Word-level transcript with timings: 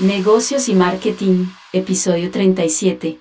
Negocios 0.00 0.68
y 0.68 0.76
Marketing, 0.76 1.46
episodio 1.72 2.30
37. 2.30 3.18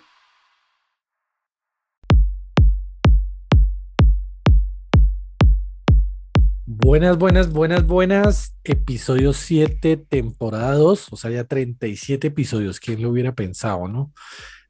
Buenas, 6.67 7.17
buenas, 7.17 7.51
buenas, 7.51 7.87
buenas. 7.87 8.55
Episodio 8.63 9.33
7, 9.33 9.97
temporada 9.97 10.75
2, 10.75 11.13
o 11.13 11.17
sea, 11.17 11.31
ya 11.31 11.45
37 11.45 12.27
episodios. 12.27 12.79
¿Quién 12.79 13.01
lo 13.01 13.09
hubiera 13.09 13.33
pensado, 13.33 13.87
no? 13.87 14.13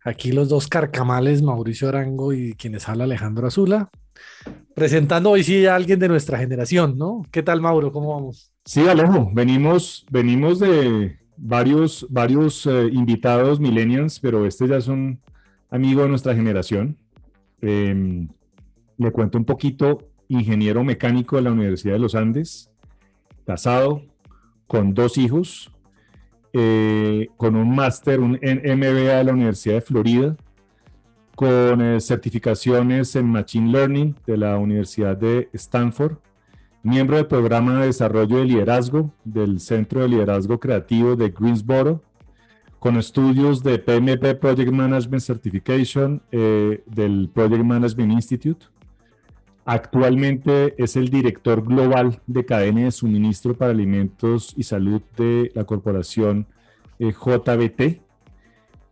Aquí 0.06 0.32
los 0.32 0.48
dos 0.48 0.70
carcamales, 0.70 1.42
Mauricio 1.42 1.90
Arango 1.90 2.32
y 2.32 2.54
quienes 2.54 2.88
habla 2.88 3.04
Alejandro 3.04 3.48
Azula, 3.48 3.90
presentando 4.74 5.32
hoy 5.32 5.44
sí 5.44 5.66
a 5.66 5.76
alguien 5.76 6.00
de 6.00 6.08
nuestra 6.08 6.38
generación, 6.38 6.98
¿no? 6.98 7.24
¿Qué 7.32 7.44
tal, 7.44 7.60
Mauro? 7.60 7.92
¿Cómo 7.92 8.16
vamos? 8.16 8.50
Sí, 8.64 8.88
Alejo, 8.88 9.30
venimos, 9.34 10.06
venimos 10.10 10.60
de 10.60 11.27
varios, 11.38 12.06
varios 12.10 12.66
eh, 12.66 12.90
invitados 12.92 13.60
millennials, 13.60 14.20
pero 14.20 14.46
este 14.46 14.68
ya 14.68 14.78
es 14.78 14.88
un 14.88 15.20
amigo 15.70 16.04
de 16.04 16.10
nuestra 16.10 16.36
generación. 16.36 16.98
Em, 17.62 18.28
le 18.98 19.12
cuento 19.12 19.38
un 19.38 19.46
poquito, 19.46 20.10
ingeniero 20.28 20.84
mecánico 20.84 21.36
de 21.36 21.44
la 21.44 21.52
Universidad 21.52 21.94
de 21.94 22.00
los 22.00 22.16
Andes, 22.16 22.70
casado, 23.46 24.02
con 24.66 24.94
dos 24.94 25.18
hijos, 25.18 25.72
eh, 26.54 27.28
con 27.38 27.56
un 27.56 27.76
máster, 27.76 28.20
un 28.20 28.40
MBA 28.42 29.18
de 29.18 29.24
la 29.24 29.34
Universidad 29.34 29.76
de 29.76 29.82
Florida, 29.82 30.36
con 31.36 31.82
eh, 31.82 32.02
certificaciones 32.02 33.16
en 33.16 33.28
Machine 33.28 33.72
Learning 33.72 34.16
de 34.26 34.38
la 34.38 34.58
Universidad 34.58 35.16
de 35.16 35.50
Stanford, 35.54 36.18
miembro 36.88 37.18
del 37.18 37.28
programa 37.28 37.82
de 37.82 37.88
desarrollo 37.88 38.38
de 38.38 38.46
liderazgo 38.46 39.12
del 39.26 39.60
Centro 39.60 40.02
de 40.02 40.08
Liderazgo 40.08 40.58
Creativo 40.58 41.18
de 41.18 41.30
Greensboro, 41.30 42.02
con 42.80 42.96
estudios 42.96 43.62
de 43.62 43.78
PMP 43.78 44.40
Project 44.40 44.72
Management 44.72 45.22
Certification 45.22 46.22
eh, 46.32 46.82
del 46.86 47.30
Project 47.34 47.64
Management 47.64 48.14
Institute. 48.14 48.68
Actualmente 49.66 50.82
es 50.82 50.96
el 50.96 51.10
director 51.10 51.62
global 51.62 52.22
de 52.26 52.46
cadena 52.46 52.86
de 52.86 52.92
suministro 52.92 53.54
para 53.54 53.72
alimentos 53.72 54.54
y 54.56 54.64
salud 54.64 55.02
de 55.18 55.52
la 55.56 55.66
corporación 55.66 56.48
eh, 57.00 57.12
JBT, 57.12 58.02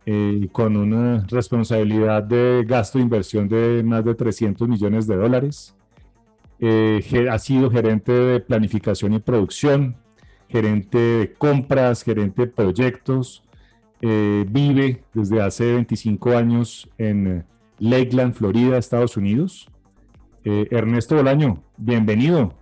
eh, 0.04 0.48
con 0.52 0.76
una 0.76 1.24
responsabilidad 1.28 2.22
de 2.22 2.62
gasto 2.68 2.98
de 2.98 3.04
inversión 3.04 3.48
de 3.48 3.82
más 3.82 4.04
de 4.04 4.14
300 4.14 4.68
millones 4.68 5.06
de 5.06 5.16
dólares. 5.16 5.74
Eh, 6.58 7.28
ha 7.30 7.38
sido 7.38 7.70
gerente 7.70 8.12
de 8.12 8.40
planificación 8.40 9.12
y 9.14 9.18
producción, 9.18 9.96
gerente 10.48 10.98
de 10.98 11.32
compras, 11.34 12.02
gerente 12.02 12.42
de 12.42 12.48
proyectos. 12.48 13.42
vive 14.00 15.02
desde 15.14 15.40
hace 15.40 15.72
25 15.72 16.36
años 16.36 16.88
en 16.98 17.44
Lakeland, 17.78 18.34
Florida, 18.34 18.78
Estados 18.78 19.16
Unidos. 19.16 19.68
Ernesto 20.44 21.16
Bolaño, 21.16 21.62
bienvenido. 21.76 22.54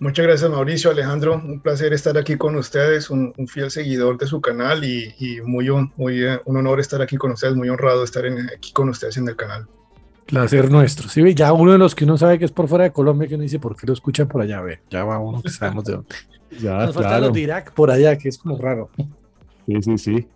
Muchas 0.00 0.26
gracias 0.26 0.48
Mauricio, 0.48 0.92
Alejandro, 0.92 1.34
un 1.34 1.60
placer 1.60 1.92
estar 1.92 2.16
aquí 2.16 2.36
con 2.36 2.54
ustedes, 2.54 3.10
un, 3.10 3.34
fiel 3.48 3.68
seguidor 3.68 4.16
de 4.16 4.28
su 4.28 4.40
canal 4.40 4.84
y, 4.84 5.40
muy, 5.42 5.66
eh, 5.66 6.40
un 6.44 6.56
honor 6.56 6.78
estar 6.78 7.02
aquí 7.02 7.16
con 7.16 7.32
ustedes, 7.32 7.56
muy 7.56 7.68
honrado 7.68 8.04
estar 8.04 8.24
aquí 8.24 8.72
con 8.72 8.88
ustedes 8.90 9.16
en 9.16 9.26
el 9.26 9.34
canal. 9.34 9.66
Placer 10.28 10.70
nuestro. 10.70 11.08
Sí, 11.08 11.34
ya 11.34 11.52
uno 11.52 11.72
de 11.72 11.78
los 11.78 11.94
que 11.94 12.04
uno 12.04 12.16
sabe 12.16 12.38
que 12.38 12.44
es 12.44 12.52
por 12.52 12.68
fuera 12.68 12.84
de 12.84 12.92
Colombia, 12.92 13.26
que 13.26 13.34
uno 13.34 13.42
dice, 13.42 13.58
¿por 13.58 13.74
qué 13.74 13.86
lo 13.86 13.94
escuchan 13.94 14.28
por 14.28 14.42
allá? 14.42 14.60
Ve, 14.60 14.80
ya 14.90 15.04
va 15.04 15.18
uno 15.18 15.42
que 15.42 15.48
sabemos 15.48 15.84
de 15.84 15.94
dónde. 15.94 16.14
ya, 16.60 16.86
Nos 16.86 16.94
falta 16.94 17.18
los 17.18 17.32
de 17.32 17.40
Irak 17.40 17.72
por 17.72 17.90
allá, 17.90 18.16
que 18.16 18.28
es 18.28 18.38
como 18.38 18.58
raro. 18.58 18.90
Sí, 19.66 19.82
sí, 19.82 19.98
sí. 19.98 20.26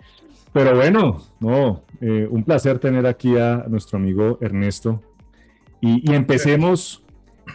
Pero 0.52 0.75
bueno, 0.76 1.22
no, 1.41 1.82
eh, 2.00 2.26
un 2.31 2.42
placer 2.42 2.78
tener 2.78 3.06
aquí 3.06 3.36
a 3.36 3.66
nuestro 3.69 3.98
amigo 3.98 4.38
Ernesto. 4.41 5.02
Y, 5.81 6.10
y 6.10 6.14
empecemos 6.14 7.02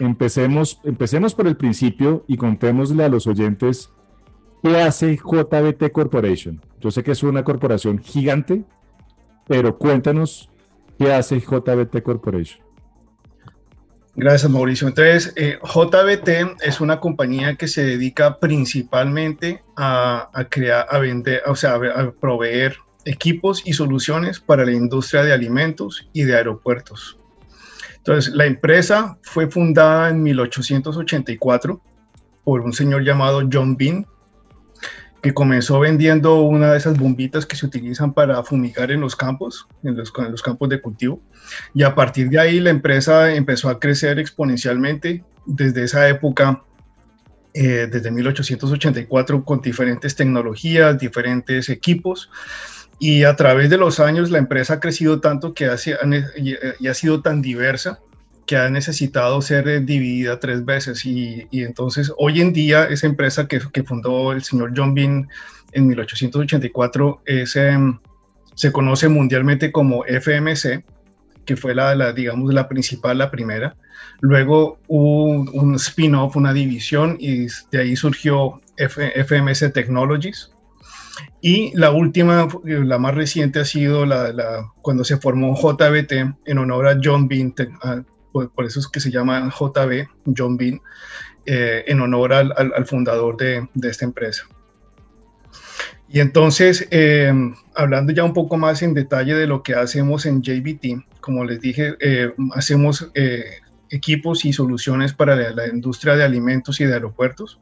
empecemos, 0.00 0.80
empecemos 0.84 1.34
por 1.34 1.46
el 1.46 1.56
principio 1.56 2.24
y 2.26 2.36
contémosle 2.36 3.04
a 3.04 3.08
los 3.08 3.26
oyentes 3.26 3.90
qué 4.62 4.76
hace 4.80 5.16
JBT 5.16 5.90
Corporation. 5.92 6.60
Yo 6.80 6.90
sé 6.90 7.02
que 7.02 7.12
es 7.12 7.22
una 7.22 7.44
corporación 7.44 7.98
gigante, 7.98 8.64
pero 9.46 9.78
cuéntanos 9.78 10.50
qué 10.98 11.12
hace 11.12 11.40
JBT 11.40 12.02
Corporation. 12.02 12.68
Gracias, 14.16 14.50
Mauricio. 14.50 14.88
Entonces, 14.88 15.32
eh, 15.36 15.58
JBT 15.62 16.56
es 16.66 16.80
una 16.80 16.98
compañía 16.98 17.54
que 17.54 17.68
se 17.68 17.84
dedica 17.84 18.40
principalmente 18.40 19.62
a, 19.76 20.28
crear, 20.50 20.88
a 20.90 20.98
vender, 20.98 21.42
o 21.46 21.54
sea, 21.54 21.76
a 21.76 22.10
proveer 22.10 22.76
equipos 23.04 23.62
y 23.64 23.74
soluciones 23.74 24.40
para 24.40 24.64
la 24.64 24.72
industria 24.72 25.22
de 25.22 25.32
alimentos 25.32 26.08
y 26.12 26.24
de 26.24 26.34
aeropuertos. 26.34 27.16
Entonces, 27.98 28.34
la 28.34 28.46
empresa 28.46 29.18
fue 29.22 29.48
fundada 29.48 30.08
en 30.08 30.22
1884 30.22 31.80
por 32.42 32.62
un 32.62 32.72
señor 32.72 33.04
llamado 33.04 33.48
John 33.52 33.76
Bean, 33.76 34.04
que 35.22 35.34
comenzó 35.34 35.80
vendiendo 35.80 36.42
una 36.42 36.72
de 36.72 36.78
esas 36.78 36.98
bombitas 36.98 37.44
que 37.44 37.56
se 37.56 37.66
utilizan 37.66 38.12
para 38.12 38.42
fumigar 38.42 38.90
en 38.90 39.00
los 39.00 39.16
campos, 39.16 39.66
en 39.82 39.96
los, 39.96 40.12
campos 40.42 40.68
de 40.68 40.80
cultivo. 40.80 41.20
Y 41.74 41.82
a 41.82 41.94
partir 41.94 42.30
de 42.30 42.38
ahí 42.38 42.60
la 42.60 42.70
empresa 42.70 43.34
empezó 43.34 43.68
a 43.68 43.80
crecer 43.80 44.18
exponencialmente 44.18 45.24
desde 45.46 45.84
esa 45.84 46.08
época, 46.08 46.62
eh, 47.54 47.88
desde 47.90 48.10
1884, 48.10 49.44
con 49.44 49.60
diferentes 49.60 50.14
tecnologías, 50.14 50.98
diferentes 50.98 51.68
equipos. 51.68 52.30
Y 53.00 53.24
a 53.24 53.34
través 53.36 53.70
de 53.70 53.78
los 53.78 54.00
años 54.00 54.30
la 54.30 54.38
empresa 54.38 54.74
ha 54.74 54.80
crecido 54.80 55.20
tanto 55.20 55.54
que 55.54 55.68
y 56.36 56.86
ha 56.86 56.94
sido 56.94 57.22
tan 57.22 57.42
diversa 57.42 58.00
que 58.48 58.56
ha 58.56 58.70
necesitado 58.70 59.42
ser 59.42 59.68
eh, 59.68 59.80
dividida 59.80 60.40
tres 60.40 60.64
veces. 60.64 61.04
Y, 61.04 61.46
entonces 61.52 62.10
hoy 62.16 62.40
en 62.40 62.52
día 62.52 62.86
esa 62.86 63.06
empresa 63.06 63.46
que, 63.46 63.60
fundó 63.60 64.32
el 64.32 64.42
señor 64.42 64.72
John 64.74 64.94
Bean 64.94 65.28
en 65.72 65.86
1884 65.86 67.22
em, 67.26 67.98
se 68.54 68.72
conoce 68.72 69.08
mundialmente 69.08 69.70
como 69.70 70.02
FMC, 70.04 70.82
que 71.44 71.56
fue 71.56 71.74
la, 71.74 71.94
la, 71.94 72.12
digamos, 72.12 72.52
la 72.52 72.68
principal, 72.68 73.18
la 73.18 73.30
primera. 73.30 73.76
Luego 74.20 74.78
hubo 74.88 75.24
un, 75.26 75.74
spin-off, 75.76 76.34
una 76.34 76.52
división, 76.52 77.16
y 77.20 77.46
de 77.70 77.80
ahí 77.80 77.96
surgió 77.96 78.60
FMC 78.78 79.72
Technologies, 79.72 80.50
y 81.40 81.76
la 81.76 81.90
última, 81.90 82.48
la 82.64 82.98
más 82.98 83.14
reciente 83.14 83.60
ha 83.60 83.64
sido 83.64 84.06
la, 84.06 84.72
cuando 84.82 85.04
se 85.04 85.18
formó 85.18 85.54
JBT 85.54 86.12
en 86.46 86.58
honor 86.58 86.88
a 86.88 86.98
John 87.02 87.28
Bean, 87.28 87.54
por, 88.46 88.64
eso 88.64 88.80
es 88.80 88.88
que 88.88 89.00
se 89.00 89.10
llama 89.10 89.50
JB, 89.50 90.06
John 90.36 90.56
Bean, 90.56 90.80
eh, 91.46 91.84
en 91.86 92.00
honor 92.00 92.32
al, 92.32 92.86
fundador 92.86 93.36
de, 93.36 93.66
esta 93.82 94.04
empresa. 94.04 94.44
Y 96.08 96.20
entonces, 96.20 96.86
eh, 96.90 97.32
hablando 97.74 98.12
ya 98.12 98.24
un 98.24 98.32
poco 98.32 98.56
más 98.56 98.82
en 98.82 98.94
detalle 98.94 99.34
de 99.34 99.46
lo 99.46 99.62
que 99.62 99.74
hacemos 99.74 100.26
en 100.26 100.42
JBT, 100.42 101.20
como 101.20 101.44
les 101.44 101.60
dije, 101.60 101.96
eh, 102.00 102.32
hacemos 102.54 103.10
equipos 103.90 104.44
y 104.44 104.52
soluciones 104.52 105.12
para 105.12 105.36
la, 105.36 105.50
la, 105.50 105.68
industria 105.68 106.16
de 106.16 106.24
alimentos 106.24 106.80
y 106.80 106.84
de 106.84 106.94
aeropuertos. 106.94 107.58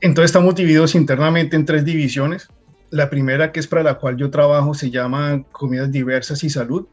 Entonces 0.00 0.30
estamos 0.30 0.54
divididos 0.54 0.94
internamente 0.94 1.56
en 1.56 1.64
tres 1.64 1.84
divisiones. 1.84 2.48
La 2.90 3.10
primera, 3.10 3.50
que 3.50 3.60
es 3.60 3.66
para 3.66 3.82
la 3.82 3.94
cual 3.94 4.16
yo 4.16 4.30
trabajo, 4.30 4.74
se 4.74 4.90
llama 4.90 5.42
Comidas 5.52 5.90
Diversas 5.90 6.44
y 6.44 6.50
Salud. 6.50 6.86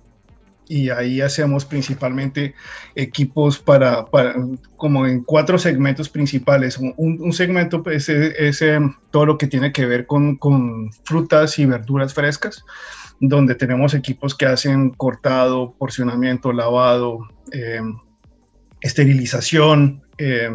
Y 0.67 0.89
ahí 0.89 1.21
hacemos 1.21 1.65
principalmente 1.65 2.55
equipos 2.95 3.59
para, 3.59 4.05
como 4.77 5.05
en 5.05 5.23
cuatro 5.23 5.57
segmentos 5.57 6.09
principales. 6.09 6.77
Un, 6.77 7.33
segmento 7.33 7.83
pues, 7.83 8.09
es, 8.09 8.61
eh, 8.61 8.79
todo 9.11 9.25
lo 9.25 9.37
que 9.37 9.47
tiene 9.47 9.71
que 9.71 9.85
ver 9.85 10.05
con, 10.05 10.37
con 10.37 10.91
frutas 11.03 11.59
y 11.59 11.65
verduras 11.65 12.13
frescas, 12.13 12.63
donde 13.19 13.55
tenemos 13.55 13.93
equipos 13.93 14.35
que 14.35 14.45
hacen 14.45 14.91
cortado, 14.91 15.75
porcionamiento, 15.77 16.53
lavado, 16.53 17.27
eh, 17.51 17.81
esterilización, 18.81 20.03
eh, 20.17 20.49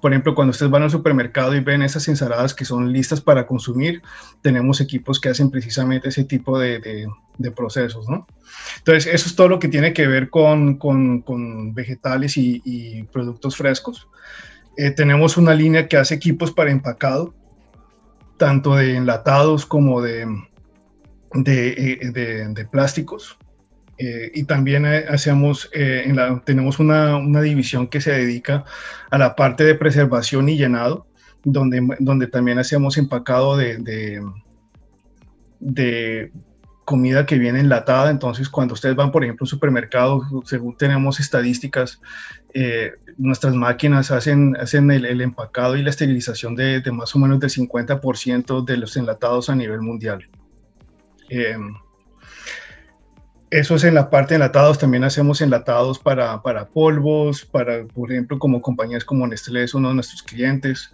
por 0.00 0.12
ejemplo, 0.12 0.34
cuando 0.34 0.50
ustedes 0.50 0.70
van 0.70 0.82
al 0.82 0.90
supermercado 0.90 1.54
y 1.54 1.60
ven 1.60 1.82
esas 1.82 2.06
ensaladas 2.08 2.54
que 2.54 2.64
son 2.64 2.92
listas 2.92 3.20
para 3.20 3.46
consumir, 3.46 4.02
tenemos 4.42 4.80
equipos 4.80 5.20
que 5.20 5.28
hacen 5.28 5.50
precisamente 5.50 6.08
ese 6.08 6.24
tipo 6.24 6.58
de, 6.58 7.08
procesos, 7.54 8.08
¿no? 8.08 8.26
Entonces, 8.78 9.12
eso 9.12 9.28
es 9.28 9.36
todo 9.36 9.48
lo 9.48 9.58
que 9.58 9.68
tiene 9.68 9.92
que 9.92 10.06
ver 10.06 10.30
con, 10.30 11.74
vegetales 11.74 12.36
y, 12.36 13.02
productos 13.12 13.56
frescos. 13.56 14.08
Eh, 14.76 14.90
tenemos 14.90 15.36
una 15.36 15.54
línea 15.54 15.88
que 15.88 15.96
hace 15.96 16.14
equipos 16.14 16.52
para 16.52 16.70
empacado, 16.70 17.34
tanto 18.36 18.74
de 18.74 18.96
enlatados 18.96 19.66
como 19.66 20.02
de, 20.02 20.26
de, 21.32 22.46
de 22.50 22.64
plásticos. 22.66 23.38
Eh, 23.98 24.32
y 24.34 24.44
también 24.44 24.86
eh, 24.86 25.04
hacemos, 25.08 25.70
eh, 25.72 26.02
en 26.06 26.16
la, 26.16 26.42
tenemos 26.44 26.78
una, 26.78 27.16
una, 27.16 27.40
división 27.40 27.86
que 27.86 28.00
se 28.00 28.10
dedica 28.10 28.64
a 29.10 29.18
la 29.18 29.36
parte 29.36 29.62
de 29.62 29.76
preservación 29.76 30.48
y 30.48 30.56
llenado 30.56 31.06
donde, 31.44 31.80
donde 32.00 32.26
también 32.26 32.58
hacemos 32.58 32.98
empacado 32.98 33.56
de, 33.56 33.76
de, 33.78 34.20
de 35.60 36.32
comida 36.84 37.26
que 37.26 37.38
viene 37.38 37.60
enlatada. 37.60 38.10
Entonces, 38.10 38.48
cuando 38.48 38.74
ustedes 38.74 38.96
van, 38.96 39.10
por 39.10 39.24
ejemplo, 39.24 39.44
a 39.44 39.46
un 39.46 39.48
supermercado, 39.48 40.22
según 40.44 40.76
tenemos 40.76 41.20
estadísticas, 41.20 42.00
eh, 42.52 42.92
nuestras 43.16 43.54
máquinas 43.54 44.10
hacen, 44.10 44.56
hacen 44.56 44.90
el, 44.90 45.20
empacado 45.20 45.76
y 45.76 45.82
la 45.82 45.90
esterilización 45.90 46.54
de, 46.54 46.80
de, 46.80 46.92
más 46.92 47.14
o 47.14 47.18
menos 47.18 47.40
del 47.40 47.50
50% 47.50 48.64
de 48.64 48.76
los 48.76 48.96
enlatados 48.96 49.48
a 49.50 49.54
nivel 49.54 49.80
mundial. 49.80 50.28
Eh, 51.30 51.56
eso 53.58 53.76
es 53.76 53.84
en 53.84 53.94
la 53.94 54.10
parte 54.10 54.34
de 54.34 54.36
enlatados. 54.36 54.78
También 54.78 55.04
hacemos 55.04 55.40
enlatados 55.40 55.98
para, 55.98 56.42
para 56.42 56.68
polvos, 56.68 57.44
para, 57.44 57.84
por 57.86 58.12
ejemplo, 58.12 58.38
como 58.38 58.60
compañías 58.60 59.04
como 59.04 59.26
Nestlé 59.26 59.64
es 59.64 59.74
uno 59.74 59.88
de 59.88 59.94
nuestros 59.94 60.22
clientes. 60.22 60.92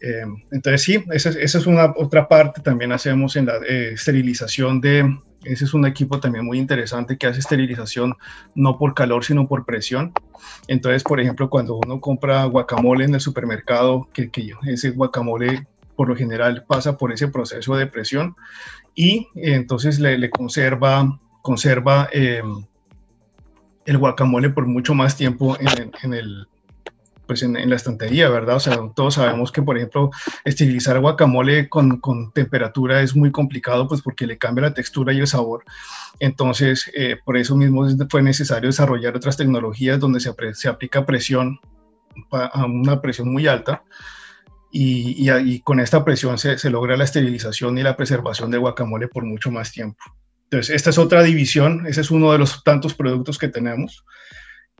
Eh, 0.00 0.24
entonces, 0.50 0.82
sí, 0.82 1.04
esa, 1.12 1.30
esa, 1.30 1.58
es 1.58 1.66
una 1.66 1.92
otra 1.96 2.28
parte. 2.28 2.60
También 2.60 2.92
hacemos 2.92 3.36
en 3.36 3.46
la 3.46 3.56
esterilización 3.66 4.80
de, 4.80 5.18
ese 5.44 5.64
es 5.64 5.74
un 5.74 5.86
equipo 5.86 6.20
también 6.20 6.44
muy 6.44 6.58
interesante 6.58 7.16
que 7.16 7.26
hace 7.26 7.38
esterilización 7.38 8.14
no 8.54 8.78
por 8.78 8.94
calor, 8.94 9.24
sino 9.24 9.48
por 9.48 9.64
presión. 9.64 10.12
Entonces, 10.68 11.02
por 11.02 11.20
ejemplo, 11.20 11.48
cuando 11.48 11.76
uno 11.76 12.00
compra 12.00 12.44
guacamole 12.44 13.04
en 13.04 13.14
el 13.14 13.20
supermercado, 13.20 14.08
que, 14.12 14.30
que 14.30 14.52
ese 14.66 14.90
guacamole 14.90 15.66
por 15.96 16.08
lo 16.08 16.16
general 16.16 16.64
pasa 16.66 16.96
por 16.96 17.12
ese 17.12 17.28
proceso 17.28 17.76
de 17.76 17.86
presión 17.86 18.34
y 18.94 19.28
entonces 19.34 19.98
le, 20.00 20.30
conserva, 20.30 21.20
conserva 21.42 22.08
eh, 22.12 22.42
el 23.86 23.98
guacamole 23.98 24.50
por 24.50 24.66
mucho 24.66 24.94
más 24.94 25.16
tiempo 25.16 25.56
en 26.02 26.14
el, 26.14 26.46
pues 27.30 27.44
en, 27.44 27.70
la 27.70 27.76
estantería, 27.76 28.28
¿verdad? 28.28 28.56
O 28.56 28.60
sea, 28.60 28.76
todos 28.96 29.14
sabemos 29.14 29.52
que, 29.52 29.62
por 29.62 29.76
ejemplo, 29.76 30.10
estilizar 30.44 30.98
guacamole 30.98 31.68
con, 31.68 32.00
con, 32.00 32.32
temperatura 32.32 33.02
es 33.02 33.14
muy 33.14 33.30
complicado, 33.30 33.86
pues 33.86 34.02
porque 34.02 34.26
le 34.26 34.36
cambia 34.36 34.62
la 34.62 34.74
textura 34.74 35.12
y 35.12 35.20
el 35.20 35.28
sabor. 35.28 35.62
Entonces, 36.18 36.90
eh, 36.92 37.18
por 37.24 37.36
eso 37.36 37.54
mismo 37.54 37.86
fue 38.08 38.22
necesario 38.22 38.68
desarrollar 38.68 39.14
otras 39.14 39.36
tecnologías 39.36 40.00
donde 40.00 40.18
se, 40.18 40.34
se 40.54 40.68
aplica 40.68 41.06
presión 41.06 41.60
a 42.32 42.66
una 42.66 43.00
presión 43.00 43.32
muy 43.32 43.46
alta. 43.46 43.84
Y, 44.72 45.30
y, 45.30 45.60
con 45.60 45.78
esta 45.78 46.04
presión 46.04 46.36
se, 46.36 46.58
se 46.58 46.68
logra 46.68 46.96
la 46.96 47.04
esterilización 47.04 47.78
y 47.78 47.84
la 47.84 47.96
preservación 47.96 48.50
del 48.50 48.58
guacamole 48.58 49.06
por 49.06 49.24
mucho 49.24 49.52
más 49.52 49.70
tiempo. 49.70 50.02
Entonces, 50.50 50.74
esta 50.74 50.90
es 50.90 50.98
otra 50.98 51.22
división, 51.22 51.86
ese 51.86 52.00
es 52.00 52.10
uno 52.10 52.32
de 52.32 52.38
los 52.38 52.64
tantos 52.64 52.94
productos 52.94 53.38
que 53.38 53.46
tenemos. 53.46 54.04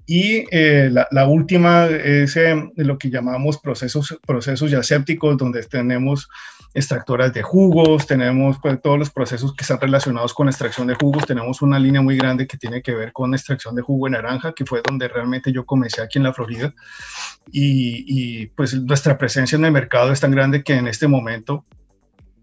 Y 0.04 0.44
eh, 0.50 0.90
la, 0.90 1.28
última 1.28 1.86
es 1.86 2.36
eh, 2.36 2.56
lo 2.74 2.98
que 2.98 3.10
llamamos 3.10 3.58
procesos, 3.58 4.18
procesos 4.26 4.68
ya 4.68 4.82
sépticos, 4.82 5.36
donde 5.36 5.62
tenemos 5.62 6.28
extractoras 6.74 7.32
de 7.32 7.42
jugos, 7.42 8.08
tenemos 8.08 8.56
pues, 8.60 8.82
todos 8.82 8.98
los 8.98 9.10
procesos 9.10 9.54
que 9.54 9.62
están 9.62 9.80
relacionados 9.80 10.34
con 10.34 10.48
extracción 10.48 10.88
de 10.88 10.96
jugos. 10.96 11.26
Tenemos 11.26 11.62
una 11.62 11.78
línea 11.78 12.02
muy 12.02 12.16
grande 12.16 12.48
que 12.48 12.56
tiene 12.56 12.82
que 12.82 12.92
ver 12.92 13.12
con 13.12 13.32
extracción 13.32 13.76
de 13.76 13.82
jugo 13.82 14.06
de 14.06 14.12
naranja, 14.12 14.52
que 14.52 14.66
fue 14.66 14.82
donde 14.84 15.06
realmente 15.06 15.52
yo 15.52 15.64
comencé 15.64 16.02
aquí 16.02 16.18
en 16.18 16.24
la 16.24 16.32
Florida. 16.32 16.74
Y, 17.52 18.04
y 18.08 18.46
pues 18.46 18.74
nuestra 18.74 19.16
presencia 19.16 19.54
en 19.54 19.64
el 19.64 19.70
mercado 19.70 20.10
es 20.10 20.18
tan 20.18 20.32
grande 20.32 20.64
que 20.64 20.74
en 20.74 20.88
este 20.88 21.06
momento 21.06 21.64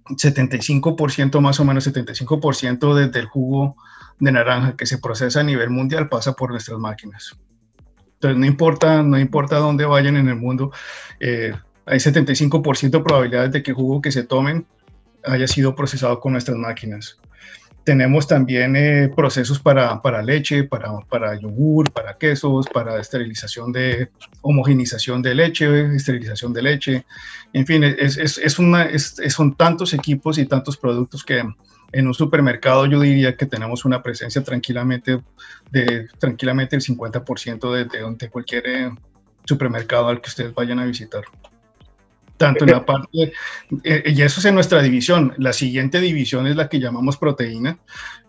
75% 0.10 1.40
más 1.42 1.60
o 1.60 1.66
menos, 1.66 1.88
75% 1.88 2.96
desde 2.96 3.20
el 3.20 3.26
jugo 3.26 3.76
de 4.20 4.32
naranja 4.32 4.76
que 4.76 4.86
se 4.86 4.98
procesa 4.98 5.42
a 5.42 5.44
nivel 5.44 5.70
mundial 5.70 6.10
pasa 6.10 6.34
por 6.34 6.52
nuestras 6.52 6.80
máquinas. 6.80 7.38
Entonces, 8.14 8.40
no 8.40 8.46
importa, 8.46 9.04
no 9.04 9.20
importa 9.20 9.58
dónde 9.58 9.86
vayan 9.86 10.18
en 10.18 10.28
el 10.28 10.36
mundo, 10.36 10.72
eh, 11.20 11.54
hay 11.86 12.00
75% 12.00 12.98
de 12.98 13.04
probabilidades 13.04 13.52
de 13.52 13.64
que 13.64 13.72
el 13.72 13.76
jugo 13.76 14.02
que 14.02 14.12
se 14.12 14.24
tomen 14.24 14.66
haya 15.24 15.48
sido 15.48 15.76
procesado 15.76 16.20
con 16.20 16.34
nuestras 16.34 16.58
máquinas. 16.58 17.20
Tenemos 17.88 18.28
también 18.28 18.76
eh, 18.76 19.10
procesos 19.16 19.60
para, 19.60 20.02
para 20.02 20.22
leche, 20.22 20.66
para, 20.66 20.92
para, 21.08 21.40
yogur, 21.40 21.90
para 21.94 22.18
quesos, 22.18 22.68
para 22.68 23.00
esterilización 23.00 23.72
de 23.72 24.10
homogenización 24.42 25.22
de 25.22 25.34
leche, 25.34 25.96
esterilización 25.96 26.52
de 26.52 26.62
leche. 26.62 27.06
En 27.54 27.66
fin, 27.66 27.86
es, 27.86 28.18
es, 28.18 28.40
es 28.40 28.60
una, 28.60 28.84
es, 28.84 29.16
son 29.30 29.56
tantos 29.56 29.94
equipos 29.94 30.38
y 30.38 30.46
tantos 30.46 30.76
productos 30.76 31.24
que 31.24 31.42
en 31.94 32.08
un 32.08 32.14
supermercado 32.14 32.88
yo 32.88 33.00
diría 33.00 33.38
que 33.38 33.46
tenemos 33.46 33.86
una 33.86 34.04
presencia 34.04 34.44
tranquilamente 34.44 35.22
de 35.72 36.10
tranquilamente 36.20 36.76
el 36.76 36.82
50% 36.82 37.72
de, 37.72 37.86
de, 37.86 38.16
de 38.18 38.30
cualquier 38.30 38.68
eh, 38.68 38.92
supermercado 39.46 40.10
al 40.10 40.20
que 40.20 40.28
ustedes 40.28 40.54
vayan 40.54 40.80
a 40.80 40.86
visitar. 40.86 41.24
Tanto 42.38 42.66
en 42.66 42.72
la 42.72 42.86
parte, 42.86 43.34
eh, 43.84 44.04
y 44.06 44.22
eso 44.22 44.40
es 44.40 44.46
en 44.46 44.54
nuestra 44.54 44.82
división. 44.84 45.34
La 45.38 45.54
siguiente 45.54 46.00
división 46.00 46.46
es 46.46 46.56
la 46.56 46.70
que 46.70 46.80
llamamos 46.80 47.18
proteína, 47.18 47.80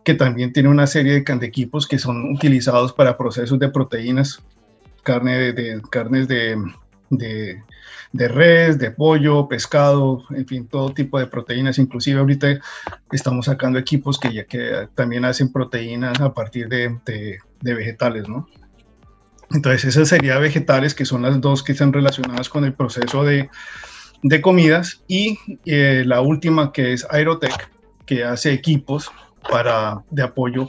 que 0.03 0.15
también 0.15 0.53
tiene 0.55 0.71
una 0.71 0.87
serie 0.87 1.21
de, 1.21 1.47
equipos 1.47 1.87
que 1.87 1.99
son 1.99 2.33
utilizados 2.33 2.95
para 2.95 3.19
procesos 3.19 3.59
de 3.59 3.69
proteínas, 3.69 4.43
carne 5.03 5.53
de 5.53 5.83
carnes 5.91 6.27
de, 6.27 6.57
de, 7.11 7.63
de, 8.13 8.29
res, 8.29 8.79
de 8.79 8.91
pollo, 8.91 9.49
pescado, 9.49 10.25
en 10.31 10.47
fin, 10.47 10.67
todo 10.67 10.95
tipo 10.95 11.19
de 11.19 11.27
proteínas. 11.27 11.79
Inclusive 11.79 12.21
ahorita 12.21 12.59
estamos 13.13 13.45
sacando 13.45 13.79
equipos 13.79 14.19
que 14.19 14.33
ya 14.33 14.45
que 14.45 14.89
también 14.95 15.27
hacen 15.27 15.53
proteínas 15.53 16.19
a 16.21 16.33
partir 16.33 16.69
de, 16.69 16.99
de, 17.05 17.75
vegetales, 17.75 18.29
¿no? 18.29 18.49
Entonces, 19.51 19.85
esas 19.85 20.09
serían 20.09 20.41
vegetales, 20.41 20.95
que 20.95 21.05
son 21.05 21.23
las 21.23 21.41
dos 21.41 21.63
que 21.63 21.73
están 21.73 21.93
relacionadas 21.93 22.49
con 22.49 22.65
el 22.65 22.75
proceso 22.75 23.25
de, 23.25 23.51
de 24.23 24.41
comidas. 24.41 25.03
Y 25.09 25.39
eh, 25.65 26.03
la 26.07 26.21
última, 26.21 26.73
que 26.73 26.93
es 26.93 27.07
Aerotech, 27.11 27.71
que 28.07 28.25
hace 28.25 28.53
equipos 28.53 29.11
para, 29.51 30.03
de 30.11 30.23
apoyo 30.23 30.69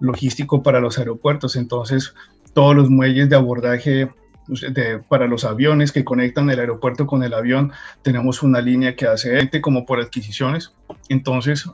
logístico 0.00 0.62
para 0.62 0.80
los 0.80 0.98
aeropuertos. 0.98 1.56
Entonces, 1.56 2.14
todos 2.52 2.74
los 2.74 2.90
muelles 2.90 3.28
de 3.28 3.36
abordaje 3.36 4.10
pues, 4.46 4.64
para 5.08 5.26
los 5.26 5.44
aviones 5.44 5.92
que 5.92 6.04
conectan 6.04 6.50
el 6.50 6.60
aeropuerto 6.60 7.06
con 7.06 7.22
el 7.22 7.34
avión, 7.34 7.72
tenemos 8.02 8.42
una 8.42 8.60
línea 8.60 8.94
que 8.94 9.06
hace 9.06 9.50
como 9.60 9.84
por 9.84 10.00
adquisiciones. 10.00 10.72
Entonces, 11.08 11.68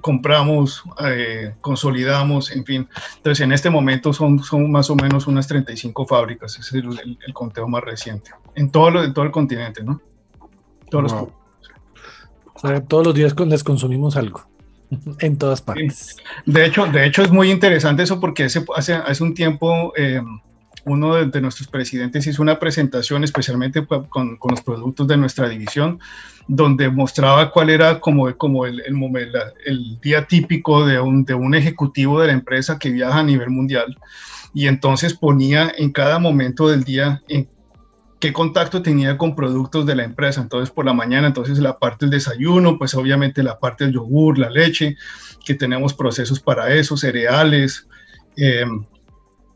compramos, 0.00 0.82
eh, 1.04 1.54
consolidamos, 1.60 2.50
en 2.50 2.64
fin. 2.64 2.88
Entonces, 3.16 3.42
en 3.42 3.52
este 3.52 3.70
momento 3.70 4.12
son, 4.12 4.38
son 4.40 4.70
más 4.70 4.90
o 4.90 4.96
menos 4.96 5.26
unas 5.26 5.46
35 5.46 6.06
fábricas, 6.06 6.58
es 6.58 6.72
el, 6.72 6.86
conteo 7.32 7.68
más 7.68 7.82
reciente, 7.82 8.30
en 8.54 8.70
todo, 8.70 8.90
lo, 8.90 9.04
en 9.04 9.14
todo 9.14 9.24
el 9.24 9.30
continente, 9.30 9.82
¿no? 9.82 10.00
Todos, 11.02 11.28
los, 12.62 12.88
todos 12.88 13.06
los 13.06 13.14
días 13.14 13.34
les 13.46 13.64
consumimos 13.64 14.16
algo. 14.16 14.46
En 15.18 15.36
todas 15.38 15.60
partes. 15.60 16.16
De 16.46 16.66
hecho, 16.66 16.86
de 16.86 17.06
hecho 17.06 17.22
es 17.22 17.30
muy 17.32 17.50
interesante 17.50 18.02
eso 18.04 18.20
porque 18.20 18.44
hace, 18.44 18.64
hace, 18.76 18.94
hace 18.94 19.24
un 19.24 19.34
tiempo 19.34 19.92
eh, 19.96 20.20
uno 20.84 21.14
de, 21.14 21.40
nuestros 21.40 21.68
presidentes 21.68 22.26
hizo 22.26 22.42
una 22.42 22.58
presentación 22.58 23.24
especialmente 23.24 23.84
con, 23.86 24.36
con, 24.36 24.50
los 24.50 24.60
productos 24.60 25.08
de 25.08 25.16
nuestra 25.16 25.48
división, 25.48 25.98
donde 26.46 26.90
mostraba 26.90 27.50
cuál 27.50 27.70
era 27.70 28.00
como, 28.00 28.32
como 28.36 28.66
el, 28.66 28.80
el, 28.80 28.94
el 29.64 30.00
día 30.00 30.26
típico 30.26 30.86
de 30.86 31.00
un, 31.00 31.24
de 31.24 31.34
un 31.34 31.54
ejecutivo 31.54 32.20
de 32.20 32.28
la 32.28 32.34
empresa 32.34 32.78
que 32.78 32.90
viaja 32.90 33.20
a 33.20 33.24
nivel 33.24 33.50
mundial. 33.50 33.96
Y 34.52 34.68
entonces 34.68 35.14
ponía 35.14 35.72
en 35.76 35.90
cada 35.90 36.18
momento 36.18 36.68
del 36.68 36.84
día 36.84 37.22
en 37.28 37.48
qué 38.24 38.32
contacto 38.32 38.80
tenía 38.80 39.18
con 39.18 39.36
productos 39.36 39.84
de 39.84 39.94
la 39.94 40.02
empresa. 40.02 40.40
Entonces, 40.40 40.70
por 40.70 40.86
la 40.86 40.94
mañana, 40.94 41.26
entonces 41.26 41.58
la 41.58 41.78
parte 41.78 42.06
del 42.06 42.12
desayuno, 42.12 42.78
pues 42.78 42.94
obviamente 42.94 43.42
la 43.42 43.58
parte 43.58 43.84
del 43.84 43.92
yogur, 43.92 44.38
la 44.38 44.48
leche, 44.48 44.96
que 45.44 45.52
tenemos 45.52 45.92
procesos 45.92 46.40
para 46.40 46.72
eso, 46.72 46.96
cereales, 46.96 47.86
eh, 48.38 48.64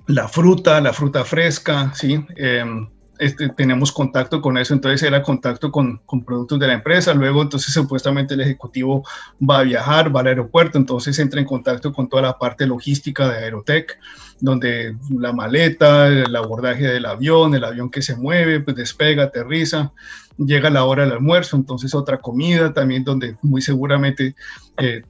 la 0.06 0.28
fruta, 0.28 0.82
la 0.82 0.92
fruta 0.92 1.24
fresca, 1.24 1.94
¿sí? 1.94 2.22
Em, 2.36 2.86
este, 3.18 3.48
tenemos 3.48 3.90
contacto 3.90 4.42
con 4.42 4.58
eso, 4.58 4.74
entonces 4.74 5.02
era 5.02 5.22
contacto 5.22 5.72
con, 5.72 6.02
con, 6.04 6.22
productos 6.22 6.58
de 6.58 6.66
la 6.66 6.74
empresa, 6.74 7.14
luego 7.14 7.40
entonces 7.40 7.72
supuestamente 7.72 8.34
el 8.34 8.42
ejecutivo 8.42 9.02
va 9.40 9.60
a 9.60 9.62
viajar, 9.62 10.14
va 10.14 10.20
al 10.20 10.26
aeropuerto, 10.26 10.76
entonces 10.76 11.18
entra 11.18 11.40
en 11.40 11.46
contacto 11.46 11.90
con 11.94 12.10
toda 12.10 12.22
la 12.22 12.38
parte 12.38 12.66
logística 12.66 13.30
de 13.30 13.38
Aerotech, 13.38 13.98
donde 14.40 14.96
la 15.10 15.32
maleta, 15.32 16.08
el 16.08 16.34
abordaje 16.34 16.86
del 16.86 17.06
avión, 17.06 17.54
el 17.54 17.64
avión 17.64 17.90
que 17.90 18.02
se 18.02 18.16
mueve, 18.16 18.60
pues 18.60 18.76
despega, 18.76 19.24
aterriza, 19.24 19.92
llega 20.36 20.70
la 20.70 20.84
hora 20.84 21.04
del 21.04 21.12
almuerzo, 21.12 21.56
entonces 21.56 21.94
otra 21.94 22.18
comida 22.18 22.72
también 22.72 23.04
donde 23.04 23.36
muy 23.42 23.60
seguramente 23.60 24.36
eh, 24.76 25.02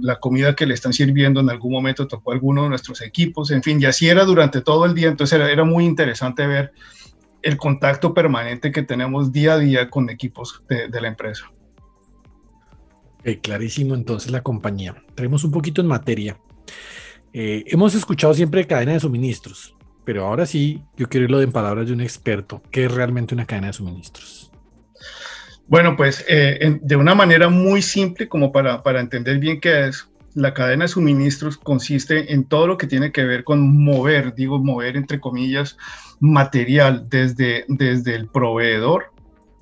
la 0.00 0.20
comida 0.20 0.54
que 0.54 0.66
le 0.66 0.74
están 0.74 0.92
sirviendo 0.92 1.40
en 1.40 1.48
algún 1.50 1.72
momento 1.72 2.06
tocó 2.06 2.30
a 2.30 2.34
alguno 2.34 2.64
de 2.64 2.68
nuestros 2.68 3.00
equipos, 3.00 3.50
en 3.50 3.62
fin, 3.62 3.80
y 3.80 3.86
así 3.86 4.08
era 4.08 4.24
durante 4.24 4.60
todo 4.60 4.84
el 4.84 4.94
día, 4.94 5.08
entonces 5.08 5.40
era, 5.40 5.64
muy 5.64 5.86
interesante 5.86 6.46
ver 6.46 6.72
el 7.40 7.56
contacto 7.56 8.12
permanente 8.12 8.70
que 8.70 8.82
tenemos 8.82 9.32
día 9.32 9.54
a 9.54 9.58
día 9.58 9.88
con 9.88 10.10
equipos 10.10 10.62
de, 10.68 10.88
de 10.88 11.00
la 11.00 11.08
empresa. 11.08 11.50
Okay, 13.20 13.38
clarísimo 13.38 13.94
entonces 13.94 14.30
la 14.30 14.42
compañía. 14.42 15.02
Traemos 15.14 15.44
un 15.44 15.50
poquito 15.50 15.80
en 15.80 15.86
materia. 15.86 16.36
Eh, 17.36 17.64
hemos 17.66 17.96
escuchado 17.96 18.32
siempre 18.32 18.64
cadena 18.64 18.92
de 18.92 19.00
suministros, 19.00 19.74
pero 20.04 20.24
ahora 20.24 20.46
sí, 20.46 20.84
yo 20.96 21.08
quiero 21.08 21.24
irlo 21.24 21.42
en 21.42 21.50
palabras 21.50 21.88
de 21.88 21.92
un 21.92 22.00
experto. 22.00 22.62
¿Qué 22.70 22.84
es 22.84 22.94
realmente 22.94 23.34
una 23.34 23.44
cadena 23.44 23.66
de 23.66 23.72
suministros? 23.72 24.52
Bueno, 25.66 25.96
pues 25.96 26.24
eh, 26.28 26.78
de 26.80 26.94
una 26.96 27.16
manera 27.16 27.48
muy 27.48 27.82
simple, 27.82 28.28
como 28.28 28.52
para, 28.52 28.84
para 28.84 29.00
entender 29.00 29.40
bien 29.40 29.60
qué 29.60 29.88
es, 29.88 30.08
la 30.34 30.54
cadena 30.54 30.84
de 30.84 30.88
suministros 30.88 31.56
consiste 31.56 32.32
en 32.32 32.44
todo 32.44 32.68
lo 32.68 32.76
que 32.76 32.86
tiene 32.86 33.10
que 33.10 33.24
ver 33.24 33.42
con 33.42 33.82
mover, 33.82 34.36
digo 34.36 34.60
mover 34.60 34.96
entre 34.96 35.18
comillas, 35.18 35.76
material 36.20 37.08
desde, 37.08 37.64
desde 37.66 38.14
el 38.14 38.28
proveedor 38.28 39.12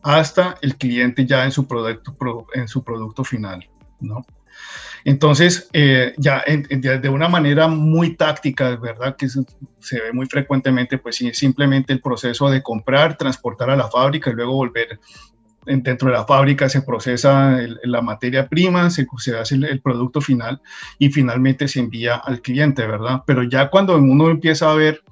hasta 0.02 0.56
el 0.60 0.76
cliente 0.76 1.24
ya 1.24 1.44
en 1.44 1.52
su 1.52 1.66
producto, 1.66 2.46
en 2.52 2.68
su 2.68 2.84
producto 2.84 3.24
final, 3.24 3.66
¿no? 3.98 4.26
Entonces, 5.04 5.68
eh, 5.72 6.14
ya 6.16 6.44
de 6.46 7.08
una 7.08 7.28
manera 7.28 7.68
muy 7.68 8.16
táctica, 8.16 8.76
¿verdad? 8.76 9.16
Que 9.16 9.28
se, 9.28 10.00
ve 10.00 10.12
muy 10.12 10.26
frecuentemente, 10.26 10.98
pues 10.98 11.16
simplemente 11.32 11.92
el 11.92 12.00
proceso 12.00 12.48
de 12.50 12.62
comprar, 12.62 13.16
transportar 13.16 13.70
a 13.70 13.76
la 13.76 13.88
fábrica 13.88 14.30
y 14.30 14.34
luego 14.34 14.54
volver 14.54 15.00
dentro 15.64 16.10
de 16.10 16.16
la 16.16 16.24
fábrica 16.24 16.68
se 16.68 16.82
procesa 16.82 17.56
la 17.84 18.02
materia 18.02 18.48
prima, 18.48 18.90
se, 18.90 19.06
hace 19.38 19.54
el, 19.54 19.80
producto 19.80 20.20
final 20.20 20.60
y 20.98 21.10
finalmente 21.10 21.68
se 21.68 21.80
envía 21.80 22.16
al 22.16 22.40
cliente, 22.40 22.86
¿verdad? 22.86 23.22
Pero 23.26 23.44
ya 23.44 23.70
cuando 23.70 23.96
uno 23.96 24.28
empieza 24.28 24.70
a 24.70 24.74
ver 24.74 25.02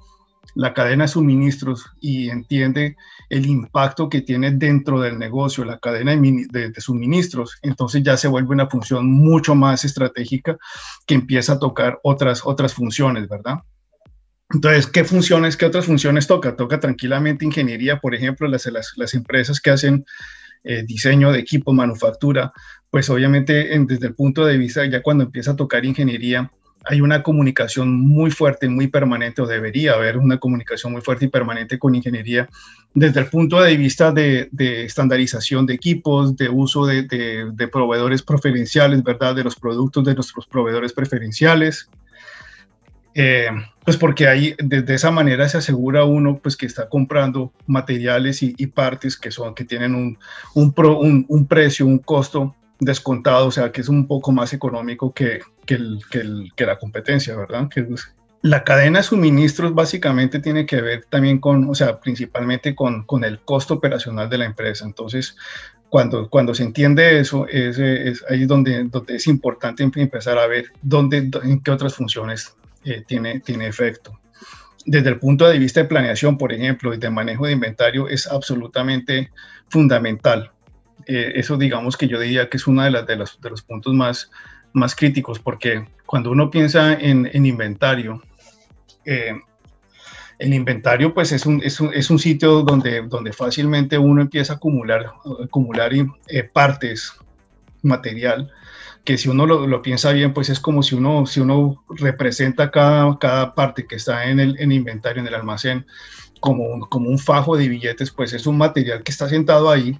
la 0.55 0.73
cadena 0.73 1.05
de 1.05 1.09
suministros 1.09 1.85
y 2.01 2.29
entiende 2.29 2.97
el 3.31 3.45
impacto 3.45 4.09
que 4.09 4.21
tiene 4.21 4.51
dentro 4.51 4.99
del 4.99 5.17
negocio, 5.17 5.63
la 5.63 5.79
cadena 5.79 6.13
de, 6.15 6.73
suministros, 6.77 7.57
entonces 7.61 8.03
ya 8.03 8.17
se 8.17 8.27
vuelve 8.27 8.49
una 8.49 8.69
función 8.69 9.09
mucho 9.09 9.55
más 9.55 9.85
estratégica 9.85 10.57
que 11.07 11.15
empieza 11.15 11.53
a 11.53 11.59
tocar 11.59 11.97
otras, 12.03 12.41
otras 12.43 12.73
funciones, 12.73 13.29
¿verdad? 13.29 13.59
Entonces, 14.53 14.85
¿qué 14.85 15.05
funciones, 15.05 15.55
qué 15.55 15.65
otras 15.65 15.85
funciones 15.85 16.27
toca? 16.27 16.57
Toca 16.57 16.81
tranquilamente 16.81 17.45
ingeniería, 17.45 18.01
por 18.01 18.13
ejemplo, 18.13 18.49
las, 18.49 18.65
las, 18.65 18.91
las 18.97 19.13
empresas 19.13 19.61
que 19.61 19.69
hacen 19.69 20.05
eh, 20.65 20.83
diseño 20.85 21.31
de 21.31 21.39
equipo, 21.39 21.71
manufactura, 21.71 22.51
pues 22.89 23.09
obviamente 23.09 23.79
desde 23.87 24.07
el 24.07 24.13
punto 24.13 24.45
de 24.45 24.57
vista 24.57 24.85
ya 24.85 25.01
cuando 25.01 25.23
empieza 25.23 25.51
a 25.51 25.55
tocar 25.55 25.85
ingeniería, 25.85 26.51
hay 26.85 27.01
una 27.01 27.21
comunicación 27.21 27.91
muy 27.91 28.31
fuerte, 28.31 28.67
muy 28.67 28.87
permanente, 28.87 29.41
o 29.41 29.47
debería 29.47 29.93
haber 29.93 30.17
una 30.17 30.39
comunicación 30.39 30.91
muy 30.91 31.01
fuerte 31.01 31.25
y 31.25 31.27
permanente 31.29 31.77
con 31.77 31.93
ingeniería, 31.95 32.49
desde 32.93 33.19
el 33.19 33.27
punto 33.27 33.61
de 33.61 33.77
vista 33.77 34.11
de, 34.11 34.49
estandarización 34.59 35.65
de 35.65 35.75
equipos, 35.75 36.35
de 36.35 36.49
uso 36.49 36.85
de, 36.85 37.03
de, 37.03 37.67
proveedores 37.67 38.23
preferenciales, 38.23 39.03
¿verdad? 39.03 39.35
De 39.35 39.43
los 39.43 39.55
productos 39.55 40.03
de 40.05 40.15
nuestros 40.15 40.47
proveedores 40.47 40.91
preferenciales, 40.91 41.89
eh, 43.13 43.49
pues 43.83 43.97
porque 43.97 44.27
ahí 44.27 44.55
de, 44.57 44.85
esa 44.93 45.11
manera 45.11 45.49
se 45.49 45.57
asegura 45.57 46.05
uno 46.05 46.39
pues 46.41 46.55
que 46.55 46.65
está 46.65 46.87
comprando 46.87 47.51
materiales 47.67 48.41
y, 48.41 48.67
partes 48.67 49.17
que 49.17 49.31
son 49.31 49.53
que 49.53 49.65
tienen 49.65 49.95
un, 49.95 50.17
un, 50.53 51.47
precio, 51.47 51.85
un 51.85 51.97
costo 51.99 52.55
descontado, 52.81 53.47
o 53.47 53.51
sea 53.51 53.71
que 53.71 53.79
es 53.79 53.87
un 53.87 54.07
poco 54.07 54.31
más 54.31 54.53
económico 54.53 55.13
que, 55.13 55.39
que, 55.65 55.75
el, 55.75 56.01
que, 56.09 56.65
la 56.65 56.77
competencia, 56.77 57.35
¿verdad? 57.35 57.69
Que 57.69 57.87
la 58.41 58.63
cadena 58.63 58.99
de 58.99 59.03
suministros 59.03 59.73
básicamente 59.75 60.39
tiene 60.39 60.65
que 60.65 60.81
ver 60.81 61.05
también 61.07 61.39
con, 61.39 61.69
o 61.69 61.75
sea, 61.75 61.99
principalmente 61.99 62.73
con, 62.73 63.03
con 63.03 63.23
el 63.23 63.39
costo 63.39 63.75
operacional 63.75 64.29
de 64.31 64.39
la 64.39 64.45
empresa. 64.45 64.83
Entonces, 64.83 65.37
cuando, 65.89 66.27
cuando 66.27 66.55
se 66.55 66.63
entiende 66.63 67.19
eso, 67.19 67.47
es, 67.47 67.77
es 67.77 68.25
ahí 68.27 68.45
donde, 68.45 68.85
donde 68.85 69.15
es 69.15 69.27
importante 69.27 69.83
empezar 69.83 70.39
a 70.39 70.47
ver 70.47 70.65
dónde, 70.81 71.29
en 71.43 71.61
qué 71.61 71.69
otras 71.69 71.93
funciones 71.93 72.55
eh, 72.83 73.03
tiene, 73.05 73.41
tiene 73.41 73.67
efecto. 73.67 74.19
Desde 74.87 75.09
el 75.09 75.19
punto 75.19 75.47
de 75.47 75.59
vista 75.59 75.81
de 75.81 75.87
planeación, 75.87 76.39
por 76.39 76.51
ejemplo, 76.51 76.95
y 76.95 76.97
de 76.97 77.11
manejo 77.11 77.45
de 77.45 77.51
inventario, 77.51 78.09
es 78.09 78.25
absolutamente 78.25 79.29
fundamental. 79.69 80.51
Eh, 81.07 81.33
eso 81.35 81.57
digamos 81.57 81.97
que 81.97 82.07
yo 82.07 82.19
diría 82.19 82.49
que 82.49 82.57
es 82.57 82.67
uno 82.67 82.83
de, 82.83 82.91
las, 82.91 83.05
de, 83.05 83.15
los, 83.49 83.61
puntos 83.61 83.93
más, 83.93 84.29
más 84.73 84.95
críticos, 84.95 85.39
porque 85.39 85.85
cuando 86.05 86.31
uno 86.31 86.49
piensa 86.49 86.93
en, 86.93 87.29
en 87.31 87.45
inventario, 87.45 88.21
eh, 89.05 89.33
el 90.39 90.53
inventario 90.53 91.13
pues 91.13 91.31
es 91.31 91.45
un, 91.45 91.61
es 91.63 91.79
un, 91.79 91.93
es 91.93 92.09
un, 92.09 92.17
sitio 92.17 92.63
donde, 92.63 93.01
donde 93.03 93.31
fácilmente 93.31 93.97
uno 93.97 94.21
empieza 94.21 94.53
a 94.53 94.55
acumular, 94.55 95.13
acumular 95.43 95.91
partes, 96.53 97.13
material, 97.83 98.51
que 99.03 99.17
si 99.17 99.29
uno 99.29 99.45
lo, 99.45 99.81
piensa 99.81 100.11
bien, 100.11 100.33
pues 100.33 100.49
es 100.49 100.59
como 100.59 100.83
si 100.83 100.95
uno, 100.95 101.25
si 101.25 101.39
uno 101.39 101.83
representa 101.89 102.69
cada, 102.69 103.17
cada 103.17 103.55
parte 103.55 103.85
que 103.87 103.95
está 103.95 104.29
en 104.29 104.39
el 104.39 104.59
en 104.59 104.71
inventario, 104.71 105.21
en 105.21 105.27
el 105.27 105.35
almacén, 105.35 105.85
como 106.39 106.65
un, 106.65 106.81
como 106.81 107.09
un 107.09 107.17
fajo 107.17 107.57
de 107.57 107.67
billetes, 107.67 108.11
pues 108.11 108.33
es 108.33 108.45
un 108.45 108.57
material 108.57 109.03
que 109.03 109.11
está 109.11 109.27
sentado 109.27 109.69
ahí 109.69 109.99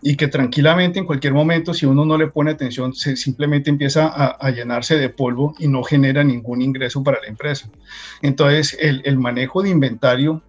y 0.00 0.16
que 0.16 0.28
tranquilamente 0.28 0.98
en 0.98 1.06
cualquier 1.06 1.34
momento, 1.34 1.74
si 1.74 1.86
uno 1.86 2.04
no 2.04 2.16
le 2.16 2.28
pone 2.28 2.52
atención, 2.52 2.94
se 2.94 3.16
simplemente 3.16 3.68
empieza 3.70 4.06
a, 4.06 4.50
llenarse 4.50 4.96
de 4.96 5.08
polvo 5.08 5.54
y 5.58 5.68
no 5.68 5.82
genera 5.82 6.22
ningún 6.22 6.62
ingreso 6.62 7.02
para 7.02 7.20
la 7.20 7.26
empresa. 7.26 7.68
Entonces, 8.22 8.76
el, 8.80 9.02
el 9.04 9.18
manejo 9.18 9.62
de 9.62 9.70
inventario 9.70 10.42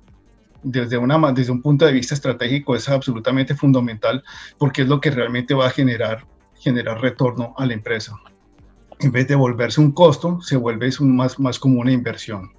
desde, 0.62 0.98
una, 0.98 1.32
desde 1.32 1.52
un 1.52 1.62
punto 1.62 1.86
de 1.86 1.94
vista 1.94 2.14
estratégico 2.14 2.76
es 2.76 2.90
absolutamente 2.90 3.56
fundamental 3.56 4.24
porque 4.58 4.84
es 4.84 4.88
lo 4.88 5.00
que 5.02 5.10
realmente 5.10 5.54
va 5.54 5.68
a 5.68 5.72
generar 5.72 6.26
generar 6.60 7.02
retorno 7.02 7.54
a 7.58 7.66
la 7.66 7.74
empresa. 7.74 8.16
En 9.00 9.12
vez 9.12 9.28
de 9.28 9.36
volverse 9.36 9.82
un 9.82 9.92
costo, 9.92 10.42
se 10.42 10.58
vuelve 10.58 10.90
más, 11.00 11.40
más 11.40 11.58
como 11.58 11.80
una 11.80 11.92
inversión. 11.92 12.52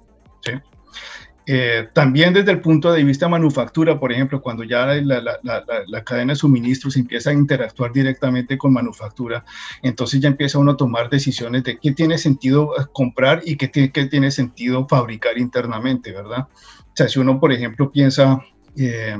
Eh, 1.45 1.89
también 1.93 2.33
desde 2.33 2.51
el 2.51 2.61
punto 2.61 2.91
de 2.91 3.03
vista 3.03 3.27
manufactura, 3.27 3.99
por 3.99 4.11
ejemplo, 4.11 4.41
cuando 4.41 4.63
ya 4.63 4.85
la, 4.85 5.21
la, 5.21 5.83
la, 5.87 6.03
cadena 6.03 6.33
de 6.33 6.37
suministros 6.37 6.95
empieza 6.97 7.31
a 7.31 7.33
interactuar 7.33 7.91
directamente 7.91 8.57
con 8.57 8.71
manufactura, 8.73 9.43
entonces 9.81 10.19
ya 10.19 10.27
empieza 10.27 10.59
uno 10.59 10.71
a 10.71 10.77
tomar 10.77 11.09
decisiones 11.09 11.63
de 11.63 11.79
qué 11.79 11.93
tiene 11.93 12.17
sentido 12.17 12.73
eh, 12.79 12.85
comprar 12.93 13.41
y 13.43 13.57
qué 13.57 13.67
tiene, 13.67 13.91
qué 13.91 14.05
tiene 14.05 14.29
sentido 14.29 14.87
fabricar 14.87 15.37
internamente, 15.37 16.11
¿verdad? 16.11 16.47
O 16.51 16.95
sea, 16.95 17.07
si 17.07 17.19
uno, 17.19 17.39
por 17.39 17.51
ejemplo, 17.51 17.91
piensa, 17.91 18.39
eh, 18.77 19.17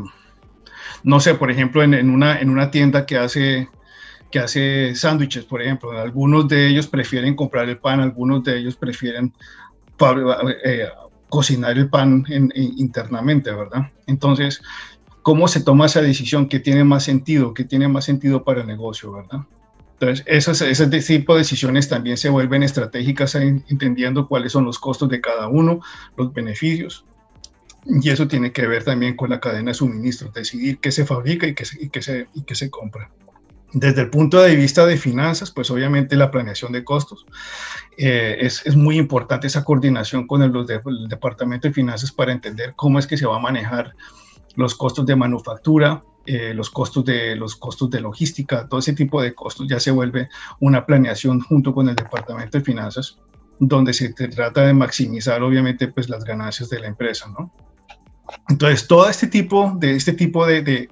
no 1.03 1.19
sé, 1.19 1.33
por 1.35 1.49
ejemplo, 1.49 1.81
en, 1.81 1.95
en, 1.95 2.09
una, 2.09 2.39
en 2.39 2.49
una 2.49 2.69
tienda 2.69 3.05
que 3.05 3.17
hace 3.17 3.67
que 4.31 4.39
hace 4.39 4.95
sándwiches, 4.95 5.43
por 5.43 5.61
ejemplo. 5.61 5.91
Algunos 5.91 6.47
de 6.47 6.67
ellos 6.67 6.87
prefieren 6.87 7.35
comprar 7.35 7.67
el 7.67 7.77
pan, 7.77 7.99
algunos 7.99 8.43
de 8.43 8.59
ellos 8.59 8.77
prefieren 8.77 9.33
eh, 10.63 10.87
cocinar 11.31 11.77
el 11.77 11.89
pan 11.89 12.25
internamente, 12.55 13.51
¿verdad? 13.51 13.89
Entonces, 14.05 14.61
¿cómo 15.21 15.47
se 15.47 15.61
toma 15.61 15.85
esa 15.85 16.01
decisión? 16.01 16.49
¿Qué 16.49 16.59
tiene 16.59 16.83
más 16.83 17.05
sentido? 17.05 17.53
¿Qué 17.53 17.63
tiene 17.63 17.87
más 17.87 18.03
sentido 18.03 18.43
para 18.43 18.61
el 18.61 18.67
negocio, 18.67 19.13
verdad? 19.13 19.39
Entonces, 19.93 20.25
esas, 20.27 20.61
ese 20.61 20.87
tipo 20.87 21.33
de 21.33 21.39
decisiones 21.39 21.87
también 21.87 22.17
se 22.17 22.27
vuelven 22.27 22.63
estratégicas 22.63 23.35
entendiendo 23.35 24.27
cuáles 24.27 24.51
son 24.51 24.65
los 24.65 24.77
costos 24.77 25.07
de 25.07 25.21
cada 25.21 25.47
uno, 25.47 25.79
los 26.17 26.33
beneficios. 26.33 27.05
Y 27.85 28.09
eso 28.09 28.27
tiene 28.27 28.51
que 28.51 28.67
ver 28.67 28.83
también 28.83 29.15
con 29.15 29.29
la 29.29 29.39
cadena 29.39 29.71
de 29.71 29.75
suministro, 29.75 30.31
decidir 30.35 30.79
qué 30.79 30.91
se 30.91 31.05
fabrica 31.05 31.47
y 31.47 31.55
qué 31.55 31.63
y 31.79 31.89
qué 31.89 32.01
se, 32.01 32.27
y 32.33 32.43
qué 32.43 32.55
se 32.55 32.69
compra. 32.69 33.09
Desde 33.73 34.01
el 34.01 34.09
punto 34.09 34.41
de 34.41 34.55
vista 34.55 34.85
de 34.85 34.97
finanzas, 34.97 35.51
pues 35.51 35.71
obviamente 35.71 36.15
la 36.15 36.29
planeación 36.29 36.71
de 36.73 36.83
costos. 36.83 37.25
Eh, 37.97 38.37
es, 38.41 38.65
es, 38.65 38.75
muy 38.75 38.97
importante 38.97 39.47
esa 39.47 39.63
coordinación 39.63 40.27
con 40.27 40.41
el, 40.41 40.51
el, 40.55 41.07
Departamento 41.07 41.67
de 41.67 41.73
Finanzas 41.73 42.11
para 42.11 42.31
entender 42.31 42.73
cómo 42.75 42.99
es 42.99 43.07
que 43.07 43.17
se 43.17 43.25
va 43.25 43.37
a 43.37 43.39
manejar 43.39 43.95
los 44.55 44.75
costos 44.75 45.05
de 45.05 45.15
manufactura, 45.15 46.03
eh, 46.25 46.53
los, 46.53 46.69
costos 46.69 47.05
de, 47.05 47.35
los 47.35 47.55
costos 47.55 47.89
de 47.89 48.01
logística, 48.01 48.67
todo 48.67 48.79
ese 48.79 48.93
tipo 48.93 49.21
de 49.21 49.33
costos 49.33 49.67
ya 49.67 49.79
se 49.79 49.91
vuelve 49.91 50.29
una 50.59 50.85
planeación 50.85 51.39
junto 51.39 51.73
con 51.73 51.89
el 51.89 51.95
Departamento 51.95 52.57
de 52.57 52.63
Finanzas, 52.63 53.19
donde 53.59 53.93
se 53.93 54.09
trata 54.09 54.65
de 54.65 54.73
maximizar 54.73 55.41
obviamente 55.43 55.87
pues 55.87 56.09
las 56.09 56.23
ganancias 56.23 56.69
de 56.69 56.79
la 56.79 56.87
empresa, 56.87 57.27
¿no? 57.29 57.53
Entonces, 58.49 58.87
todo 58.87 59.09
este 59.09 59.27
tipo 59.27 59.75
de, 59.77 59.95
este 59.95 60.13
tipo 60.13 60.45
de, 60.45 60.61
de 60.61 60.89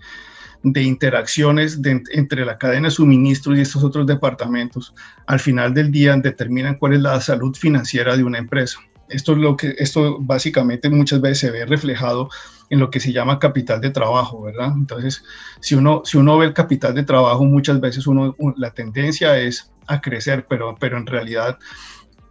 de 0.63 0.83
interacciones 0.83 1.79
entre 2.11 2.45
la 2.45 2.57
cadena 2.57 2.89
de 2.89 2.93
suministros 2.93 3.57
y 3.57 3.61
estos 3.61 3.83
otros 3.83 4.05
departamentos, 4.05 4.93
al 5.25 5.39
final 5.39 5.73
del 5.73 5.91
día 5.91 6.15
determinan 6.17 6.75
cuál 6.75 6.93
es 6.93 7.01
la 7.01 7.19
salud 7.21 7.55
financiera 7.55 8.17
de 8.17 8.23
una 8.23 8.39
empresa. 8.39 8.79
Esto 9.07 9.31
es 9.31 9.39
lo 9.39 9.57
que 9.57 9.75
esto 9.79 10.17
básicamente 10.19 10.89
muchas 10.89 11.19
veces 11.21 11.39
se 11.39 11.51
ve 11.51 11.65
reflejado 11.65 12.29
en 12.69 12.79
lo 12.79 12.91
que 12.91 12.99
se 12.99 13.11
llama 13.11 13.39
capital 13.39 13.81
de 13.81 13.89
trabajo, 13.89 14.43
¿verdad? 14.43 14.71
Entonces, 14.75 15.23
si 15.61 15.75
uno 15.75 16.03
si 16.05 16.17
uno 16.17 16.37
ve 16.37 16.47
el 16.47 16.53
capital 16.53 16.93
de 16.93 17.03
trabajo, 17.03 17.43
muchas 17.45 17.79
veces 17.79 18.05
uno 18.05 18.35
la 18.57 18.71
tendencia 18.71 19.39
es 19.39 19.71
a 19.87 20.01
crecer, 20.01 20.45
pero 20.47 20.75
pero 20.79 20.97
en 20.97 21.07
realidad 21.07 21.57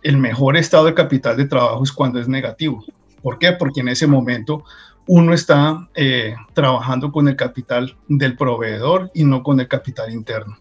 el 0.03 0.19
mejor 0.19 0.57
estado 0.57 0.85
de 0.85 0.95
capital 0.95 1.37
de 1.37 1.47
trabajo 1.47 1.83
es 1.83 1.91
cuando 1.91 2.21
es 2.21 2.29
negativo. 2.29 2.85
¿Por 3.23 3.39
qué? 3.39 3.53
Porque 3.53 3.81
en 3.81 3.89
ese 3.89 4.07
momento 4.07 4.63
uno 5.09 5.33
está 5.33 5.89
eh, 5.95 6.37
trabajando 6.55 7.11
con 7.11 7.29
el 7.29 7.37
capital 7.37 7.97
del 8.09 8.37
proveedor 8.37 9.11
y 9.15 9.25
no 9.25 9.43
con 9.43 9.59
el 9.59 9.67
capital 9.67 10.13
interno. 10.13 10.59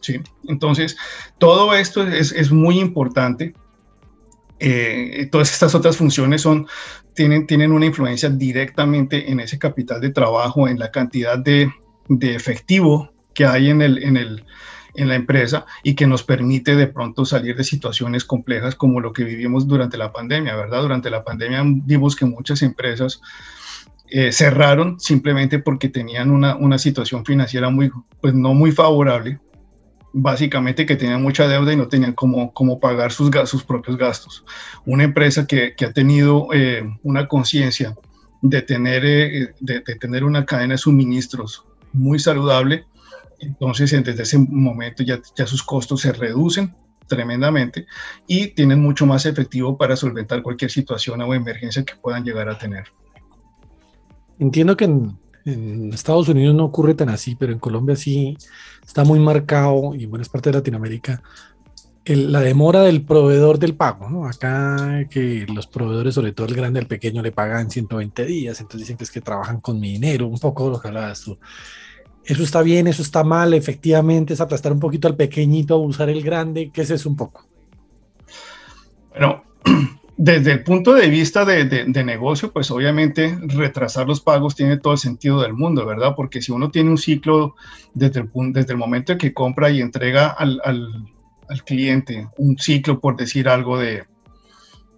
¿sí? 0.00 0.20
Entonces, 0.46 0.96
todo 1.38 1.74
esto 1.74 2.06
es, 2.06 2.52
muy 2.52 2.78
importante. 2.78 3.54
Eh, 4.60 5.28
todas 5.32 5.52
estas 5.52 5.74
otras 5.74 5.96
funciones 5.96 6.42
son, 6.42 6.66
tienen, 7.14 7.46
tienen 7.46 7.72
una 7.72 7.86
influencia 7.86 8.28
directamente 8.28 9.30
en 9.30 9.40
ese 9.40 9.58
capital 9.58 10.00
de 10.00 10.10
trabajo, 10.10 10.68
en 10.68 10.78
la 10.78 10.90
cantidad 10.90 11.38
de, 11.38 11.72
de 12.08 12.34
efectivo 12.34 13.10
que 13.32 13.46
hay 13.46 13.70
en, 13.70 13.80
el, 13.80 14.02
en, 14.02 14.18
el, 14.18 14.44
en 14.94 15.08
la 15.08 15.14
empresa 15.14 15.66
y 15.82 15.94
que 15.94 16.06
nos 16.06 16.22
permite 16.22 16.76
de 16.76 16.86
pronto 16.86 17.24
salir 17.24 17.56
de 17.56 17.64
situaciones 17.64 18.24
complejas 18.24 18.74
como 18.74 19.00
lo 19.00 19.12
que 19.12 19.24
vivimos 19.24 19.66
durante 19.66 19.96
la 19.96 20.12
pandemia, 20.12 20.54
¿verdad? 20.54 20.82
Durante 20.82 21.10
la 21.10 21.24
pandemia 21.24 21.62
vimos 21.64 22.16
que 22.16 22.24
muchas 22.24 22.62
empresas 22.62 23.20
eh, 24.16 24.30
cerraron 24.30 25.00
simplemente 25.00 25.58
porque 25.58 25.88
tenían 25.88 26.30
una, 26.30 26.54
una, 26.54 26.78
situación 26.78 27.24
financiera 27.24 27.68
muy, 27.68 27.90
pues 28.20 28.32
no 28.32 28.54
muy 28.54 28.70
favorable, 28.70 29.40
básicamente 30.12 30.86
que 30.86 30.94
tenían 30.94 31.20
mucha 31.20 31.48
deuda 31.48 31.72
y 31.72 31.76
no 31.76 31.88
tenían 31.88 32.12
cómo, 32.12 32.54
cómo 32.54 32.78
pagar 32.78 33.10
sus, 33.10 33.28
sus 33.46 33.64
propios 33.64 33.96
gastos. 33.98 34.44
Una 34.86 35.02
empresa 35.02 35.48
que, 35.48 35.74
que 35.74 35.86
ha 35.86 35.92
tenido 35.92 36.46
eh, 36.52 36.88
una 37.02 37.26
conciencia 37.26 37.96
de 38.40 38.62
tener, 38.62 39.04
eh, 39.04 39.52
de, 39.58 39.80
de, 39.80 39.94
tener 39.96 40.22
una 40.22 40.44
cadena 40.44 40.74
de 40.74 40.78
suministros 40.78 41.64
muy 41.92 42.20
saludable, 42.20 42.84
entonces 43.40 43.90
desde 43.90 44.22
ese 44.22 44.38
momento 44.38 45.02
ya, 45.02 45.20
ya 45.34 45.44
sus 45.44 45.64
costos 45.64 46.02
se 46.02 46.12
reducen 46.12 46.72
tremendamente 47.08 47.88
y 48.28 48.46
tienen 48.54 48.80
mucho 48.80 49.06
más 49.06 49.26
efectivo 49.26 49.76
para 49.76 49.96
solventar 49.96 50.40
cualquier 50.40 50.70
situación 50.70 51.20
o 51.20 51.34
emergencia 51.34 51.84
que 51.84 51.96
puedan 51.96 52.22
llegar 52.22 52.48
a 52.48 52.58
tener. 52.58 52.84
Entiendo 54.38 54.76
que 54.76 54.84
en, 54.84 55.18
Estados 55.92 56.28
Unidos 56.28 56.54
no 56.54 56.64
ocurre 56.64 56.94
tan 56.94 57.10
así, 57.10 57.36
pero 57.36 57.52
en 57.52 57.58
Colombia 57.58 57.96
sí 57.96 58.36
está 58.82 59.04
muy 59.04 59.18
marcado 59.18 59.94
y 59.94 60.04
en 60.04 60.10
buenas 60.10 60.30
partes 60.30 60.52
de 60.52 60.58
Latinoamérica 60.58 61.22
la 62.06 62.40
demora 62.40 62.82
del 62.82 63.02
proveedor 63.02 63.58
del 63.58 63.74
pago. 63.74 64.08
¿no? 64.10 64.26
Acá 64.26 65.06
que 65.08 65.46
los 65.52 65.66
proveedores, 65.66 66.14
sobre 66.14 66.32
todo 66.32 66.46
el 66.46 66.54
grande, 66.54 66.80
el 66.80 66.86
pequeño, 66.86 67.22
le 67.22 67.32
pagan 67.32 67.70
120 67.70 68.24
días, 68.26 68.60
entonces 68.60 68.80
dicen 68.80 68.96
que 68.96 69.04
es 69.04 69.10
que 69.10 69.20
trabajan 69.20 69.60
con 69.60 69.80
mi 69.80 69.92
dinero, 69.92 70.26
un 70.26 70.38
poco 70.38 70.70
lo 70.70 70.80
que 70.80 70.88
hablabas 70.88 71.22
tú. 71.22 71.38
Eso 72.24 72.42
está 72.42 72.62
bien, 72.62 72.86
eso 72.86 73.02
está 73.02 73.22
mal, 73.22 73.52
efectivamente 73.54 74.32
es 74.32 74.40
aplastar 74.40 74.72
un 74.72 74.80
poquito 74.80 75.08
al 75.08 75.16
pequeñito, 75.16 75.74
abusar 75.74 76.08
el 76.08 76.22
grande, 76.22 76.70
¿qué 76.72 76.82
es 76.82 76.90
eso 76.90 77.08
un 77.08 77.16
poco? 77.16 77.46
Bueno, 79.10 79.44
desde 80.16 80.52
el 80.52 80.62
punto 80.62 80.94
de 80.94 81.08
vista 81.08 81.44
de, 81.44 81.64
de, 81.64 82.04
negocio, 82.04 82.52
pues 82.52 82.70
obviamente 82.70 83.36
retrasar 83.42 84.06
los 84.06 84.20
pagos 84.20 84.54
tiene 84.54 84.76
todo 84.76 84.92
el 84.92 84.98
sentido 84.98 85.40
del 85.42 85.54
mundo, 85.54 85.84
¿verdad? 85.86 86.14
Porque 86.16 86.40
si 86.40 86.52
uno 86.52 86.70
tiene 86.70 86.90
un 86.90 86.98
ciclo 86.98 87.56
desde 87.94 88.20
el, 88.20 88.30
desde 88.52 88.72
el 88.72 88.78
momento 88.78 89.12
en 89.12 89.18
que 89.18 89.34
compra 89.34 89.70
y 89.70 89.80
entrega 89.80 90.28
al, 90.28 90.60
al, 90.64 91.08
al 91.48 91.64
cliente 91.64 92.28
un 92.36 92.58
ciclo, 92.58 93.00
por 93.00 93.16
decir 93.16 93.48
algo, 93.48 93.78
de, 93.78 94.04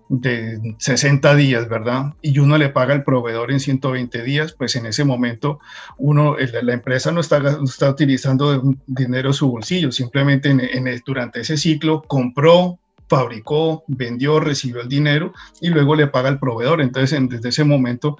de 0.08 0.76
60 0.78 1.34
días, 1.34 1.68
¿verdad? 1.68 2.14
Y 2.22 2.38
uno 2.38 2.58
le 2.58 2.68
paga 2.68 2.94
al 2.94 3.04
proveedor 3.04 3.50
en 3.50 3.60
120 3.60 4.22
días, 4.22 4.52
pues 4.52 4.76
en 4.76 4.86
ese 4.86 5.04
momento 5.04 5.58
uno, 5.98 6.36
la 6.38 6.72
empresa 6.72 7.10
no 7.10 7.20
está, 7.20 7.58
está 7.64 7.90
utilizando 7.90 8.62
dinero 8.86 9.30
de 9.30 9.34
su 9.34 9.50
bolsillo, 9.50 9.90
simplemente 9.90 10.50
en, 10.50 10.60
en, 10.60 11.02
durante 11.04 11.40
ese 11.40 11.56
ciclo 11.56 12.02
compró, 12.02 12.78
fabricó, 13.08 13.84
vendió, 13.86 14.40
recibió 14.40 14.82
el 14.82 14.88
dinero 14.88 15.32
y 15.60 15.68
luego 15.68 15.94
le 15.94 16.06
paga 16.06 16.28
al 16.28 16.38
proveedor. 16.38 16.80
Entonces, 16.80 17.18
desde 17.28 17.48
ese 17.48 17.64
momento, 17.64 18.16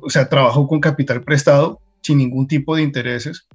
o 0.00 0.10
sea, 0.10 0.28
trabajó 0.28 0.66
con 0.66 0.80
capital 0.80 1.22
prestado 1.22 1.80
sin 2.02 2.18
ningún 2.18 2.46
tipo 2.46 2.76
de 2.76 2.82
intereses. 2.82 3.46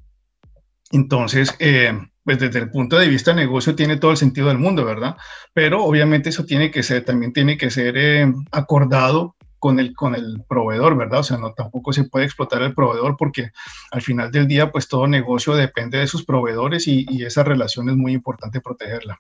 Entonces, 0.91 1.53
eh, 1.59 1.97
pues 2.23 2.39
desde 2.39 2.59
el 2.59 2.69
punto 2.69 2.97
de 2.97 3.07
vista 3.07 3.31
de 3.31 3.41
negocio 3.41 3.75
tiene 3.75 3.97
todo 3.97 4.11
el 4.11 4.17
sentido 4.17 4.47
del 4.47 4.57
mundo, 4.57 4.85
¿verdad? 4.85 5.17
Pero 5.53 5.83
obviamente 5.83 6.29
eso 6.29 6.45
tiene 6.45 6.71
que 6.71 6.83
ser, 6.83 7.03
también 7.03 7.33
tiene 7.33 7.57
que 7.57 7.69
ser 7.69 7.97
eh, 7.97 8.31
acordado 8.51 9.35
con 9.59 9.79
el, 9.79 9.95
con 9.95 10.15
el 10.15 10.43
proveedor, 10.47 10.95
¿verdad? 10.95 11.21
O 11.21 11.23
sea, 11.23 11.37
no 11.37 11.53
tampoco 11.53 11.91
se 11.91 12.03
puede 12.05 12.25
explotar 12.25 12.61
el 12.61 12.73
proveedor 12.73 13.17
porque 13.17 13.51
al 13.91 14.01
final 14.01 14.31
del 14.31 14.47
día, 14.47 14.71
pues 14.71 14.87
todo 14.87 15.07
negocio 15.07 15.55
depende 15.55 15.97
de 15.97 16.07
sus 16.07 16.25
proveedores 16.25 16.87
y 16.87 17.05
esa 17.23 17.43
relación 17.43 17.89
es 17.89 17.95
muy 17.95 18.13
importante 18.13 18.61
protegerla. 18.61 19.19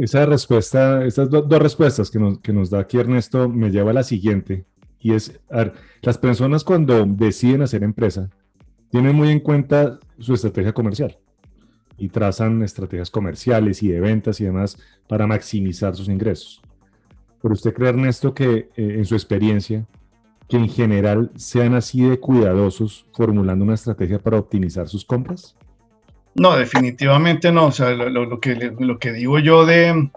Esa 0.00 0.26
respuesta, 0.26 1.04
estas 1.04 1.30
dos 1.30 1.48
respuestas 1.48 2.10
que 2.10 2.18
nos, 2.18 2.38
que 2.38 2.52
nos 2.52 2.70
da 2.70 2.80
aquí 2.80 2.98
Ernesto 2.98 3.48
me 3.48 3.70
lleva 3.70 3.90
a 3.90 3.94
la 3.94 4.02
siguiente, 4.02 4.64
y 4.98 5.14
es, 5.14 5.40
las 6.00 6.18
personas 6.18 6.62
cuando 6.62 7.04
deciden 7.04 7.62
hacer 7.62 7.82
empresa, 7.82 8.30
tienen 8.90 9.16
muy 9.16 9.30
en 9.30 9.40
cuenta 9.40 9.98
su 10.18 10.34
estrategia 10.34 10.72
comercial 10.72 11.18
y 11.98 12.08
trazan 12.08 12.62
estrategias 12.62 13.10
comerciales 13.10 13.82
y 13.82 13.88
de 13.88 14.00
ventas 14.00 14.40
y 14.40 14.44
demás 14.44 14.78
para 15.08 15.26
maximizar 15.26 15.96
sus 15.96 16.08
ingresos. 16.08 16.62
¿Pero 17.40 17.54
usted 17.54 17.74
cree, 17.74 17.88
Ernesto, 17.88 18.32
que 18.32 18.70
eh, 18.76 18.94
en 18.96 19.04
su 19.04 19.14
experiencia, 19.14 19.86
que 20.48 20.56
en 20.56 20.68
general 20.68 21.32
sean 21.34 21.74
así 21.74 22.02
de 22.02 22.20
cuidadosos 22.20 23.06
formulando 23.12 23.64
una 23.64 23.74
estrategia 23.74 24.20
para 24.20 24.38
optimizar 24.38 24.88
sus 24.88 25.04
compras? 25.04 25.56
No, 26.34 26.56
definitivamente 26.56 27.52
no. 27.52 27.66
O 27.66 27.72
sea, 27.72 27.90
lo, 27.90 28.40
que, 28.40 28.72
lo 28.78 28.98
que 28.98 29.12
digo 29.12 29.38
yo 29.38 29.66
de, 29.66 30.10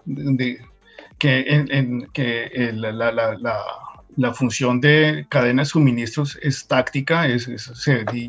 que, 1.20 2.72
la, 2.74 2.92
la, 2.92 3.12
la, 4.16 4.34
función 4.34 4.80
de 4.80 5.26
cadena 5.30 5.64
de 5.64 5.66
suministros 5.66 6.40
es 6.42 6.68
táctica, 6.68 7.28
es, 7.28 7.48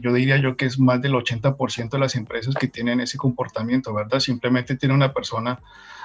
yo 0.01 0.13
diría 0.13 0.37
yo 0.39 0.57
que 0.57 0.67
es 0.67 0.79
más 0.79 1.01
del 1.01 1.13
80% 1.13 1.91
de 1.91 1.99
las 1.99 2.17
empresas 2.17 2.55
que 2.57 2.69
tienen 2.69 3.01
ese 3.01 3.19
comportamiento, 3.19 3.95
¿verdad? 3.95 4.19
Simplemente 4.19 4.77
tiene 4.77 4.95
una 4.95 5.13
persona 5.13 5.61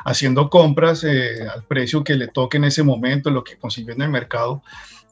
haciendo 0.06 0.50
compras 0.50 1.04
eh, 1.04 1.48
al 1.48 1.64
precio 1.64 2.04
que 2.04 2.16
le 2.16 2.28
toque 2.28 2.58
en 2.58 2.66
ese 2.66 2.84
momento, 2.84 3.32
lo 3.32 3.44
que 3.44 3.58
consiguió 3.58 3.94
en 3.94 4.04
el 4.04 4.10
mercado 4.10 4.62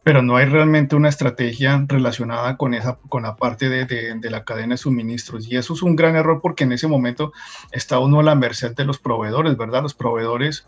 pero 0.04 0.22
no 0.22 0.38
hay 0.38 0.46
realmente 0.46 0.96
una 0.96 1.10
estrategia 1.10 1.84
relacionada 1.88 2.58
con, 2.58 2.74
esa, 2.74 2.98
con 3.10 3.24
la 3.24 3.36
parte 3.36 3.70
de, 3.70 3.86
de, 3.86 4.30
la 4.30 4.44
cadena 4.44 4.74
de 4.74 4.78
suministros. 4.78 5.48
Y 5.48 5.58
eso 5.58 5.74
es 5.74 5.82
un 5.82 5.96
gran 5.96 6.16
error 6.16 6.40
porque 6.42 6.64
en 6.64 6.72
ese 6.72 6.88
momento 6.88 7.34
está 7.72 8.00
uno 8.00 8.20
a 8.20 8.24
la 8.24 8.36
merced 8.36 8.76
de 8.76 8.86
los 8.86 9.00
proveedores, 9.00 9.58
¿verdad? 9.58 9.84
Los 9.84 9.94
proveedores, 9.94 10.66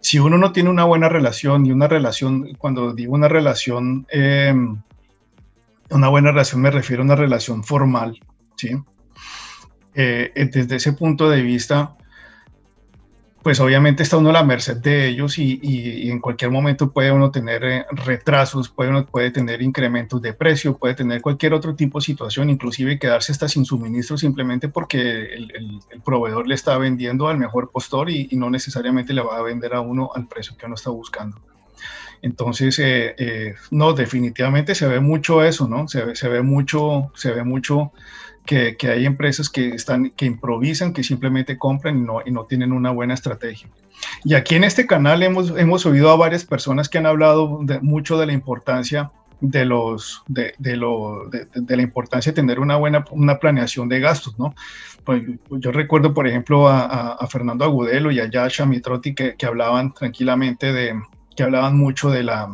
si 0.00 0.18
uno 0.18 0.38
no 0.38 0.52
tiene 0.52 0.70
una 0.70 0.84
buena 0.84 1.08
relación 1.08 1.66
y 1.66 1.72
una 1.72 1.88
relación, 1.88 2.54
cuando 2.58 2.92
digo 2.92 3.14
una 3.14 3.28
relación, 3.28 4.06
eh, 4.10 4.54
una 5.90 6.08
buena 6.08 6.30
relación 6.30 6.60
me 6.60 6.70
refiero 6.70 7.02
a 7.02 7.06
una 7.06 7.16
relación 7.16 7.64
formal, 7.64 8.20
¿sí? 8.56 8.76
Eh, 9.94 10.30
desde 10.52 10.76
ese 10.76 10.92
punto 10.92 11.30
de 11.30 11.40
vista, 11.40 11.96
pues 13.46 13.60
obviamente 13.60 14.02
está 14.02 14.16
uno 14.16 14.30
a 14.30 14.32
la 14.32 14.42
merced 14.42 14.78
de 14.78 15.06
ellos 15.06 15.38
y, 15.38 16.10
en 16.10 16.18
cualquier 16.18 16.50
momento 16.50 16.90
puede 16.90 17.12
uno 17.12 17.30
tener 17.30 17.62
eh, 17.62 17.86
retrasos, 17.92 18.68
puede 18.68 18.90
uno 18.90 19.06
puede 19.06 19.30
tener 19.30 19.62
incrementos 19.62 20.20
de 20.20 20.32
precio, 20.32 20.76
puede 20.76 20.94
tener 20.94 21.22
cualquier 21.22 21.54
otro 21.54 21.76
tipo 21.76 22.00
de 22.00 22.06
situación, 22.06 22.50
inclusive 22.50 22.98
quedarse 22.98 23.30
hasta 23.30 23.48
sin 23.48 23.64
suministro 23.64 24.18
simplemente 24.18 24.68
porque 24.68 25.32
el, 25.32 25.80
proveedor 26.04 26.48
le 26.48 26.56
está 26.56 26.76
vendiendo 26.76 27.28
al 27.28 27.38
mejor 27.38 27.70
postor 27.70 28.10
y, 28.10 28.26
no 28.32 28.50
necesariamente 28.50 29.12
le 29.12 29.22
va 29.22 29.38
a 29.38 29.42
vender 29.42 29.74
a 29.74 29.80
uno 29.80 30.10
al 30.12 30.26
precio 30.26 30.56
que 30.58 30.66
uno 30.66 30.74
está 30.74 30.90
buscando. 30.90 31.38
Entonces, 32.22 32.76
eh, 32.80 33.14
eh, 33.16 33.54
no, 33.70 33.92
definitivamente 33.92 34.74
se 34.74 34.88
ve 34.88 34.98
mucho 34.98 35.44
eso, 35.44 35.68
¿no? 35.68 35.86
Se 35.86 36.04
ve, 36.04 36.16
se 36.16 36.28
ve 36.28 36.42
mucho, 36.42 37.12
se 37.14 37.30
ve 37.30 37.44
mucho 37.44 37.92
que, 38.46 38.76
hay 38.88 39.04
empresas 39.04 39.50
que, 39.50 39.68
están, 39.68 40.10
que 40.10 40.24
improvisan, 40.24 40.92
que 40.92 41.02
simplemente 41.02 41.58
compran 41.58 41.98
y 41.98 42.00
no, 42.00 42.20
y 42.24 42.30
no 42.30 42.44
tienen 42.44 42.72
una 42.72 42.90
buena 42.90 43.14
estrategia. 43.14 43.68
Y 44.24 44.34
aquí 44.34 44.54
en 44.54 44.64
este 44.64 44.86
canal 44.86 45.22
hemos, 45.22 45.50
hemos 45.58 45.84
oído 45.84 46.10
a 46.10 46.16
varias 46.16 46.44
personas 46.44 46.88
que 46.88 46.98
han 46.98 47.06
hablado 47.06 47.60
mucho 47.82 48.18
de 48.18 48.26
la 48.26 48.32
importancia 48.32 49.10
de, 49.40 49.64
los, 49.64 50.22
de, 50.28 50.54
de, 50.58 50.76
lo, 50.76 51.28
de, 51.28 51.76
la 51.76 51.82
importancia 51.82 52.32
de 52.32 52.36
tener 52.36 52.58
una 52.58 52.76
buena 52.76 53.04
una 53.10 53.38
planeación 53.38 53.88
de 53.88 54.00
gastos, 54.00 54.38
¿no? 54.38 54.54
Pues, 55.04 55.22
yo 55.50 55.72
recuerdo, 55.72 56.14
por 56.14 56.26
ejemplo, 56.26 56.68
a, 56.68 57.12
a, 57.12 57.26
Fernando 57.26 57.64
Agudelo 57.64 58.10
y 58.10 58.18
a 58.18 58.28
Yasha 58.30 58.66
Mitrotti 58.66 59.14
que, 59.14 59.36
que 59.36 59.46
hablaban 59.46 59.92
tranquilamente 59.92 60.72
de, 60.72 61.00
que 61.36 61.42
hablaban 61.42 61.76
mucho 61.76 62.10
de 62.10 62.22
la, 62.22 62.48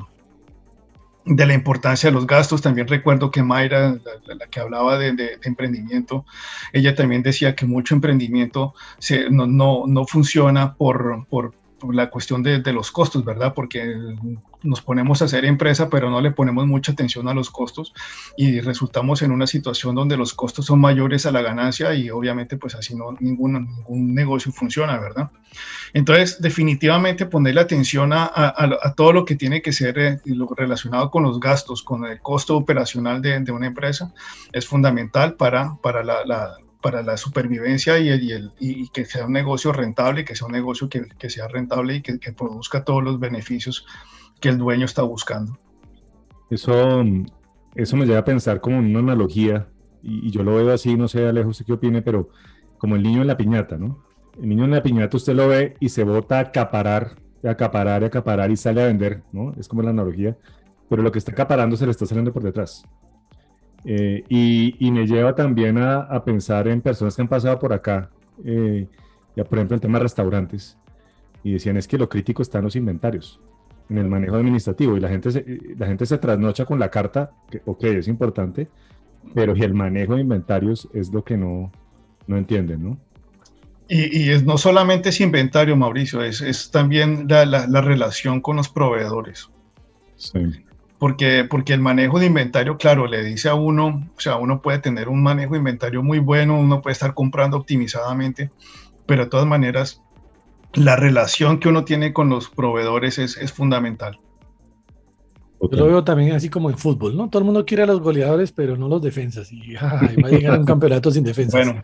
de 1.25 1.47
la 1.47 1.55
importancia 1.55 2.09
de 2.09 2.15
los 2.15 2.27
gastos. 2.27 2.63
También 2.63 2.89
recuerdo 2.89 3.31
que 3.31 3.43
Mayra, 3.43 3.97
la, 4.27 4.47
que 4.47 4.61
hablaba 4.61 4.99
de, 4.99 5.39
emprendimiento, 5.45 6.25
ella 6.73 6.95
también 6.95 7.23
decía 7.23 7.55
que 7.55 7.67
mucho 7.67 7.95
emprendimiento 7.95 8.75
se, 8.99 9.31
no, 9.31 9.47
no, 9.47 9.85
no, 9.87 10.05
funciona 10.07 10.75
por, 10.75 11.27
por, 11.29 11.55
la 11.91 12.11
cuestión 12.11 12.43
de, 12.43 12.61
de, 12.61 12.73
los 12.73 12.91
costos, 12.91 13.25
¿verdad? 13.25 13.55
Porque 13.55 13.97
nos 14.63 14.83
ponemos 14.83 15.23
a 15.23 15.25
hacer 15.25 15.45
empresa, 15.45 15.89
pero 15.89 16.11
no 16.11 16.21
le 16.21 16.31
ponemos 16.31 16.67
mucha 16.67 16.93
atención 16.93 17.29
a 17.29 17.35
los 17.35 17.51
costos 17.51 17.93
y 18.37 18.61
resultamos 18.61 19.23
en 19.23 19.33
una 19.33 19.47
situación 19.47 19.95
donde 19.95 20.17
los 20.17 20.35
costos 20.35 20.67
son 20.67 20.81
mayores 20.81 21.27
a 21.27 21.33
la 21.33 21.43
ganancia 21.43 21.95
y 21.95 22.11
obviamente 22.11 22.57
pues 22.57 22.75
así 22.75 22.95
no 22.95 23.13
ningún, 23.21 23.53
ningún 23.53 24.15
negocio 24.15 24.53
funciona, 24.53 24.99
¿verdad? 24.99 25.31
Entonces, 25.93 26.41
definitivamente 26.41 27.27
ponerle 27.27 27.61
atención 27.61 28.13
a, 28.13 28.31
a, 28.35 28.95
todo 28.95 29.13
lo 29.13 29.25
que 29.25 29.37
tiene 29.37 29.61
que 29.61 29.73
ser 29.73 29.99
eh, 29.99 30.21
relacionado 30.57 31.11
con 31.11 31.23
los 31.23 31.39
gastos, 31.39 31.83
con 31.83 32.07
el 32.07 32.21
costo 32.21 32.57
operacional 32.57 33.21
de, 33.21 33.41
de 33.41 33.53
una 33.53 33.67
empresa, 33.67 34.13
es 34.53 34.67
fundamental 34.67 35.35
para, 35.35 35.77
para 35.83 36.03
la, 36.03 36.25
la 36.25 36.57
para 36.83 37.03
la 37.03 37.17
supervivencia 37.17 37.99
y, 37.99 38.09
el, 38.09 38.53
y, 38.59 38.89
que 38.89 39.05
sea 39.07 39.25
un 39.25 39.33
negocio 39.33 39.73
rentable, 39.73 40.25
que 40.25 40.35
sea 40.35 40.47
un 40.47 40.53
negocio 40.53 40.89
que, 40.89 41.07
que 41.19 41.31
sea 41.31 41.49
rentable 41.49 41.97
y 41.97 42.03
que, 42.03 42.19
produzca 42.33 42.85
todos 42.85 43.03
los 43.03 43.19
beneficios 43.19 43.87
que 44.41 44.51
el 44.51 44.59
dueño 44.59 44.85
está 44.85 45.03
buscando. 45.03 45.59
Eso, 46.51 47.03
eso 47.75 47.97
me 47.97 48.05
lleva 48.05 48.19
a 48.19 48.25
pensar 48.25 48.61
como 48.61 48.79
una 48.79 48.99
analogía 48.99 49.69
y, 50.03 50.31
yo 50.31 50.43
lo 50.43 50.57
veo 50.57 50.73
así, 50.73 50.97
no 50.97 51.09
sé, 51.09 51.27
Alejo, 51.27 51.51
usted 51.51 51.65
qué 51.65 51.73
opine, 51.73 52.03
pero 52.03 52.29
como 52.77 52.97
el 52.97 53.03
niño 53.03 53.23
en 53.23 53.29
la 53.29 53.37
piñata, 53.37 53.79
¿no? 53.79 54.05
El 54.37 54.49
niño 54.49 54.65
en 54.65 54.73
la 54.73 54.83
piñata 54.83 55.17
usted 55.17 55.35
lo 55.35 55.49
ve 55.49 55.77
y 55.79 55.89
se 55.89 56.03
bota 56.03 56.39
a 56.39 56.41
acaparar, 56.41 57.17
a 57.45 57.51
acaparar, 57.51 58.03
a 58.03 58.07
acaparar 58.09 58.51
y 58.51 58.57
sale 58.57 58.83
a 58.83 58.87
vender, 58.87 59.23
¿no? 59.33 59.55
Es 59.59 59.69
como 59.69 59.83
la 59.83 59.91
analogía, 59.91 60.37
pero 60.91 61.03
lo 61.03 61.13
que 61.13 61.19
está 61.19 61.33
acaparando 61.33 61.77
se 61.77 61.85
le 61.85 61.93
está 61.93 62.07
saliendo 62.07 62.33
por 62.33 62.43
detrás. 62.43 62.85
Eh, 63.85 64.25
y, 64.29 64.91
me 64.91 65.07
lleva 65.07 65.35
también 65.35 65.79
a, 65.79 66.25
pensar 66.25 66.69
en 66.69 66.81
personas 66.81 67.17
que 67.17 67.23
han 67.23 67.29
pasado 67.29 67.59
por 67.59 67.73
acá, 67.73 68.11
eh, 68.45 68.87
ya 69.35 69.45
por 69.45 69.59
ejemplo 69.59 69.75
el 69.75 69.81
tema 69.81 69.99
de 69.99 70.05
restaurantes, 70.05 70.79
y 71.43 71.53
decían 71.53 71.77
es 71.77 71.89
que 71.89 71.99
lo 71.99 72.09
crítico 72.09 72.43
está 72.43 72.59
en 72.59 72.65
los 72.65 72.77
inventarios, 72.77 73.41
en 73.89 73.99
el 73.99 74.09
manejo 74.09 74.37
administrativo, 74.37 74.97
y 74.97 75.01
la 75.01 75.09
gente 75.09 75.33
se, 75.33 75.45
la 75.77 75.87
gente 75.87 76.07
se 76.07 76.19
trasnocha 76.19 76.65
con 76.65 76.79
la 76.79 76.91
carta, 76.91 77.33
que 77.51 77.61
ok, 77.65 77.85
es 77.85 78.09
importante, 78.09 78.69
pero 79.35 79.55
el 79.55 79.75
manejo 79.75 80.15
de 80.15 80.21
inventarios 80.21 80.89
es 80.93 81.13
lo 81.13 81.25
que 81.25 81.37
no, 81.37 81.73
no 82.27 82.37
entienden, 82.37 82.85
¿no? 82.85 82.99
Y, 83.89 84.31
es, 84.31 84.45
no 84.45 84.57
solamente 84.57 85.11
es 85.11 85.21
inventario, 85.21 85.77
Mauricio, 85.77 86.23
es, 86.23 86.41
es 86.41 86.71
también 86.71 87.27
la, 87.29 87.45
la, 87.45 87.81
relación 87.83 88.41
con 88.41 88.57
los 88.57 88.71
proveedores. 88.71 89.51
Sí. 90.17 90.65
Porque, 91.03 91.45
porque 91.51 91.73
el 91.73 91.81
manejo 91.81 92.21
de 92.21 92.27
inventario, 92.27 92.79
claro, 92.79 93.09
le 93.09 93.25
dice 93.25 93.49
a 93.49 93.55
uno, 93.55 94.09
o 94.17 94.21
sea, 94.21 94.37
uno 94.37 94.63
puede 94.63 94.79
tener 94.79 95.09
un 95.09 95.21
manejo 95.21 95.55
de 95.55 95.59
inventario 95.59 96.01
muy 96.01 96.21
bueno, 96.21 96.57
uno 96.57 96.81
puede 96.81 96.93
estar 96.93 97.13
comprando 97.13 97.57
optimizadamente, 97.57 98.53
pero 99.05 99.25
de 99.25 99.29
todas 99.29 99.45
maneras, 99.45 100.01
la 100.75 100.95
relación 100.95 101.59
que 101.59 101.69
uno 101.69 101.85
tiene 101.85 102.13
con 102.13 102.29
los 102.29 102.49
proveedores 102.49 103.19
es, 103.19 103.37
es 103.37 103.53
fundamental. 103.53 104.21
Yo 105.61 105.77
lo 105.77 105.87
veo 105.87 106.05
también 106.05 106.37
así 106.37 106.49
como 106.49 106.71
en 106.71 106.79
fútbol, 106.79 107.17
¿no? 107.17 107.29
Todo 107.29 107.41
el 107.41 107.47
mundo 107.47 107.67
quiere 107.67 107.83
a 107.83 107.87
los 107.87 108.01
goleadores, 108.01 108.53
pero 108.53 108.77
no 108.77 108.87
los 108.87 109.03
defensas. 109.03 109.51
Y 109.51 109.75
va 109.83 110.29
a 110.29 110.31
llegar 110.31 110.55
a 110.55 110.59
un 110.61 110.65
campeonato 110.65 111.11
sin 111.11 111.25
defensas. 111.25 111.67
Bueno, 111.67 111.83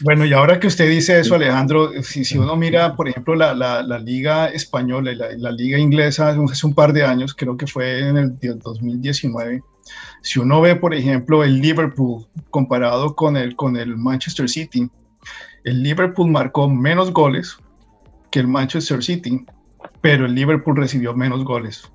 bueno, 0.00 0.24
y 0.24 0.32
ahora 0.32 0.60
que 0.60 0.66
usted 0.66 0.88
dice 0.88 1.18
eso, 1.18 1.34
Alejandro, 1.34 1.90
si, 2.02 2.24
si 2.24 2.38
uno 2.38 2.56
mira, 2.56 2.94
por 2.94 3.08
ejemplo, 3.08 3.34
la, 3.34 3.54
la, 3.54 3.82
la 3.82 3.98
liga 3.98 4.46
española 4.46 5.12
y 5.12 5.16
la, 5.16 5.28
la, 5.36 5.50
liga 5.50 5.78
inglesa 5.78 6.30
hace 6.30 6.66
un 6.66 6.74
par 6.74 6.92
de 6.92 7.04
años, 7.04 7.34
creo 7.34 7.56
que 7.56 7.66
fue 7.66 8.08
en 8.08 8.16
el 8.16 8.38
2019, 8.40 9.62
si 10.22 10.38
uno 10.38 10.60
ve, 10.60 10.76
por 10.76 10.94
ejemplo, 10.94 11.44
el 11.44 11.60
Liverpool 11.60 12.26
comparado 12.50 13.14
con 13.14 13.36
el, 13.36 13.56
con 13.56 13.76
el 13.76 13.96
Manchester 13.96 14.48
City, 14.48 14.88
el 15.64 15.82
Liverpool 15.82 16.30
marcó 16.30 16.68
menos 16.68 17.12
goles 17.12 17.58
que 18.30 18.40
el 18.40 18.48
Manchester 18.48 19.02
City, 19.02 19.44
pero 20.00 20.26
el 20.26 20.34
Liverpool 20.34 20.76
recibió 20.76 21.14
menos 21.14 21.44
goles. 21.44 21.90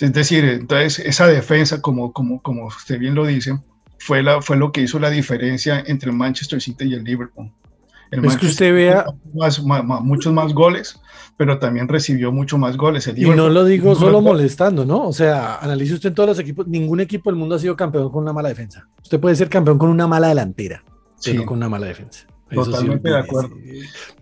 Es 0.00 0.12
decir, 0.12 0.44
entonces 0.44 1.00
esa 1.00 1.26
defensa, 1.26 1.82
como, 1.82 2.12
como, 2.12 2.40
como 2.40 2.66
usted 2.66 2.98
bien 2.98 3.14
lo 3.14 3.26
dice, 3.26 3.58
fue, 3.98 4.22
la, 4.22 4.40
fue 4.40 4.56
lo 4.56 4.72
que 4.72 4.82
hizo 4.82 4.98
la 4.98 5.10
diferencia 5.10 5.82
entre 5.86 6.10
el 6.10 6.16
Manchester 6.16 6.60
City 6.60 6.86
y 6.86 6.94
el 6.94 7.04
Liverpool. 7.04 7.50
El 8.10 8.24
es 8.24 8.36
que 8.36 8.46
usted 8.46 8.72
vea 8.72 9.04
muchos 10.02 10.32
más 10.32 10.54
goles, 10.54 10.98
pero 11.36 11.58
también 11.58 11.88
recibió 11.88 12.32
mucho 12.32 12.56
más 12.56 12.76
goles. 12.76 13.06
y 13.14 13.24
no 13.26 13.48
lo 13.48 13.64
digo 13.64 13.94
solo 13.94 14.20
molestando, 14.20 14.84
¿no? 14.84 15.06
O 15.06 15.12
sea, 15.12 15.56
analice 15.56 15.94
usted 15.94 16.10
en 16.10 16.14
todos 16.14 16.30
los 16.30 16.38
equipos, 16.38 16.66
ningún 16.66 17.00
equipo 17.00 17.30
del 17.30 17.38
mundo 17.38 17.56
ha 17.56 17.58
sido 17.58 17.76
campeón 17.76 18.10
con 18.10 18.22
una 18.22 18.32
mala 18.32 18.48
defensa. 18.48 18.88
Usted 19.02 19.20
puede 19.20 19.36
ser 19.36 19.48
campeón 19.48 19.78
con 19.78 19.90
una 19.90 20.06
mala 20.06 20.28
delantera, 20.28 20.82
pero 21.22 21.44
con 21.44 21.58
una 21.58 21.68
mala 21.68 21.86
defensa. 21.86 22.26
Totalmente 22.50 23.10
de 23.10 23.18
acuerdo. 23.18 23.56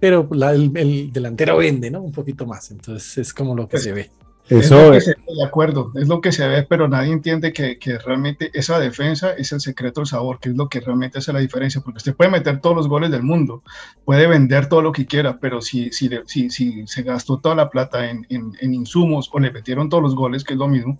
Pero 0.00 0.28
el, 0.32 1.12
delantero 1.12 1.58
vende, 1.58 1.90
¿no? 1.90 2.02
Un 2.02 2.12
poquito 2.12 2.44
más, 2.44 2.70
entonces 2.72 3.18
es 3.18 3.32
como 3.32 3.54
lo 3.54 3.68
que 3.68 3.78
se 3.78 3.92
ve. 3.92 4.10
Eso 4.48 4.92
es, 4.92 5.06
de 5.06 5.44
acuerdo, 5.44 5.90
es 5.96 6.06
lo 6.06 6.20
que 6.20 6.30
se 6.30 6.46
ve, 6.46 6.62
pero 6.62 6.86
nadie 6.86 7.12
entiende 7.12 7.52
que, 7.52 7.78
que, 7.80 7.98
realmente 7.98 8.50
esa 8.54 8.78
defensa 8.78 9.32
es 9.32 9.50
el 9.50 9.60
secreto 9.60 10.00
del 10.00 10.06
sabor, 10.06 10.38
que 10.38 10.50
es 10.50 10.56
lo 10.56 10.68
que 10.68 10.78
realmente 10.78 11.18
hace 11.18 11.32
la 11.32 11.40
diferencia, 11.40 11.80
porque 11.80 11.96
usted 11.96 12.14
puede 12.14 12.30
meter 12.30 12.60
todos 12.60 12.76
los 12.76 12.86
goles 12.86 13.10
del 13.10 13.24
mundo, 13.24 13.64
puede 14.04 14.28
vender 14.28 14.68
todo 14.68 14.82
lo 14.82 14.92
que 14.92 15.04
quiera, 15.04 15.38
pero 15.40 15.60
si, 15.60 15.90
si, 15.90 16.08
si, 16.26 16.48
si 16.50 16.86
se 16.86 17.02
gastó 17.02 17.38
toda 17.38 17.56
la 17.56 17.70
plata 17.70 18.08
en, 18.08 18.24
en, 18.28 18.74
insumos 18.74 19.28
o 19.32 19.40
le 19.40 19.50
metieron 19.50 19.88
todos 19.88 20.02
los 20.02 20.14
goles, 20.14 20.44
que 20.44 20.52
es 20.52 20.58
lo 20.58 20.68
mismo, 20.68 20.96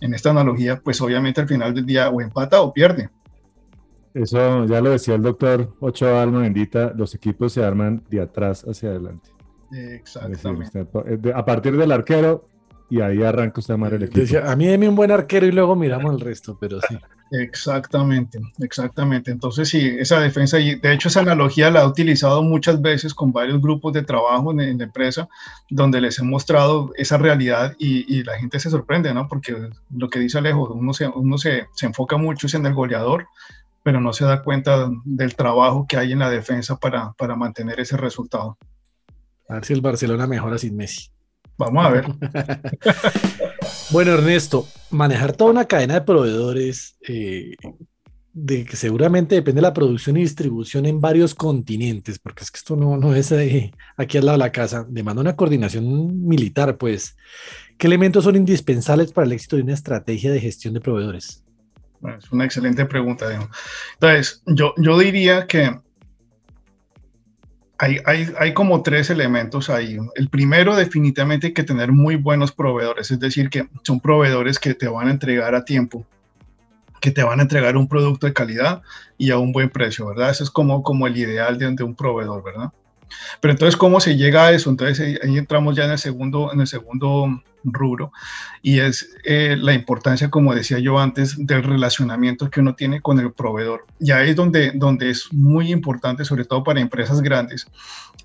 en 0.00 0.14
esta 0.14 0.30
analogía, 0.30 0.80
pues 0.80 0.98
obviamente 1.02 1.42
al 1.42 1.48
final 1.48 1.74
del 1.74 1.84
día 1.84 2.08
o 2.08 2.22
empata 2.22 2.62
o 2.62 2.72
pierde. 2.72 3.10
Eso 4.14 4.64
ya 4.64 4.80
lo 4.80 4.90
decía 4.90 5.14
el 5.14 5.22
doctor 5.22 5.74
Ocho 5.80 6.18
Alma 6.18 6.40
Bendita, 6.40 6.92
los 6.96 7.14
equipos 7.14 7.52
se 7.52 7.62
arman 7.62 8.02
de 8.08 8.22
atrás 8.22 8.64
hacia 8.66 8.90
adelante. 8.90 9.30
Exactamente. 9.72 10.86
a 11.34 11.44
partir 11.46 11.76
del 11.78 11.92
arquero 11.92 12.51
y 12.92 13.00
ahí 13.00 13.22
arranca 13.22 13.58
usted 13.58 13.72
a 13.72 13.76
amar 13.76 13.94
el 13.94 14.02
equipo. 14.02 14.38
a 14.46 14.54
mí 14.54 14.66
deme 14.66 14.86
un 14.86 14.94
buen 14.94 15.10
arquero 15.10 15.46
y 15.46 15.50
luego 15.50 15.74
miramos 15.74 16.12
el 16.12 16.20
resto, 16.20 16.58
pero 16.60 16.78
sí. 16.82 16.98
Exactamente, 17.30 18.38
exactamente. 18.58 19.30
Entonces, 19.30 19.70
sí, 19.70 19.96
esa 19.98 20.20
defensa, 20.20 20.60
y 20.60 20.74
de 20.74 20.92
hecho 20.92 21.08
esa 21.08 21.20
analogía 21.20 21.70
la 21.70 21.80
he 21.80 21.86
utilizado 21.86 22.42
muchas 22.42 22.82
veces 22.82 23.14
con 23.14 23.32
varios 23.32 23.62
grupos 23.62 23.94
de 23.94 24.02
trabajo 24.02 24.50
en, 24.52 24.76
la 24.76 24.84
empresa, 24.84 25.26
donde 25.70 26.02
les 26.02 26.18
he 26.18 26.22
mostrado 26.22 26.92
esa 26.98 27.16
realidad 27.16 27.74
y, 27.78 28.22
la 28.24 28.38
gente 28.38 28.60
se 28.60 28.68
sorprende, 28.68 29.14
¿no? 29.14 29.26
Porque 29.26 29.56
lo 29.96 30.10
que 30.10 30.18
dice 30.18 30.36
Alejo, 30.36 30.74
uno 30.74 30.92
se, 30.92 31.08
uno 31.08 31.38
se, 31.38 31.68
se 31.72 31.86
enfoca 31.86 32.18
mucho 32.18 32.46
en 32.54 32.66
el 32.66 32.74
goleador, 32.74 33.26
pero 33.82 34.02
no 34.02 34.12
se 34.12 34.26
da 34.26 34.42
cuenta 34.42 34.90
del 35.06 35.34
trabajo 35.34 35.86
que 35.88 35.96
hay 35.96 36.12
en 36.12 36.18
la 36.18 36.28
defensa 36.28 36.76
para, 36.76 37.14
para 37.14 37.36
mantener 37.36 37.80
ese 37.80 37.96
resultado. 37.96 38.58
A 39.48 39.54
ver 39.54 39.64
si 39.64 39.72
el 39.72 39.80
Barcelona 39.80 40.26
mejora 40.26 40.58
sin 40.58 40.76
Messi. 40.76 41.11
Vamos 41.58 41.86
a 41.86 41.90
ver. 41.90 42.06
bueno, 43.90 44.12
Ernesto, 44.12 44.66
manejar 44.90 45.32
toda 45.32 45.50
una 45.50 45.66
cadena 45.66 45.94
de 45.94 46.00
proveedores, 46.02 46.96
eh, 47.06 47.54
de 48.32 48.64
que 48.64 48.76
seguramente 48.76 49.34
depende 49.34 49.60
de 49.60 49.68
la 49.68 49.74
producción 49.74 50.16
y 50.16 50.20
distribución 50.20 50.86
en 50.86 51.00
varios 51.00 51.34
continentes, 51.34 52.18
porque 52.18 52.44
es 52.44 52.50
que 52.50 52.56
esto 52.56 52.76
no, 52.76 52.96
no 52.96 53.14
es 53.14 53.32
aquí 53.96 54.18
al 54.18 54.24
lado 54.24 54.38
de 54.38 54.44
la 54.44 54.52
casa, 54.52 54.86
demanda 54.88 55.20
una 55.20 55.36
coordinación 55.36 56.26
militar, 56.26 56.78
pues. 56.78 57.16
¿Qué 57.76 57.86
elementos 57.86 58.24
son 58.24 58.36
indispensables 58.36 59.12
para 59.12 59.26
el 59.26 59.32
éxito 59.32 59.56
de 59.56 59.62
una 59.62 59.74
estrategia 59.74 60.30
de 60.30 60.40
gestión 60.40 60.72
de 60.74 60.80
proveedores? 60.80 61.42
Es 62.18 62.32
una 62.32 62.44
excelente 62.44 62.84
pregunta, 62.86 63.26
Entonces, 63.94 64.42
yo, 64.46 64.74
yo 64.76 64.98
diría 64.98 65.46
que 65.46 65.70
hay, 67.82 68.54
como 68.54 68.82
tres 68.82 69.10
elementos 69.10 69.68
ahí. 69.68 69.98
El 70.14 70.28
primero, 70.28 70.76
definitivamente 70.76 71.48
hay 71.48 71.52
que 71.52 71.64
tener 71.64 71.90
muy 71.90 72.16
buenos 72.16 72.52
proveedores, 72.52 73.10
es 73.10 73.18
decir, 73.18 73.50
que 73.50 73.68
son 73.82 74.00
proveedores 74.00 74.58
que 74.58 74.74
te 74.74 74.86
van 74.86 75.08
a 75.08 75.10
entregar 75.10 75.54
a 75.54 75.64
tiempo, 75.64 76.06
que 77.00 77.10
te 77.10 77.24
van 77.24 77.40
a 77.40 77.42
entregar 77.42 77.76
un 77.76 77.88
producto 77.88 78.26
de 78.26 78.32
calidad 78.32 78.82
y 79.18 79.30
a 79.30 79.38
un 79.38 79.52
buen 79.52 79.68
precio, 79.68 80.06
¿verdad? 80.06 80.30
Eso 80.30 80.44
es 80.44 80.50
como, 80.50 80.82
como 80.84 81.08
el 81.08 81.16
ideal 81.16 81.58
de, 81.58 81.82
un 81.82 81.96
proveedor, 81.96 82.44
¿verdad? 82.44 82.70
Pero 83.40 83.52
entonces, 83.52 83.76
¿cómo 83.76 83.98
se 84.00 84.16
llega 84.16 84.46
a 84.46 84.52
eso? 84.52 84.70
Entonces 84.70 85.20
ahí, 85.22 85.36
entramos 85.36 85.74
ya 85.74 85.84
en 85.84 85.90
el 85.90 85.98
segundo, 85.98 86.52
en 86.52 86.60
el 86.60 86.68
segundo 86.68 87.42
rubro 87.64 88.12
y 88.62 88.80
es 88.80 89.14
eh, 89.24 89.56
la 89.58 89.72
importancia, 89.74 90.30
como 90.30 90.54
decía 90.54 90.78
yo 90.78 90.98
antes, 90.98 91.36
del 91.38 91.62
relacionamiento 91.62 92.50
que 92.50 92.60
uno 92.60 92.74
tiene 92.74 93.00
con 93.00 93.20
el 93.20 93.32
proveedor. 93.32 93.86
Y 93.98 94.10
ahí 94.12 94.30
es 94.30 94.36
donde, 94.36 94.72
donde 94.74 95.10
es 95.10 95.32
muy 95.32 95.72
importante, 95.72 96.24
sobre 96.24 96.44
todo 96.44 96.64
para 96.64 96.80
empresas 96.80 97.20
grandes, 97.20 97.66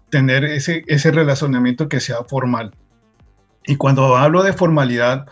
tener 0.10 0.44
ese, 0.46 0.84
ese 0.88 1.12
relacionamiento 1.12 1.90
que 1.90 2.00
sea 2.00 2.24
formal. 2.24 2.72
Y 3.66 3.76
cuando 3.76 4.16
hablo 4.16 4.44
de 4.44 4.54
formalidad, 4.54 5.28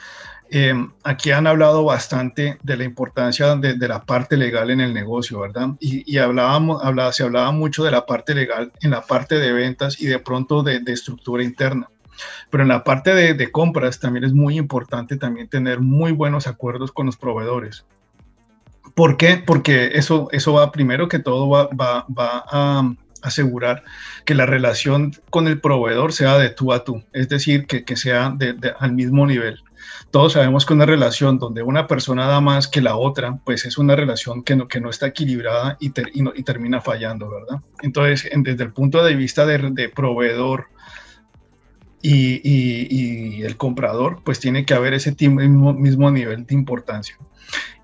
Em, 0.50 0.92
aquí 1.04 1.32
han 1.32 1.48
hablado 1.48 1.84
bastante 1.84 2.58
de 2.62 2.78
la 2.78 2.84
importancia 2.84 3.56
de, 3.56 3.76
la 3.88 4.06
parte 4.06 4.38
legal 4.38 4.70
en 4.70 4.80
el 4.80 4.94
negocio, 4.94 5.40
¿verdad? 5.40 5.70
Y, 5.80 6.18
hablábamos, 6.18 6.84
hablaba, 6.84 7.12
se 7.14 7.24
hablaba 7.24 7.52
mucho 7.52 7.84
de 7.84 7.92
la 7.92 8.06
parte 8.06 8.36
legal 8.36 8.72
en 8.82 8.92
la 8.92 9.02
parte 9.02 9.36
de 9.36 9.52
ventas 9.52 10.00
y 10.00 10.06
de 10.06 10.20
pronto 10.20 10.62
de, 10.62 10.82
estructura 10.88 11.44
interna. 11.44 11.90
Pero 12.50 12.64
en 12.64 12.70
la 12.70 12.84
parte 12.84 13.14
de, 13.14 13.52
compras 13.52 14.00
también 14.00 14.24
es 14.24 14.34
muy 14.34 14.58
importante 14.58 15.18
también 15.18 15.48
tener 15.48 15.80
muy 15.80 16.12
buenos 16.12 16.48
acuerdos 16.48 16.92
con 16.92 17.06
los 17.06 17.18
proveedores. 17.18 17.86
¿Por 18.94 19.18
qué? 19.18 19.42
Porque 19.46 19.92
eso, 19.94 20.30
eso 20.32 20.54
va 20.54 20.72
primero 20.72 21.08
que 21.08 21.20
todo 21.20 21.50
va, 21.50 21.68
va, 21.68 22.06
va 22.08 22.44
a 22.52 22.94
asegurar 23.22 23.84
que 24.26 24.36
la 24.36 24.46
relación 24.46 25.14
con 25.30 25.48
el 25.48 25.60
proveedor 25.60 26.14
sea 26.14 26.38
de 26.38 26.50
tú 26.50 26.72
a 26.72 26.84
tú, 26.84 27.04
es 27.12 27.28
decir, 27.28 27.66
que, 27.66 27.84
que 27.84 27.96
sea 27.96 28.30
de, 28.30 28.56
al 28.80 28.94
mismo 28.94 29.26
nivel 29.26 29.64
todos 30.12 30.34
sabemos 30.34 30.66
que 30.66 30.74
una 30.74 30.86
relación 30.86 31.40
donde 31.40 31.62
una 31.62 31.88
persona 31.88 32.26
da 32.26 32.40
más 32.40 32.68
que 32.68 32.82
la 32.82 32.96
otra, 32.96 33.38
pues 33.44 33.66
es 33.66 33.78
una 33.78 33.96
relación 33.96 34.44
que 34.44 34.56
no, 34.56 34.68
que 34.68 34.80
no 34.80 34.90
está 34.90 35.08
equilibrada 35.08 35.78
y, 35.80 35.90
termina 35.90 36.80
fallando, 36.80 37.30
¿verdad? 37.30 37.62
Entonces, 37.82 38.30
desde 38.34 38.64
el 38.64 38.72
punto 38.72 39.04
de 39.04 39.16
vista 39.16 39.46
de, 39.46 39.90
proveedor 39.90 40.68
y, 42.08 43.38
y, 43.40 43.44
el 43.44 43.58
comprador, 43.58 44.22
pues 44.24 44.40
tiene 44.40 44.66
que 44.66 44.74
haber 44.74 44.94
ese 44.94 45.16
mismo, 45.30 45.74
mismo 45.74 46.12
nivel 46.12 46.46
de 46.46 46.54
importancia 46.54 47.18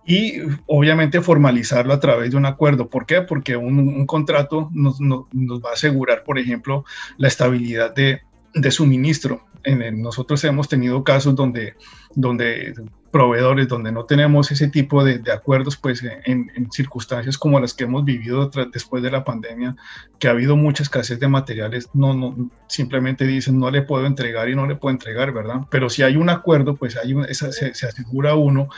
y 0.05 0.39
obviamente 0.65 1.21
formalizarlo 1.21 1.93
a 1.93 1.99
través 1.99 2.31
de 2.31 2.37
un 2.37 2.45
acuerdo. 2.45 2.89
¿Por 2.89 3.05
qué? 3.05 3.21
Porque 3.21 3.55
un, 3.55 3.79
un 3.79 4.05
contrato 4.05 4.69
nos, 4.73 4.99
nos, 4.99 5.25
va 5.31 5.69
a 5.71 5.73
asegurar, 5.73 6.23
por 6.23 6.39
ejemplo, 6.39 6.85
la 7.17 7.27
estabilidad 7.27 7.93
de, 7.93 8.21
de 8.53 8.71
suministro. 8.71 9.45
En, 9.63 10.01
nosotros 10.01 10.43
hemos 10.43 10.67
tenido 10.67 11.03
casos 11.03 11.35
donde, 11.35 11.75
donde 12.15 12.73
proveedores 13.11 13.67
donde 13.67 13.91
no 13.91 14.05
tenemos 14.05 14.51
ese 14.51 14.67
tipo 14.67 15.03
de, 15.03 15.21
acuerdos, 15.31 15.77
pues 15.77 16.03
en, 16.03 16.49
circunstancias 16.71 17.37
como 17.37 17.59
las 17.59 17.73
que 17.73 17.83
hemos 17.83 18.05
vivido 18.05 18.49
después 18.71 19.03
de 19.03 19.11
la 19.11 19.23
pandemia, 19.23 19.75
que 20.19 20.27
ha 20.27 20.31
habido 20.31 20.55
mucha 20.55 20.83
escasez 20.83 21.19
de 21.19 21.27
materiales, 21.27 21.89
no, 21.93 22.13
no, 22.13 22.49
simplemente 22.67 23.25
dicen 23.25 23.59
no 23.59 23.69
le 23.69 23.81
puedo 23.81 24.05
entregar 24.05 24.49
y 24.49 24.55
no 24.55 24.65
le 24.65 24.75
puedo 24.75 24.93
entregar, 24.93 25.31
¿verdad? 25.33 25.61
Pero 25.69 25.89
si 25.89 26.03
hay 26.03 26.15
un 26.15 26.29
acuerdo, 26.29 26.75
pues 26.75 26.97
hay 26.97 27.15
se, 27.33 27.69
asegura 27.85 28.35
uno 28.35 28.69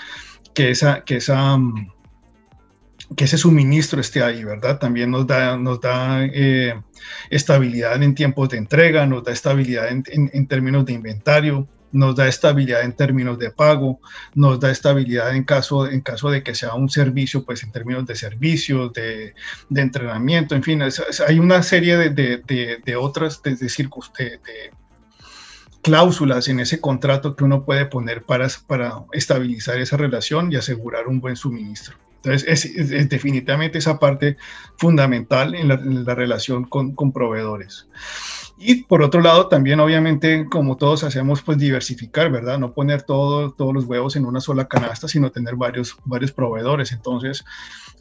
que 0.54 0.72
esa, 0.72 1.04
que 1.04 1.17
esa 1.17 1.58
que 3.15 3.26
ese 3.26 3.38
suministro 3.38 4.02
esté 4.02 4.24
ahí, 4.24 4.43
¿verdad? 4.43 4.80
También 4.80 5.12
nos 5.12 5.28
da, 5.28 5.58
nos 5.58 5.80
da 5.82 6.26
eh, 6.26 6.74
estabilidad 7.30 8.02
en 8.02 8.15
tiempos 8.15 8.50
de 8.50 8.58
entrega, 8.58 9.06
nos 9.06 9.24
da 9.24 9.32
estabilidad 9.32 9.88
en, 9.89 10.48
términos 10.48 10.86
de 10.86 10.93
inventario, 10.93 11.67
nos 11.93 12.15
da 12.15 12.27
estabilidad 12.27 12.84
en 12.84 12.93
términos 12.93 13.39
de 13.39 13.51
pago, 13.51 14.01
nos 14.36 14.60
da 14.60 14.71
estabilidad 14.71 15.34
en 15.34 15.45
caso, 15.45 15.88
en 15.88 16.01
caso 16.01 16.29
de 16.29 16.43
que 16.43 16.56
sea 16.56 16.73
un 16.73 16.89
servicio, 16.89 17.45
pues 17.45 17.63
en 17.63 17.71
términos 17.71 18.06
de 18.06 18.15
servicios, 18.15 18.91
de, 18.93 19.34
entrenamiento, 19.73 20.56
en 20.56 20.63
fin, 20.63 20.84
hay 21.27 21.39
una 21.39 21.63
serie 21.63 21.97
de, 21.97 22.10
de, 22.10 22.82
de 22.84 22.95
otras 22.95 23.41
de, 23.41 23.56
de, 23.56 24.39
cláusulas 25.82 26.47
en 26.47 26.60
ese 26.60 26.82
contrato 26.82 27.36
que 27.36 27.43
uno 27.43 27.63
puede 27.63 27.86
poner 27.86 28.23
para, 28.23 28.47
para 28.67 29.03
estabilizar 29.12 29.79
esa 29.79 29.97
relación 29.97 30.51
y 30.51 30.56
asegurar 30.56 31.08
un 31.08 31.19
buen 31.19 31.36
suministro. 31.36 31.97
Entonces, 32.23 32.65
es, 32.65 33.10
definitivamente 33.10 33.79
esa 33.79 33.99
parte 33.99 34.38
fundamental 34.77 35.56
en 35.56 35.67
la, 35.67 36.15
relación 36.15 36.63
con, 36.63 36.95
con, 36.95 37.12
proveedores. 37.12 37.88
Y 38.58 38.84
por 38.84 39.02
otro 39.02 39.22
lado, 39.22 39.48
también 39.48 39.80
obviamente, 39.80 40.46
como 40.50 40.78
todos 40.78 41.04
hacemos, 41.04 41.42
pues 41.42 41.58
diversificar, 41.58 42.32
¿verdad? 42.32 42.60
No 42.60 42.74
poner 42.74 43.02
todo, 43.02 43.52
todos 43.52 43.74
los 43.74 43.86
huevos 43.86 44.16
en 44.16 44.26
una 44.26 44.39
sola 44.39 44.68
canasta, 44.68 45.08
sino 45.08 45.32
tener 45.32 45.56
varios, 45.56 45.98
varios 46.06 46.32
proveedores. 46.32 46.92
Entonces, 46.92 47.44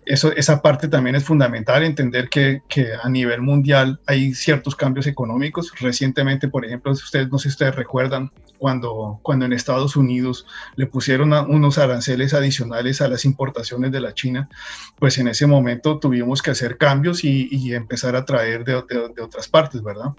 eso, 0.04 0.32
esa 0.32 0.60
parte 0.62 0.88
también 0.88 1.16
es 1.16 1.24
fundamental, 1.24 1.82
entender 1.84 2.28
que, 2.28 2.62
que, 2.68 2.88
a 3.02 3.08
nivel 3.08 3.40
mundial 3.40 4.00
hay 4.06 4.34
ciertos 4.34 4.76
cambios 4.76 5.06
económicos. 5.06 5.72
Recientemente, 5.80 6.48
por 6.48 6.64
ejemplo, 6.64 6.92
ustedes, 6.92 7.30
no 7.30 7.38
sé 7.38 7.44
si 7.44 7.54
ustedes 7.54 7.74
recuerdan, 7.74 8.30
cuando, 8.58 9.18
cuando 9.22 9.46
en 9.46 9.52
Estados 9.52 9.96
Unidos 9.96 10.46
le 10.76 10.86
pusieron 10.86 11.32
unos 11.32 11.78
aranceles 11.78 12.34
adicionales 12.34 13.00
a 13.00 13.08
las 13.08 13.24
importaciones 13.24 13.90
de 13.90 14.00
la 14.00 14.14
China, 14.14 14.48
pues 14.98 15.18
en 15.18 15.28
ese 15.28 15.46
momento 15.46 15.98
tuvimos 15.98 16.42
que 16.42 16.52
hacer 16.52 16.78
cambios 16.78 17.24
y, 17.24 17.48
y 17.50 17.74
empezar 17.74 18.14
a 18.14 18.24
traer 18.24 18.64
de, 18.64 18.74
de, 18.88 19.08
de 19.16 19.22
otras 19.22 19.48
partes, 19.48 19.82
¿verdad? 19.82 20.12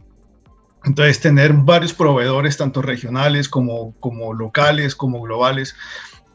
Entonces, 0.86 1.20
tener 1.20 1.54
varios 1.54 1.94
proveedores, 1.94 2.58
tanto 2.58 2.82
regionales 2.82 3.48
como, 3.48 3.94
como 4.00 4.34
locales, 4.34 4.96
como 4.96 5.22
globales, 5.22 5.76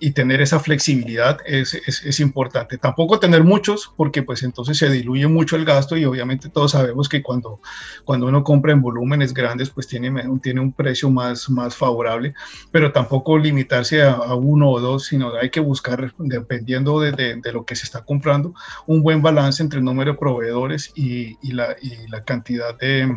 y 0.00 0.12
tener 0.12 0.40
esa 0.40 0.60
flexibilidad 0.60 1.38
es, 1.44 1.74
es, 1.74 2.04
es, 2.04 2.20
importante. 2.20 2.78
Tampoco 2.78 3.18
tener 3.18 3.44
muchos, 3.44 3.92
porque 3.96 4.22
pues 4.22 4.42
entonces 4.42 4.78
se 4.78 4.90
diluye 4.90 5.26
mucho 5.26 5.56
el 5.56 5.64
gasto 5.64 5.96
y 5.96 6.04
obviamente 6.04 6.48
todos 6.48 6.72
sabemos 6.72 7.08
que 7.08 7.22
cuando, 7.22 7.60
cuando 8.04 8.26
uno 8.26 8.44
compra 8.44 8.72
en 8.72 8.80
volúmenes 8.80 9.34
grandes, 9.34 9.70
pues 9.70 9.86
tiene, 9.86 10.12
tiene 10.42 10.60
un 10.60 10.72
precio 10.72 11.10
más, 11.10 11.50
más 11.50 11.74
favorable, 11.74 12.34
pero 12.70 12.92
tampoco 12.92 13.38
limitarse 13.38 14.02
a, 14.02 14.12
a 14.12 14.34
uno 14.34 14.70
o 14.70 14.80
dos, 14.80 15.06
sino 15.06 15.34
hay 15.34 15.50
que 15.50 15.60
buscar, 15.60 16.14
dependiendo 16.18 17.00
de, 17.00 17.12
de, 17.12 17.36
de, 17.36 17.52
lo 17.52 17.64
que 17.64 17.76
se 17.76 17.84
está 17.84 18.04
comprando, 18.04 18.54
un 18.86 19.02
buen 19.02 19.22
balance 19.22 19.62
entre 19.62 19.78
el 19.78 19.84
número 19.84 20.12
de 20.12 20.18
proveedores 20.18 20.92
y, 20.94 21.36
y, 21.42 21.52
la, 21.52 21.76
y 21.80 22.06
la 22.08 22.22
cantidad 22.24 22.78
de, 22.78 23.16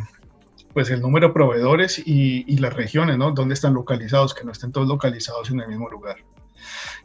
pues 0.73 0.89
el 0.89 1.01
número 1.01 1.27
de 1.27 1.33
proveedores 1.33 2.01
y, 2.05 2.57
las 2.57 2.73
regiones, 2.73 3.17
¿no? 3.17 3.31
Dónde 3.31 3.53
están 3.53 3.73
localizados, 3.73 4.33
que 4.33 4.43
no 4.43 4.51
estén 4.51 4.71
todos 4.71 4.87
localizados 4.87 5.49
en 5.49 5.59
el 5.59 5.67
mismo 5.67 5.89
lugar. 5.89 6.17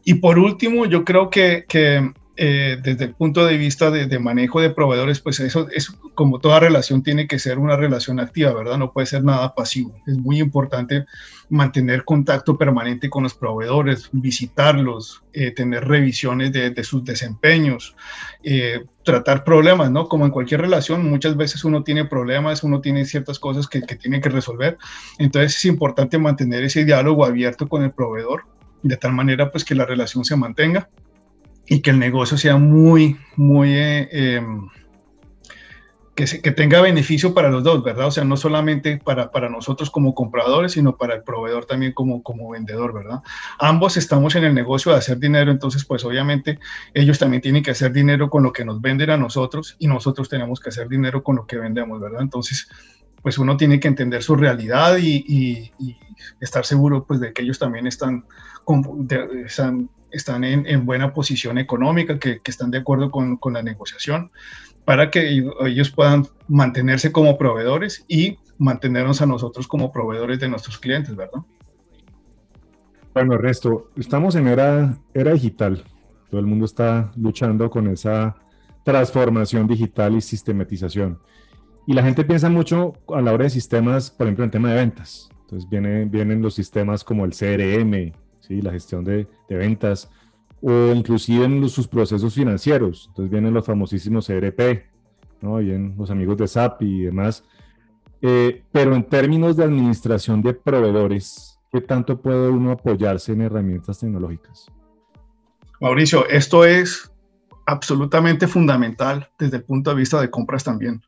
Y 0.04 0.14
por 0.14 0.38
último, 0.38 0.86
yo 0.86 1.04
creo 1.04 1.30
que, 1.30 1.64
que 1.68 2.12
eh, 2.38 2.78
desde 2.82 3.06
el 3.06 3.14
punto 3.14 3.46
de 3.46 3.56
vista 3.56 3.90
de, 3.90 4.06
de, 4.06 4.18
manejo 4.18 4.60
de 4.60 4.68
proveedores, 4.68 5.20
pues 5.20 5.40
eso 5.40 5.68
es 5.70 5.90
como 6.14 6.38
toda 6.38 6.60
relación 6.60 7.02
tiene 7.02 7.26
que 7.26 7.38
ser 7.38 7.58
una 7.58 7.76
relación 7.76 8.20
activa, 8.20 8.52
¿verdad? 8.52 8.76
No 8.76 8.92
puede 8.92 9.06
ser 9.06 9.24
nada 9.24 9.54
pasivo. 9.54 9.94
Es 10.06 10.18
muy 10.18 10.40
importante 10.40 11.06
mantener 11.48 12.04
contacto 12.04 12.58
permanente 12.58 13.08
con 13.08 13.22
los 13.22 13.32
proveedores, 13.32 14.10
visitarlos, 14.12 15.22
eh, 15.32 15.52
tener 15.52 15.88
revisiones 15.88 16.52
de, 16.52 16.70
de 16.70 16.84
sus 16.84 17.04
desempeños, 17.04 17.96
eh, 18.42 18.84
tratar 19.02 19.42
problemas, 19.42 19.90
¿no? 19.90 20.06
Como 20.06 20.26
en 20.26 20.30
cualquier 20.30 20.60
relación, 20.60 21.08
muchas 21.08 21.38
veces 21.38 21.64
uno 21.64 21.84
tiene 21.84 22.04
problemas, 22.04 22.62
uno 22.62 22.82
tiene 22.82 23.06
ciertas 23.06 23.38
cosas 23.38 23.66
que, 23.66 23.80
que 23.80 23.96
tiene 23.96 24.20
que 24.20 24.28
resolver. 24.28 24.76
Entonces 25.18 25.56
es 25.56 25.64
importante 25.64 26.18
mantener 26.18 26.64
ese 26.64 26.84
diálogo 26.84 27.24
abierto 27.24 27.66
con 27.66 27.82
el 27.82 27.92
proveedor, 27.92 28.44
de 28.82 28.98
tal 28.98 29.14
manera 29.14 29.50
pues 29.50 29.64
que 29.64 29.74
la 29.74 29.86
relación 29.86 30.22
se 30.22 30.36
mantenga 30.36 30.90
y 31.68 31.80
que 31.80 31.90
el 31.90 31.98
negocio 31.98 32.38
sea 32.38 32.56
muy, 32.56 33.16
muy, 33.36 33.74
eh, 33.74 34.08
eh, 34.12 34.42
que, 36.14 36.26
se, 36.26 36.40
que, 36.40 36.52
tenga 36.52 36.80
beneficio 36.80 37.34
para 37.34 37.50
los 37.50 37.62
dos, 37.62 37.82
¿verdad? 37.82 38.06
O 38.06 38.10
sea, 38.10 38.24
no 38.24 38.36
solamente 38.36 38.98
para, 38.98 39.30
para 39.30 39.48
nosotros 39.48 39.90
como 39.90 40.14
compradores, 40.14 40.72
sino 40.72 40.96
para 40.96 41.14
el 41.14 41.22
proveedor 41.22 41.66
también 41.66 41.92
como, 41.92 42.22
como 42.22 42.50
vendedor, 42.50 42.94
¿verdad? 42.94 43.20
Ambos 43.58 43.96
estamos 43.96 44.34
en 44.36 44.44
el 44.44 44.54
negocio 44.54 44.92
de 44.92 44.98
hacer 44.98 45.18
dinero, 45.18 45.50
entonces 45.50 45.84
pues 45.84 46.04
obviamente 46.04 46.58
ellos 46.94 47.18
también 47.18 47.42
tienen 47.42 47.62
que 47.62 47.72
hacer 47.72 47.92
dinero 47.92 48.30
con 48.30 48.44
lo 48.44 48.52
que 48.52 48.64
nos 48.64 48.80
venden 48.80 49.10
a 49.10 49.16
nosotros 49.16 49.76
y 49.78 49.88
nosotros 49.88 50.28
tenemos 50.28 50.60
que 50.60 50.70
hacer 50.70 50.88
dinero 50.88 51.22
con 51.22 51.36
lo 51.36 51.46
que 51.46 51.58
vendemos, 51.58 52.00
¿verdad? 52.00 52.22
Entonces, 52.22 52.68
pues 53.22 53.38
uno 53.38 53.56
tiene 53.56 53.80
que 53.80 53.88
entender 53.88 54.22
su 54.22 54.36
realidad 54.36 54.98
y, 54.98 55.24
y, 55.26 55.72
y 55.80 55.98
estar 56.40 56.64
seguro 56.64 57.04
pues 57.04 57.18
de 57.18 57.32
que 57.32 57.42
ellos 57.42 57.58
también 57.58 57.86
están, 57.88 58.24
están 59.44 59.90
están 60.16 60.44
en, 60.44 60.66
en, 60.66 60.86
buena 60.86 61.12
posición 61.12 61.58
económica, 61.58 62.18
que, 62.18 62.40
que 62.40 62.50
están 62.50 62.70
de 62.70 62.78
acuerdo 62.78 63.10
con, 63.10 63.36
con, 63.36 63.54
la 63.54 63.62
negociación, 63.62 64.30
para 64.84 65.10
que 65.10 65.44
ellos 65.64 65.90
puedan 65.90 66.26
mantenerse 66.48 67.12
como 67.12 67.38
proveedores 67.38 68.04
y 68.08 68.38
mantenernos 68.58 69.20
a 69.22 69.26
nosotros 69.26 69.66
como 69.66 69.92
proveedores 69.92 70.38
de 70.40 70.48
nuestros 70.48 70.78
clientes, 70.78 71.14
¿verdad? 71.14 71.40
Bueno, 73.12 73.38
Resto, 73.38 73.90
estamos 73.96 74.34
en 74.34 74.46
era, 74.46 74.98
era 75.14 75.32
digital. 75.32 75.82
Todo 76.30 76.40
el 76.40 76.46
mundo 76.46 76.66
está 76.66 77.12
luchando 77.16 77.70
con 77.70 77.88
esa 77.88 78.36
transformación 78.84 79.66
digital 79.66 80.16
y 80.16 80.20
sistematización. 80.20 81.18
Y 81.86 81.94
la 81.94 82.02
gente 82.02 82.24
piensa 82.24 82.48
mucho 82.48 82.94
a 83.08 83.20
la 83.22 83.32
hora 83.32 83.44
de 83.44 83.50
sistemas, 83.50 84.10
por 84.10 84.26
ejemplo, 84.26 84.44
en 84.44 84.50
tema 84.50 84.70
de 84.70 84.76
ventas. 84.76 85.28
Entonces 85.42 85.68
viene, 85.70 86.04
vienen 86.04 86.42
los 86.42 86.54
sistemas 86.54 87.04
como 87.04 87.24
el 87.24 87.30
CRM, 87.30 88.12
¿sí? 88.46 88.60
la 88.62 88.72
gestión 88.72 89.04
de, 89.04 89.26
ventas, 89.48 90.10
o 90.60 90.92
inclusive 90.94 91.44
en 91.44 91.68
sus 91.68 91.86
procesos 91.86 92.34
financieros. 92.34 93.06
Entonces 93.08 93.30
vienen 93.30 93.54
los 93.54 93.64
famosísimos 93.64 94.28
ERP, 94.30 94.84
¿no? 95.40 95.56
vienen 95.56 95.94
los 95.98 96.10
amigos 96.10 96.36
de 96.36 96.48
SAP 96.48 96.82
y 96.82 97.02
demás. 97.02 97.44
Eh, 98.22 98.62
pero 98.72 98.94
en 98.94 99.04
términos 99.04 99.56
de 99.56 99.64
administración 99.64 100.42
de 100.42 100.54
proveedores, 100.54 101.58
¿qué 101.72 101.80
tanto 101.80 102.20
puede 102.20 102.48
uno 102.48 102.72
apoyarse 102.72 103.32
en 103.32 103.42
herramientas 103.42 103.98
tecnológicas? 103.98 104.66
Mauricio, 105.80 106.26
esto 106.28 106.64
es 106.64 107.10
absolutamente 107.66 108.46
fundamental 108.46 109.28
desde 109.38 109.58
el 109.58 109.64
punto 109.64 109.90
de 109.90 109.96
vista 109.96 110.20
de 110.20 110.30
compras 110.30 110.64
también. 110.64 111.02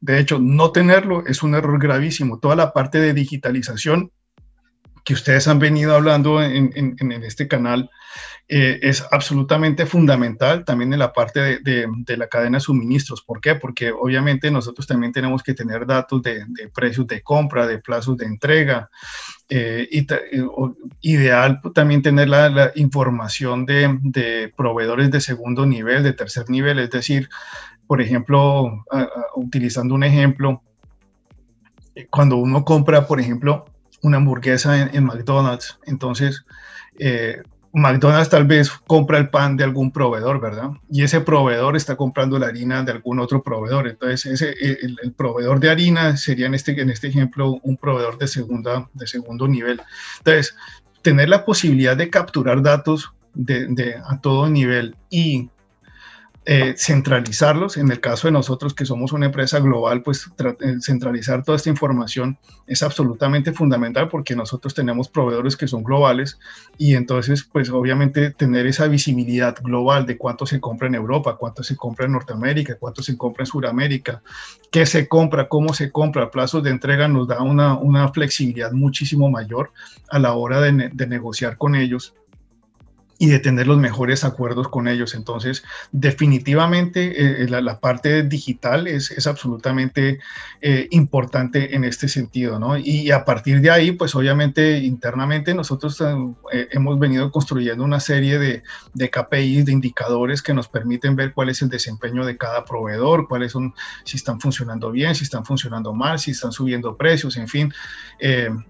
De 0.00 0.18
hecho, 0.18 0.38
no 0.38 0.72
tenerlo 0.72 1.24
es 1.26 1.42
un 1.42 1.54
error 1.54 1.80
gravísimo. 1.80 2.38
Toda 2.38 2.56
la 2.56 2.72
parte 2.72 2.98
de 2.98 3.14
digitalización 3.14 4.10
que 5.04 5.14
ustedes 5.14 5.48
han 5.48 5.58
venido 5.58 5.94
hablando 5.94 6.42
en, 6.42 6.70
en, 6.74 6.96
en 6.98 7.24
este 7.24 7.48
canal 7.48 7.90
eh, 8.52 8.80
es 8.82 9.06
absolutamente 9.12 9.86
fundamental 9.86 10.64
también 10.64 10.92
en 10.92 10.98
la 10.98 11.12
parte 11.12 11.38
de, 11.38 11.58
de, 11.60 11.86
de, 11.98 12.16
la 12.16 12.26
cadena 12.26 12.56
de 12.56 12.62
suministros. 12.62 13.22
¿Por 13.22 13.40
qué? 13.40 13.54
Porque 13.54 13.92
obviamente 13.92 14.50
nosotros 14.50 14.88
también 14.88 15.12
tenemos 15.12 15.44
que 15.44 15.54
tener 15.54 15.86
datos 15.86 16.20
de, 16.20 16.44
de 16.48 16.68
precios 16.68 17.06
de 17.06 17.22
compra, 17.22 17.68
de 17.68 17.78
plazos 17.78 18.16
de 18.16 18.26
entrega. 18.26 18.90
Eh, 19.48 19.88
y 19.92 20.04
ideal 21.00 21.60
también 21.76 22.02
tener 22.02 22.28
la, 22.28 22.50
la 22.50 22.72
información 22.74 23.66
de, 23.66 24.52
proveedores 24.56 25.12
de 25.12 25.20
segundo 25.20 25.64
nivel, 25.64 26.02
de 26.02 26.12
tercer 26.12 26.50
nivel, 26.50 26.80
es 26.80 26.90
decir, 26.90 27.28
por 27.86 28.02
ejemplo, 28.02 28.84
a, 28.90 29.08
utilizando 29.36 29.94
un 29.94 30.02
ejemplo, 30.02 30.64
cuando 32.10 32.36
uno 32.36 32.64
compra, 32.64 33.06
por 33.06 33.20
ejemplo, 33.20 33.66
una 34.02 34.18
hamburguesa 34.18 34.90
en, 34.92 35.04
McDonald's. 35.04 35.78
Entonces, 35.86 36.44
eh, 36.98 37.42
McDonald's 37.72 38.30
tal 38.30 38.46
vez 38.46 38.70
compra 38.86 39.18
el 39.18 39.30
pan 39.30 39.56
de 39.56 39.64
algún 39.64 39.92
proveedor, 39.92 40.40
¿verdad? 40.40 40.70
Y 40.90 41.02
ese 41.02 41.20
proveedor 41.20 41.76
está 41.76 41.96
comprando 41.96 42.38
la 42.38 42.46
harina 42.46 42.82
de 42.82 42.92
algún 42.92 43.20
otro 43.20 43.42
proveedor. 43.42 43.88
Entonces, 43.88 44.26
ese, 44.26 44.54
el, 44.60 45.12
proveedor 45.12 45.60
de 45.60 45.70
harina 45.70 46.16
sería 46.16 46.46
en 46.46 46.54
este, 46.54 46.80
en 46.80 46.90
este 46.90 47.08
ejemplo 47.08 47.60
un 47.62 47.76
proveedor 47.76 48.18
de, 48.18 48.26
segunda, 48.26 48.88
de 48.94 49.06
segundo 49.06 49.46
nivel. 49.46 49.80
Entonces, 50.18 50.56
tener 51.02 51.28
la 51.28 51.44
posibilidad 51.44 51.96
de 51.96 52.10
capturar 52.10 52.62
datos 52.62 53.12
de 53.34 53.94
a 54.04 54.20
todo 54.20 54.48
nivel 54.48 54.96
y 55.08 55.48
eh, 56.52 56.74
centralizarlos. 56.76 57.76
En 57.76 57.92
el 57.92 58.00
caso 58.00 58.26
de 58.26 58.32
nosotros 58.32 58.74
que 58.74 58.84
somos 58.84 59.12
una 59.12 59.26
empresa 59.26 59.60
global, 59.60 60.02
pues 60.02 60.28
eh, 60.36 60.78
centralizar 60.80 61.44
toda 61.44 61.54
esta 61.54 61.70
información 61.70 62.38
es 62.66 62.82
absolutamente 62.82 63.52
fundamental 63.52 64.08
porque 64.08 64.34
nosotros 64.34 64.74
tenemos 64.74 65.08
proveedores 65.08 65.56
que 65.56 65.68
son 65.68 65.84
globales 65.84 66.40
y 66.76 66.96
entonces 66.96 67.44
pues 67.44 67.70
obviamente 67.70 68.32
tener 68.32 68.66
esa 68.66 68.88
visibilidad 68.88 69.54
global 69.62 70.06
de 70.06 70.18
cuánto 70.18 70.44
se 70.44 70.58
compra 70.58 70.88
en 70.88 70.96
Europa, 70.96 71.36
cuánto 71.36 71.62
se 71.62 71.76
compra 71.76 72.06
en 72.06 72.12
Norteamérica, 72.14 72.74
cuánto 72.80 73.00
se 73.00 73.16
compra 73.16 73.44
en 73.44 73.46
Sudamérica, 73.46 74.20
qué 74.72 74.86
se 74.86 75.06
compra, 75.06 75.46
cómo 75.46 75.72
se 75.72 75.92
compra, 75.92 76.32
plazos 76.32 76.64
de 76.64 76.70
entrega 76.70 77.06
nos 77.06 77.28
da 77.28 77.42
una, 77.42 77.76
una 77.76 78.08
flexibilidad 78.08 78.72
muchísimo 78.72 79.30
mayor 79.30 79.70
a 80.10 80.18
la 80.18 80.32
hora 80.32 80.60
de, 80.60 80.90
de 80.92 81.06
negociar 81.06 81.56
con 81.56 81.76
ellos 81.76 82.16
y 83.22 83.26
de 83.26 83.38
tener 83.38 83.66
los 83.66 83.76
mejores 83.76 84.24
acuerdos 84.24 84.68
con 84.68 84.88
ellos. 84.88 85.14
Entonces, 85.14 85.62
definitivamente 85.92 87.42
eh, 87.42 87.48
la, 87.48 87.78
parte 87.78 88.22
digital 88.22 88.86
es, 88.86 89.10
es 89.10 89.26
absolutamente 89.26 90.20
eh, 90.62 90.88
importante 90.90 91.76
en 91.76 91.84
este 91.84 92.08
sentido, 92.08 92.58
¿no? 92.58 92.78
Y 92.78 93.10
a 93.10 93.26
partir 93.26 93.60
de 93.60 93.70
ahí, 93.70 93.92
pues 93.92 94.14
obviamente 94.14 94.78
internamente 94.78 95.52
nosotros 95.52 96.00
eh, 96.00 96.68
hemos 96.70 96.98
venido 96.98 97.30
construyendo 97.30 97.84
una 97.84 98.00
serie 98.00 98.38
de, 98.38 98.62
de 98.94 99.10
KPIs, 99.10 99.66
de 99.66 99.72
indicadores 99.72 100.40
que 100.40 100.54
nos 100.54 100.68
permiten 100.68 101.14
ver 101.14 101.34
cuál 101.34 101.50
es 101.50 101.60
el 101.60 101.68
desempeño 101.68 102.24
de 102.24 102.38
cada 102.38 102.64
proveedor, 102.64 103.28
cuáles 103.28 103.52
son, 103.52 103.74
si 104.02 104.16
están 104.16 104.40
funcionando 104.40 104.90
bien, 104.90 105.14
si 105.14 105.24
están 105.24 105.44
funcionando 105.44 105.92
mal, 105.92 106.18
si 106.18 106.30
están 106.30 106.52
subiendo 106.52 106.96
precios, 106.96 107.36
en 107.36 107.48
fin. 107.48 107.74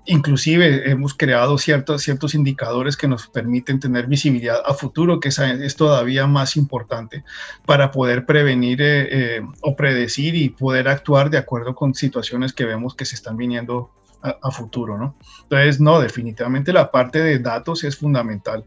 inclusive 0.07 0.91
hemos 0.91 1.15
creado 1.15 1.57
ciertos, 1.57 2.03
ciertos 2.03 2.35
indicadores 2.35 2.97
que 2.97 3.07
nos 3.07 3.29
permiten 3.29 3.79
tener 3.79 4.09
visibilidad 4.09 4.40
a 4.49 4.75
futuro, 4.75 5.21
que 5.21 5.29
es, 5.29 5.77
todavía 5.77 6.27
más 6.27 6.57
importante 6.57 7.25
para 7.67 7.91
poder 7.91 8.27
prevenir 8.27 8.81
eh, 8.83 9.37
eh, 9.37 9.43
o 9.63 9.77
predecir 9.77 10.35
y 10.35 10.51
poder 10.51 10.89
actuar 10.89 11.31
de 11.31 11.39
acuerdo 11.39 11.75
con 11.75 11.95
situaciones 11.95 12.53
que 12.53 12.65
vemos 12.65 12.95
que 12.95 13.05
se 13.05 13.15
están 13.15 13.37
viniendo 13.37 13.91
a, 14.23 14.51
futuro, 14.51 14.99
¿no? 14.99 15.17
Entonces, 15.45 15.81
no, 15.81 15.99
definitivamente 15.99 16.75
la 16.75 16.91
parte 16.91 17.21
de 17.21 17.39
datos 17.39 17.85
es 17.85 17.97
fundamental. 17.97 18.65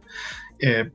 Eh, 0.58 0.90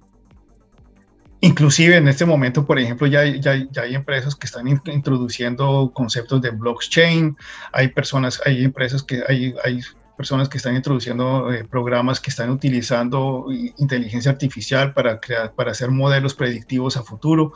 inclusive 1.41 1.97
en 1.97 2.09
este 2.09 2.25
momento, 2.25 2.67
por 2.67 2.79
ejemplo, 2.79 3.07
ya, 3.07 3.25
ya, 3.25 3.55
ya, 3.71 3.83
hay 3.83 3.95
empresas 3.95 4.35
que 4.35 4.47
están 4.47 4.67
introduciendo 4.67 5.93
conceptos 5.95 6.43
de 6.43 6.51
blockchain, 6.51 7.37
hay 7.73 7.89
personas, 7.89 8.41
hay 8.45 8.65
empresas 8.65 9.03
que 9.03 9.23
hay, 9.29 9.55
hay 9.65 9.81
personas 10.19 10.49
que 10.49 10.59
están 10.59 10.75
introduciendo 10.75 11.53
eh, 11.53 11.65
programas 11.65 12.19
que 12.21 12.31
están 12.31 12.51
utilizando 12.51 13.47
inteligencia 13.79 14.33
artificial 14.33 14.93
para, 14.93 15.21
crear, 15.21 15.53
para 15.53 15.71
hacer 15.71 15.93
modelos 15.93 16.35
predictivos 16.35 16.97
a 16.97 17.05
futuro. 17.05 17.53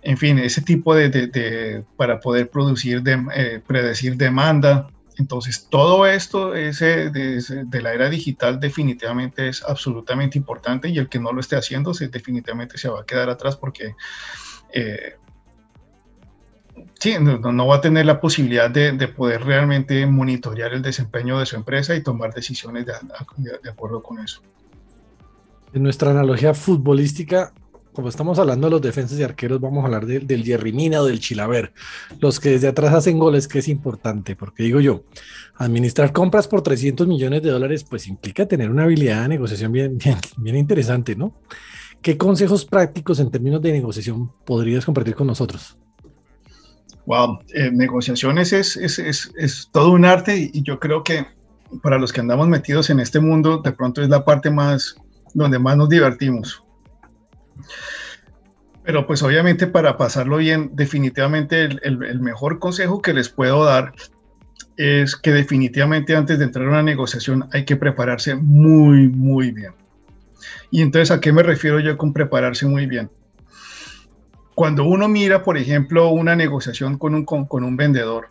En 0.00 0.16
fin, 0.16 0.38
ese 0.38 0.62
tipo 0.62 0.94
de, 0.94 1.84
para 1.98 2.18
poder 2.18 2.48
producir, 2.48 3.02
de, 3.02 3.22
eh, 3.34 3.60
predecir 3.64 4.16
demanda. 4.16 4.88
Entonces, 5.18 5.68
todo 5.68 6.06
esto 6.06 6.54
ese, 6.54 7.10
de, 7.10 7.82
la 7.82 7.92
era 7.92 8.08
digital 8.08 8.58
definitivamente 8.58 9.48
es 9.48 9.62
absolutamente 9.62 10.38
importante 10.38 10.88
y 10.88 10.96
el 10.96 11.10
que 11.10 11.20
no 11.20 11.32
lo 11.32 11.40
esté 11.40 11.56
haciendo 11.56 11.92
se, 11.92 12.08
definitivamente 12.08 12.78
se 12.78 12.88
va 12.88 13.00
a 13.00 13.04
quedar 13.04 13.28
atrás 13.28 13.56
porque 13.56 13.94
eh, 14.72 15.16
sí, 16.98 17.14
no, 17.20 17.66
va 17.66 17.76
a 17.76 17.80
tener 17.80 18.06
la 18.06 18.20
posibilidad 18.20 18.70
de, 18.70 19.08
poder 19.08 19.44
realmente 19.44 20.06
monitorear 20.06 20.72
el 20.72 20.82
desempeño 20.82 21.38
de 21.38 21.46
su 21.46 21.56
empresa 21.56 21.94
y 21.94 22.02
tomar 22.02 22.32
decisiones 22.34 22.86
de, 22.86 22.92
acuerdo 23.70 24.02
con 24.02 24.18
eso. 24.20 24.42
En 25.72 25.82
nuestra 25.82 26.10
analogía 26.10 26.54
futbolística, 26.54 27.52
como 27.92 28.08
estamos 28.08 28.38
hablando 28.38 28.68
de 28.68 28.70
los 28.72 28.82
defensas 28.82 29.18
y 29.18 29.22
arqueros, 29.22 29.60
vamos 29.60 29.82
a 29.82 29.86
hablar 29.86 30.06
del 30.06 30.44
Jerry 30.44 30.72
Mina 30.72 31.00
o 31.00 31.04
del 31.04 31.20
Chilaver, 31.20 31.72
los 32.20 32.40
que 32.40 32.50
desde 32.50 32.68
atrás 32.68 32.94
hacen 32.94 33.18
goles, 33.18 33.48
que 33.48 33.58
es 33.58 33.68
importante, 33.68 34.36
porque 34.36 34.62
digo 34.62 34.80
yo, 34.80 35.04
administrar 35.56 36.12
compras 36.12 36.48
por 36.48 36.62
300 36.62 37.06
millones 37.06 37.42
de 37.42 37.50
dólares, 37.50 37.84
pues 37.84 38.06
implica 38.06 38.46
tener 38.46 38.70
una 38.70 38.84
habilidad 38.84 39.22
de 39.22 39.28
negociación 39.28 39.72
bien, 39.72 39.98
bien, 39.98 40.18
bien 40.36 40.56
interesante, 40.56 41.16
¿no? 41.16 41.34
¿Qué 42.00 42.16
consejos 42.16 42.64
prácticos 42.64 43.18
en 43.18 43.30
términos 43.30 43.60
de 43.60 43.72
negociación 43.72 44.30
podrías 44.44 44.84
compartir 44.84 45.14
con 45.14 45.26
nosotros? 45.26 45.76
Wow, 47.08 47.38
eh, 47.54 47.70
negociaciones 47.72 48.52
es, 48.52 48.76
es, 48.76 48.98
es, 48.98 49.32
es, 49.38 49.70
todo 49.72 49.92
un 49.92 50.04
arte 50.04 50.50
y, 50.52 50.62
yo 50.62 50.78
creo 50.78 51.02
que 51.02 51.24
para 51.82 51.98
los 51.98 52.12
que 52.12 52.20
andamos 52.20 52.48
metidos 52.48 52.90
en 52.90 53.00
este 53.00 53.18
mundo, 53.18 53.62
de 53.64 53.72
pronto 53.72 54.02
es 54.02 54.10
la 54.10 54.26
parte 54.26 54.50
más 54.50 54.94
donde 55.32 55.58
más 55.58 55.78
nos 55.78 55.88
divertimos. 55.88 56.62
Pero 58.84 59.06
pues 59.06 59.22
obviamente 59.22 59.66
para 59.66 59.96
pasarlo 59.96 60.36
bien, 60.36 60.72
definitivamente 60.74 61.64
el, 61.64 61.80
el, 61.82 62.20
mejor 62.20 62.58
consejo 62.58 63.00
que 63.00 63.14
les 63.14 63.30
puedo 63.30 63.64
dar 63.64 63.94
es 64.76 65.16
que 65.16 65.32
definitivamente 65.32 66.14
antes 66.14 66.38
de 66.38 66.44
entrar 66.44 66.66
a 66.66 66.70
una 66.72 66.82
negociación 66.82 67.48
hay 67.54 67.64
que 67.64 67.76
prepararse 67.76 68.34
muy, 68.34 69.08
muy 69.08 69.50
bien. 69.50 69.72
Y 70.70 70.82
entonces, 70.82 71.10
¿a 71.10 71.20
qué 71.20 71.32
me 71.32 71.42
refiero 71.42 71.80
yo 71.80 71.96
con 71.96 72.12
prepararse 72.12 72.66
muy 72.66 72.84
bien? 72.84 73.10
Cuando 74.58 74.82
uno 74.82 75.06
mira, 75.06 75.44
por 75.44 75.56
ejemplo, 75.56 76.08
una 76.08 76.34
negociación 76.34 76.98
con 76.98 77.14
un, 77.14 77.24
con, 77.24 77.62
un 77.62 77.76
vendedor, 77.76 78.30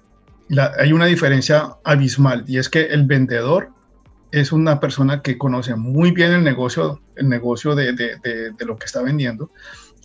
hay 0.77 0.91
una 0.91 1.05
diferencia 1.05 1.77
abismal 1.85 2.43
y 2.47 2.57
es 2.57 2.67
que 2.67 2.81
el 2.87 3.05
vendedor 3.05 3.69
es 4.33 4.51
una 4.51 4.81
persona 4.81 5.21
que 5.21 5.37
conoce 5.37 5.75
muy 5.75 6.11
bien 6.11 6.33
el 6.33 6.43
negocio, 6.43 6.99
el 7.15 7.29
negocio 7.29 7.75
de, 7.75 7.93
de, 7.93 8.17
de, 8.51 8.65
lo 8.65 8.75
que 8.75 8.87
está 8.87 9.01
vendiendo, 9.01 9.51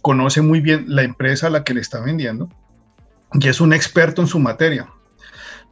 conoce 0.00 0.42
muy 0.42 0.60
bien 0.60 0.84
la 0.86 1.02
empresa 1.02 1.48
a 1.48 1.50
la 1.50 1.64
que 1.64 1.74
le 1.74 1.80
está 1.80 1.98
vendiendo 1.98 2.48
y 3.32 3.48
es 3.48 3.60
un 3.60 3.72
experto 3.72 4.22
en 4.22 4.28
su 4.28 4.38
materia. 4.38 4.90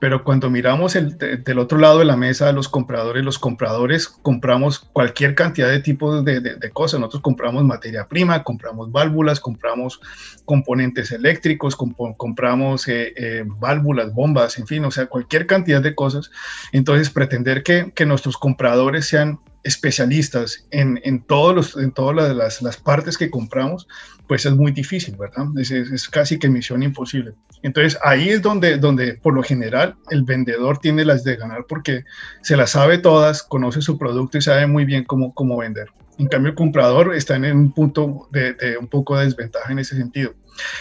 Pero 0.00 0.24
cuando 0.24 0.50
miramos 0.50 0.96
el, 0.96 1.18
del 1.18 1.58
otro 1.58 1.78
lado 1.78 1.98
de 1.98 2.06
la 2.06 2.16
mesa 2.16 2.50
los 2.52 2.68
compradores, 2.68 3.22
los 3.22 3.38
compradores 3.38 4.08
compramos 4.08 4.80
cualquier 4.80 5.34
cantidad 5.34 5.68
de 5.68 5.80
tipos 5.80 6.24
de, 6.24 6.40
de, 6.40 6.70
cosas. 6.70 6.98
Nosotros 6.98 7.22
compramos 7.22 7.64
materia 7.64 8.08
prima, 8.08 8.42
compramos 8.42 8.90
válvulas, 8.90 9.40
compramos 9.40 10.00
componentes 10.46 11.12
eléctricos, 11.12 11.76
compramos 11.76 12.88
eh, 12.88 13.12
eh, 13.16 13.44
válvulas, 13.46 14.12
bombas, 14.14 14.58
en 14.58 14.66
fin, 14.66 14.84
o 14.84 14.90
sea, 14.90 15.06
cualquier 15.06 15.46
cantidad 15.46 15.82
de 15.82 15.94
cosas. 15.94 16.30
Entonces, 16.72 17.10
pretender 17.10 17.62
que, 17.62 17.92
que 17.94 18.06
nuestros 18.06 18.38
compradores 18.38 19.06
sean 19.06 19.38
especialistas 19.62 20.66
en, 20.70 21.00
en, 21.04 21.22
todos 21.22 21.54
los, 21.54 21.76
en 21.76 21.92
todas 21.92 22.34
las, 22.34 22.62
las, 22.62 22.76
partes 22.78 23.18
que 23.18 23.30
compramos, 23.30 23.86
pues 24.26 24.46
es 24.46 24.54
muy 24.54 24.72
difícil, 24.72 25.16
¿verdad? 25.16 25.46
Es, 25.58 25.70
es, 25.70 26.08
casi 26.08 26.38
que 26.38 26.48
misión 26.48 26.82
imposible. 26.82 27.34
Entonces 27.62 27.98
ahí 28.02 28.30
es 28.30 28.42
donde, 28.42 28.78
donde 28.78 29.14
por 29.14 29.34
lo 29.34 29.42
general 29.42 29.96
el 30.10 30.22
vendedor 30.22 30.78
tiene 30.78 31.04
las 31.04 31.24
de 31.24 31.36
ganar 31.36 31.66
porque 31.68 32.04
se 32.42 32.56
las 32.56 32.70
sabe 32.70 32.98
todas, 32.98 33.42
conoce 33.42 33.82
su 33.82 33.98
producto 33.98 34.38
y 34.38 34.42
sabe 34.42 34.66
muy 34.66 34.84
bien 34.84 35.04
cómo, 35.04 35.34
cómo 35.34 35.56
vender. 35.58 35.88
En 36.18 36.26
cambio 36.26 36.50
el 36.50 36.56
comprador 36.56 37.14
está 37.14 37.36
en 37.36 37.44
un 37.56 37.72
punto 37.72 38.28
de, 38.30 38.54
de 38.54 38.78
un 38.78 38.88
poco 38.88 39.16
de 39.16 39.24
desventaja 39.24 39.72
en 39.72 39.78
ese 39.78 39.96
sentido. 39.96 40.34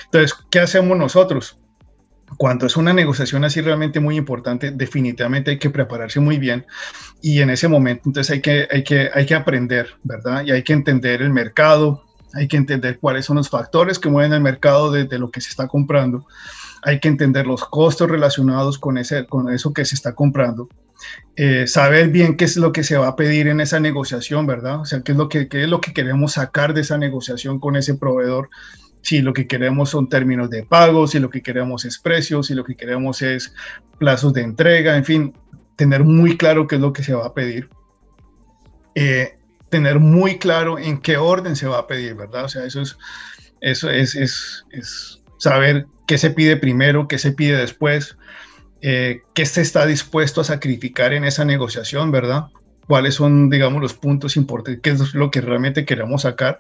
Entonces, 0.06 0.38
¿qué 0.50 0.60
hacemos 0.60 0.98
nosotros? 0.98 1.60
cuando 2.38 2.66
es 2.66 2.78
una 2.78 2.94
negociación 2.94 3.44
así 3.44 3.62
realmente 3.62 4.00
muy 4.00 4.18
importante, 4.18 4.72
definitivamente 4.72 5.52
hay 5.52 5.60
que 5.60 5.70
prepararse 5.70 6.20
muy 6.20 6.38
bien 6.38 6.66
y 7.22 7.42
en 7.42 7.50
ese 7.50 7.68
momento 7.68 8.04
entonces 8.06 8.32
hay 8.32 8.42
que, 8.42 8.68
hay 8.70 8.84
que, 8.84 9.10
hay 9.14 9.26
que 9.26 9.36
aprender, 9.36 9.96
¿verdad? 10.04 10.44
Y 10.46 10.52
hay 10.52 10.64
que 10.64 10.74
entender 10.74 11.22
el 11.22 11.32
mercado, 11.32 12.04
hay 12.34 12.48
que 12.48 12.58
entender 12.58 13.00
cuáles 13.00 13.26
son 13.26 13.38
los 13.38 13.50
factores 13.50 14.00
que 14.00 14.10
mueven 14.10 14.34
el 14.34 14.42
mercado 14.42 14.92
de, 14.92 15.08
lo 15.18 15.32
que 15.32 15.42
se 15.42 15.50
está 15.50 15.68
comprando, 15.68 16.26
hay 16.84 17.00
que 17.00 17.08
entender 17.08 17.48
los 17.48 17.66
costos 17.66 18.10
relacionados 18.10 18.80
con, 18.80 18.98
ese, 18.98 19.26
con 19.26 19.52
eso 19.52 19.74
que 19.74 19.86
se 19.86 19.96
está 19.96 20.14
comprando, 20.14 20.70
eh, 21.36 21.68
saber 21.68 22.10
bien 22.10 22.38
qué 22.38 22.46
es 22.46 22.58
lo 22.58 22.72
que 22.72 22.84
se 22.84 22.98
va 22.98 23.10
a 23.10 23.16
pedir 23.16 23.48
en 23.48 23.62
esa 23.62 23.80
negociación, 23.80 24.46
¿verdad? 24.46 24.82
O 24.82 24.86
sea, 24.86 25.02
qué 25.02 25.14
es 25.14 25.18
lo 25.18 25.30
que, 25.30 25.48
qué 25.48 25.64
es 25.64 25.70
lo 25.70 25.82
que 25.82 25.94
queremos 25.94 26.34
sacar 26.34 26.74
de 26.74 26.82
esa 26.82 26.98
negociación 26.98 27.60
con 27.60 27.76
ese 27.76 27.96
proveedor 27.96 28.50
si 29.02 29.22
lo 29.22 29.34
que 29.34 29.48
queremos 29.48 29.90
son 29.90 30.10
términos 30.10 30.50
de 30.50 30.64
pago, 30.64 31.08
si 31.08 31.20
lo 31.20 31.30
que 31.30 31.42
queremos 31.42 31.86
es 31.86 32.00
precios, 32.00 32.48
si 32.48 32.54
lo 32.54 32.64
que 32.64 32.76
queremos 32.76 33.22
es 33.22 33.54
plazos 33.98 34.34
de 34.34 34.42
entrega, 34.42 34.98
en 34.98 35.06
fin, 35.06 35.34
tener 35.76 36.04
muy 36.04 36.38
claro 36.38 36.68
qué 36.68 36.76
es 36.76 36.82
lo 36.82 36.94
que 36.94 37.04
se 37.04 37.14
va 37.14 37.28
a 37.28 37.34
pedir. 37.34 37.70
Eh, 38.96 39.38
tener 39.70 40.00
muy 40.00 40.38
claro 40.38 40.78
en 40.78 41.00
qué 41.00 41.18
orden 41.18 41.56
se 41.56 41.68
va 41.68 41.80
a 41.80 41.88
pedir, 41.88 42.16
¿verdad? 42.16 42.46
O 42.46 42.50
sea, 42.50 42.66
eso 42.66 42.82
es, 42.82 42.98
eso 43.62 43.90
es, 43.90 44.16
es, 44.16 44.66
es 44.72 45.19
saber 45.40 45.88
qué 46.06 46.20
se 46.20 46.30
pide 46.30 46.58
primero, 46.58 47.08
qué 47.08 47.18
se 47.18 47.32
pide 47.32 47.58
después, 47.58 48.18
eh, 48.82 49.24
qué 49.34 49.48
se 49.48 49.62
está 49.62 49.88
dispuesto 49.88 50.42
a 50.42 50.44
sacrificar 50.44 51.14
en 51.14 51.24
esa 51.24 51.44
negociación, 51.44 52.12
¿verdad? 52.12 52.46
Cuáles 52.88 53.16
son, 53.16 53.50
digamos, 53.50 53.82
los 53.82 53.96
puntos 53.96 54.38
importantes, 54.38 54.82
qué 54.84 54.92
es 54.92 55.16
lo 55.16 55.32
que 55.32 55.42
realmente 55.42 55.86
queremos 55.86 56.22
sacar 56.22 56.60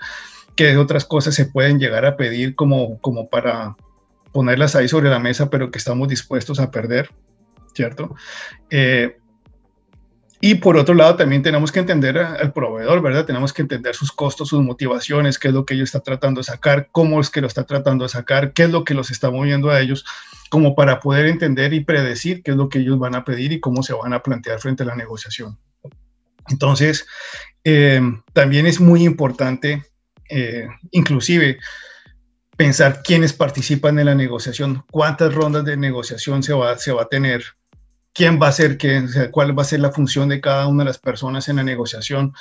qué 0.59 0.75
otras 0.75 1.05
cosas 1.05 1.35
se 1.35 1.45
pueden 1.45 1.79
llegar 1.79 2.05
a 2.05 2.17
pedir 2.17 2.53
como, 2.53 2.99
como 2.99 3.29
para 3.29 3.77
ponerlas 4.33 4.75
ahí 4.75 4.89
sobre 4.89 5.09
la 5.09 5.17
mesa, 5.17 5.49
pero 5.49 5.71
que 5.71 5.77
estamos 5.77 6.09
dispuestos 6.09 6.59
a 6.59 6.69
perder, 6.69 7.11
¿cierto? 7.73 8.13
Eh, 8.69 9.18
y 10.41 10.55
por 10.55 10.77
otro 10.77 10.95
lado, 10.95 11.15
también 11.17 11.43
tenemos 11.43 11.71
que 11.71 11.79
entender 11.79 12.17
al 12.17 12.53
proveedor, 12.53 13.01
¿verdad? 13.01 13.25
Tenemos 13.25 13.51
que 13.51 13.61
entender 13.61 13.93
sus 13.93 14.11
costos, 14.11 14.49
sus 14.49 14.63
motivaciones, 14.63 15.37
qué 15.37 15.49
es 15.49 15.53
lo 15.53 15.65
que 15.65 15.73
ellos 15.73 15.89
está 15.89 15.99
tratando 15.99 16.39
de 16.39 16.45
sacar, 16.45 16.87
cómo 16.91 17.19
es 17.19 17.29
que 17.29 17.41
lo 17.41 17.47
está 17.47 17.65
tratando 17.65 18.05
de 18.05 18.09
sacar, 18.09 18.53
qué 18.53 18.63
es 18.63 18.69
lo 18.69 18.85
que 18.85 18.93
los 18.93 19.11
está 19.11 19.29
moviendo 19.29 19.69
a 19.69 19.81
ellos, 19.81 20.05
como 20.49 20.75
para 20.75 21.01
poder 21.01 21.25
entender 21.25 21.73
y 21.73 21.81
predecir 21.81 22.41
qué 22.41 22.51
es 22.51 22.57
lo 22.57 22.69
que 22.69 22.79
ellos 22.79 22.97
van 22.97 23.15
a 23.15 23.25
pedir 23.25 23.51
y 23.51 23.59
cómo 23.59 23.83
se 23.83 23.93
van 23.93 24.13
a 24.13 24.23
plantear 24.23 24.59
frente 24.59 24.83
a 24.83 24.85
la 24.85 24.95
negociación. 24.95 25.57
Entonces, 26.47 27.05
eh, 27.65 28.01
también 28.31 28.65
es 28.65 28.79
muy 28.79 29.03
importante, 29.03 29.83
eh, 30.29 30.67
inclusive, 30.91 31.59
pensar 32.55 33.03
quiénes 33.03 33.33
participan 33.33 33.99
en 33.99 34.05
la 34.05 34.15
negociación, 34.15 34.83
cuántas 34.91 35.33
rondas 35.33 35.65
de 35.65 35.77
negociación 35.77 36.43
se 36.43 36.53
va, 36.53 36.77
se 36.77 36.91
va 36.91 37.03
a 37.03 37.07
tener, 37.09 37.43
quién 38.13 38.39
va 38.41 38.47
a 38.47 38.51
ser 38.51 38.77
qué, 38.77 39.03
cuál 39.31 39.57
va 39.57 39.63
a 39.63 39.65
ser 39.65 39.79
la 39.79 39.91
función 39.91 40.29
de 40.29 40.41
cada 40.41 40.67
una 40.67 40.83
de 40.83 40.89
las 40.89 40.97
personas 40.97 41.47
en 41.49 41.57
la 41.57 41.63
negociación. 41.63 42.33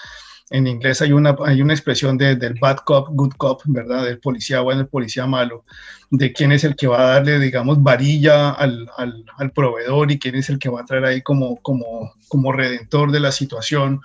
En 0.51 0.67
inglés 0.67 1.03
hay 1.03 1.13
una, 1.13 1.37
hay 1.45 1.61
una 1.61 1.75
expresión 1.75 2.17
de, 2.17 2.35
del 2.37 2.55
bad 2.55 2.79
cop, 2.79 3.09
good 3.11 3.35
cop, 3.37 3.61
¿verdad? 3.67 4.05
Del 4.05 4.19
policía 4.19 4.61
bueno, 4.61 4.81
el 4.81 4.89
policía 4.89 5.27
malo, 5.27 5.65
de 6.11 6.33
quién 6.33 6.53
es 6.53 6.65
el 6.65 6.75
que 6.75 6.87
va 6.87 7.01
a 7.01 7.13
darle, 7.15 7.39
digamos, 7.39 7.83
varilla 7.83 8.51
al, 8.51 8.89
al, 8.97 9.53
proveedor 9.53 10.11
y 10.11 10.19
quién 10.19 10.37
es 10.37 10.49
el 10.49 10.59
que 10.59 10.71
va 10.71 10.81
a 10.81 10.87
traer 10.87 11.05
ahí 11.05 11.23
como, 11.23 11.57
como, 11.61 12.15
como 12.29 12.53
redentor 12.53 13.13
de 13.13 13.21
la 13.21 13.31
situación. 13.31 14.01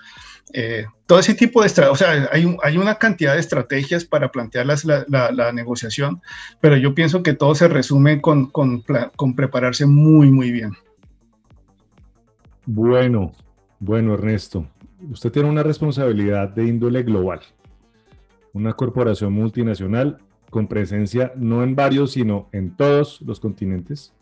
Eh, 0.52 0.86
todo 1.06 1.20
ese 1.20 1.34
tipo 1.34 1.62
de 1.62 1.68
estrategias, 1.68 2.02
o 2.02 2.06
sea, 2.06 2.30
hay, 2.32 2.58
hay, 2.62 2.78
una 2.78 2.96
cantidad 2.96 3.34
de 3.34 3.40
estrategias 3.40 4.04
para 4.04 4.30
plantear 4.30 4.66
la, 4.66 4.76
la, 5.08 5.32
la, 5.32 5.52
negociación, 5.54 6.22
pero 6.60 6.76
yo 6.76 6.94
pienso 6.94 7.24
que 7.24 7.34
todo 7.34 7.56
se 7.56 7.70
resume 7.70 8.20
con, 8.22 8.52
con, 8.52 8.84
con 9.16 9.36
prepararse 9.36 9.86
muy, 9.86 10.30
muy 10.30 10.52
bien. 10.52 10.74
Bueno, 12.66 13.34
bueno, 13.80 14.14
Ernesto, 14.14 14.68
usted 15.12 15.32
tiene 15.32 15.50
una 15.50 15.64
responsabilidad 15.64 16.50
de 16.50 16.66
índole 16.66 17.04
global, 17.04 17.42
una 18.54 18.74
corporación 18.74 19.34
multinacional 19.34 20.20
con 20.50 20.68
presencia 20.68 21.34
no 21.36 21.64
en 21.64 21.76
varios, 21.76 22.12
sino 22.12 22.48
en 22.52 22.76
todos 22.78 23.20
los 23.22 23.40
continentes. 23.40 24.14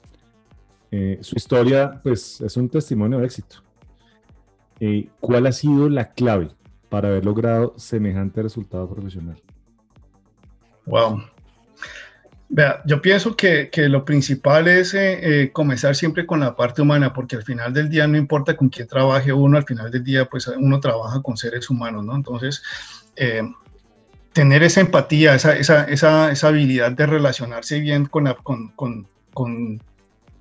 Eh, 0.89 1.19
su 1.21 1.35
historia, 1.35 1.99
pues, 2.01 2.41
es 2.41 2.57
un 2.57 2.69
testimonio 2.69 3.19
de 3.19 3.25
éxito. 3.25 3.57
Eh, 4.79 5.09
¿Cuál 5.19 5.45
ha 5.45 5.51
sido 5.51 5.87
la 5.89 6.11
clave 6.11 6.49
para 6.89 7.09
haber 7.09 7.23
logrado 7.23 7.73
semejante 7.77 8.41
resultado 8.41 8.89
profesional? 8.89 9.39
Wow, 10.85 11.21
Yo 12.85 13.01
pienso 13.01 13.35
que, 13.37 13.69
que, 13.69 13.87
lo 13.87 14.03
principal 14.03 14.67
es 14.67 14.93
eh, 14.93 15.43
eh, 15.43 15.51
comenzar 15.53 15.95
siempre 15.95 16.25
con 16.25 16.41
la 16.41 16.53
parte 16.53 16.81
humana, 16.81 17.13
porque 17.13 17.37
al 17.37 17.43
final 17.43 17.73
del 17.73 17.89
día 17.89 18.07
no 18.07 18.17
importa 18.17 18.57
con 18.57 18.67
quién 18.67 18.87
trabaje 18.87 19.31
uno, 19.31 19.57
al 19.57 19.63
final 19.63 19.89
del 19.89 20.03
día 20.03 20.25
pues 20.25 20.47
uno 20.47 20.79
trabaja 20.81 21.21
con 21.21 21.37
seres 21.37 21.69
humanos, 21.69 22.03
¿no? 22.03 22.13
Entonces, 22.13 22.61
eh, 23.15 23.41
tener 24.33 24.63
esa 24.63 24.81
empatía, 24.81 25.33
esa, 25.35 25.55
esa, 25.55 25.85
esa, 25.85 26.29
esa, 26.31 26.47
habilidad 26.49 26.91
de 26.91 27.05
relacionarse 27.05 27.79
bien 27.79 28.05
con, 28.05 28.25
la, 28.25 28.35
con, 28.35 28.69
con, 28.69 29.07
con, 29.33 29.81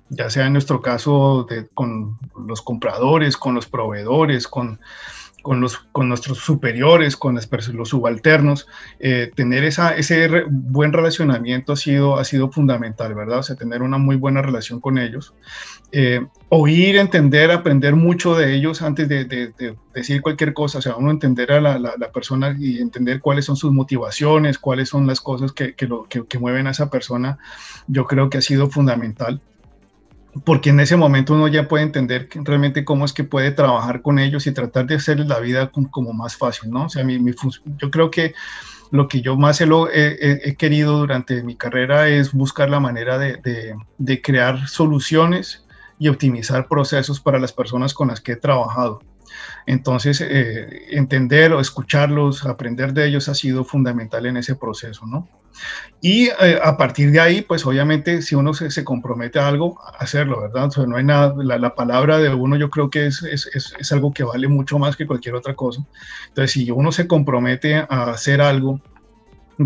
ya 0.09 0.29
sea 0.29 0.47
en 0.47 0.53
nuestro 0.53 0.81
caso, 0.81 1.47
con 1.73 2.17
los 2.45 2.61
compradores, 2.61 3.37
con 3.37 3.55
los 3.55 3.67
proveedores, 3.67 4.49
con 4.49 4.81
con, 5.41 5.61
los, 5.61 5.77
con 5.91 6.07
nuestros 6.07 6.39
superiores, 6.39 7.15
con 7.15 7.35
los 7.73 7.89
subalternos, 7.89 8.67
eh, 8.99 9.31
tener 9.35 9.63
esa, 9.63 9.95
ese 9.95 10.27
buen 10.49 10.93
relacionamiento 10.93 11.73
ha 11.73 11.75
sido, 11.75 12.17
ha 12.17 12.23
sido 12.23 12.51
fundamental, 12.51 13.13
¿verdad? 13.15 13.39
O 13.39 13.43
sea, 13.43 13.55
tener 13.55 13.81
una 13.81 13.97
muy 13.97 14.15
buena 14.15 14.41
relación 14.41 14.79
con 14.79 14.97
ellos. 14.97 15.33
Eh, 15.91 16.25
oír, 16.49 16.97
entender, 16.97 17.51
aprender 17.51 17.95
mucho 17.95 18.35
de 18.35 18.53
ellos 18.55 18.81
antes 18.81 19.09
de, 19.09 19.25
de, 19.25 19.75
decir 19.93 20.21
cualquier 20.21 20.53
cosa, 20.53 20.77
o 20.77 20.81
sea, 20.81 20.95
uno 20.95 21.11
entender 21.11 21.51
a 21.51 21.59
la, 21.59 21.77
la, 21.77 22.11
persona 22.11 22.55
y 22.57 22.79
entender 22.79 23.19
cuáles 23.19 23.45
son 23.45 23.57
sus 23.57 23.73
motivaciones, 23.73 24.57
cuáles 24.57 24.89
son 24.89 25.05
las 25.05 25.19
cosas 25.19 25.51
que, 25.51 25.75
que 25.75 26.39
mueven 26.39 26.67
a 26.67 26.71
esa 26.71 26.89
persona, 26.89 27.37
yo 27.87 28.05
creo 28.05 28.29
que 28.29 28.37
ha 28.37 28.41
sido 28.41 28.69
fundamental 28.69 29.41
porque 30.43 30.69
en 30.69 30.79
ese 30.79 30.95
momento 30.95 31.33
uno 31.33 31.47
ya 31.47 31.67
puede 31.67 31.83
entender 31.83 32.29
realmente 32.33 32.85
cómo 32.85 33.05
es 33.05 33.13
que 33.13 33.23
puede 33.23 33.51
trabajar 33.51 34.01
con 34.01 34.19
ellos 34.19 34.47
y 34.47 34.51
tratar 34.51 34.87
de 34.87 34.95
hacerles 34.95 35.27
la 35.27 35.39
vida 35.39 35.71
como, 35.71 36.13
más 36.13 36.37
fácil, 36.37 36.71
¿no? 36.71 36.85
O 36.85 36.89
sea, 36.89 37.03
mi, 37.03 37.19
yo 37.77 37.91
creo 37.91 38.09
que 38.11 38.33
lo 38.91 39.07
que 39.07 39.21
yo 39.21 39.37
más 39.37 39.61
he, 39.61 39.67
he, 39.93 40.55
querido 40.55 40.97
durante 40.99 41.43
mi 41.43 41.55
carrera 41.55 42.09
es 42.09 42.33
buscar 42.33 42.69
la 42.69 42.79
manera 42.79 43.17
de, 43.17 43.37
de, 43.37 43.75
de 43.97 44.21
crear 44.21 44.67
soluciones 44.67 45.65
y 45.97 46.09
optimizar 46.09 46.67
procesos 46.67 47.19
para 47.19 47.39
las 47.39 47.53
personas 47.53 47.93
con 47.93 48.09
las 48.09 48.19
que 48.21 48.33
he 48.33 48.35
trabajado. 48.35 49.01
Entonces, 49.65 50.21
eh, 50.21 50.87
entender 50.89 51.53
o 51.53 51.59
escucharlos, 51.59 52.45
aprender 52.45 52.93
de 52.93 53.07
ellos 53.07 53.29
ha 53.29 53.35
sido 53.35 53.63
fundamental 53.63 54.25
en 54.25 54.37
ese 54.37 54.55
proceso, 54.55 55.05
¿no? 55.05 55.27
Y 56.01 56.29
eh, 56.29 56.59
a 56.63 56.77
partir 56.77 57.11
de 57.11 57.19
ahí, 57.19 57.41
pues 57.41 57.65
obviamente, 57.65 58.23
si 58.23 58.33
uno 58.33 58.53
se, 58.53 58.83
compromete 58.83 59.37
a 59.37 59.47
algo, 59.47 59.79
hacerlo, 59.99 60.41
¿verdad? 60.41 60.71
O 60.77 60.87
no 60.87 60.97
hay 60.97 61.03
nada, 61.03 61.35
la, 61.37 61.75
palabra 61.75 62.17
de 62.17 62.33
uno 62.33 62.55
yo 62.55 62.71
creo 62.71 62.89
que 62.89 63.05
es, 63.05 63.21
es, 63.21 63.47
es, 63.53 63.91
algo 63.91 64.11
que 64.11 64.23
vale 64.23 64.47
mucho 64.47 64.79
más 64.79 64.95
que 64.95 65.05
cualquier 65.05 65.35
otra 65.35 65.53
cosa. 65.55 65.85
Entonces, 66.29 66.51
si 66.51 66.71
uno 66.71 66.91
se 66.91 67.07
compromete 67.07 67.75
a 67.75 68.11
hacer 68.11 68.41
algo, 68.41 68.81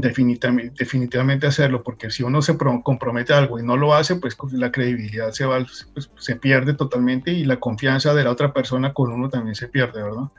definitivamente, 0.01 1.47
hacerlo, 1.47 1.83
porque 1.83 2.09
si 2.09 2.23
uno 2.23 2.41
se 2.41 2.57
compromete 2.57 3.33
a 3.33 3.37
algo 3.37 3.59
y 3.59 3.63
no 3.63 3.77
lo 3.77 3.93
hace, 3.93 4.15
pues 4.15 4.37
la 4.51 4.71
credibilidad 4.71 5.31
se, 5.31 5.45
va, 5.45 5.65
pues, 5.93 6.11
se 6.17 6.35
pierde 6.35 6.73
totalmente 6.73 7.31
y 7.31 7.45
la 7.45 7.59
confianza 7.59 8.13
de 8.13 8.23
la 8.23 8.31
otra 8.31 8.53
persona 8.53 8.93
con 8.93 9.11
uno 9.11 9.29
también 9.29 9.55
se 9.55 9.67
pierde, 9.67 10.03
¿verdad? 10.03 10.29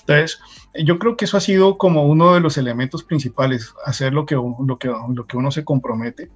Entonces, 0.00 0.40
yo 0.84 0.98
creo 0.98 1.16
que 1.16 1.24
eso 1.24 1.36
ha 1.36 1.40
sido 1.40 1.78
como 1.78 2.06
uno 2.06 2.34
de 2.34 2.40
los 2.40 2.58
elementos 2.58 3.04
principales, 3.04 3.74
hacer 3.84 4.12
lo 4.12 4.26
que, 4.26 4.34
lo 4.34 4.78
que, 4.78 4.88
lo 4.88 5.26
que 5.26 5.36
uno 5.36 5.50
se 5.50 5.64
compromete. 5.64 6.30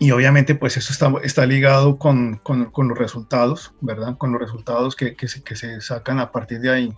Y 0.00 0.12
obviamente, 0.12 0.54
pues 0.54 0.76
eso 0.76 0.92
está, 0.92 1.12
está 1.24 1.44
ligado 1.44 1.98
con, 1.98 2.36
con, 2.36 2.88
los 2.88 2.98
resultados, 2.98 3.74
¿verdad? 3.80 4.16
Con 4.16 4.30
los 4.30 4.40
resultados 4.40 4.94
que, 4.94 5.16
que 5.16 5.26
se 5.26 5.80
sacan 5.80 6.20
a 6.20 6.30
partir 6.30 6.60
de 6.60 6.70
ahí. 6.70 6.94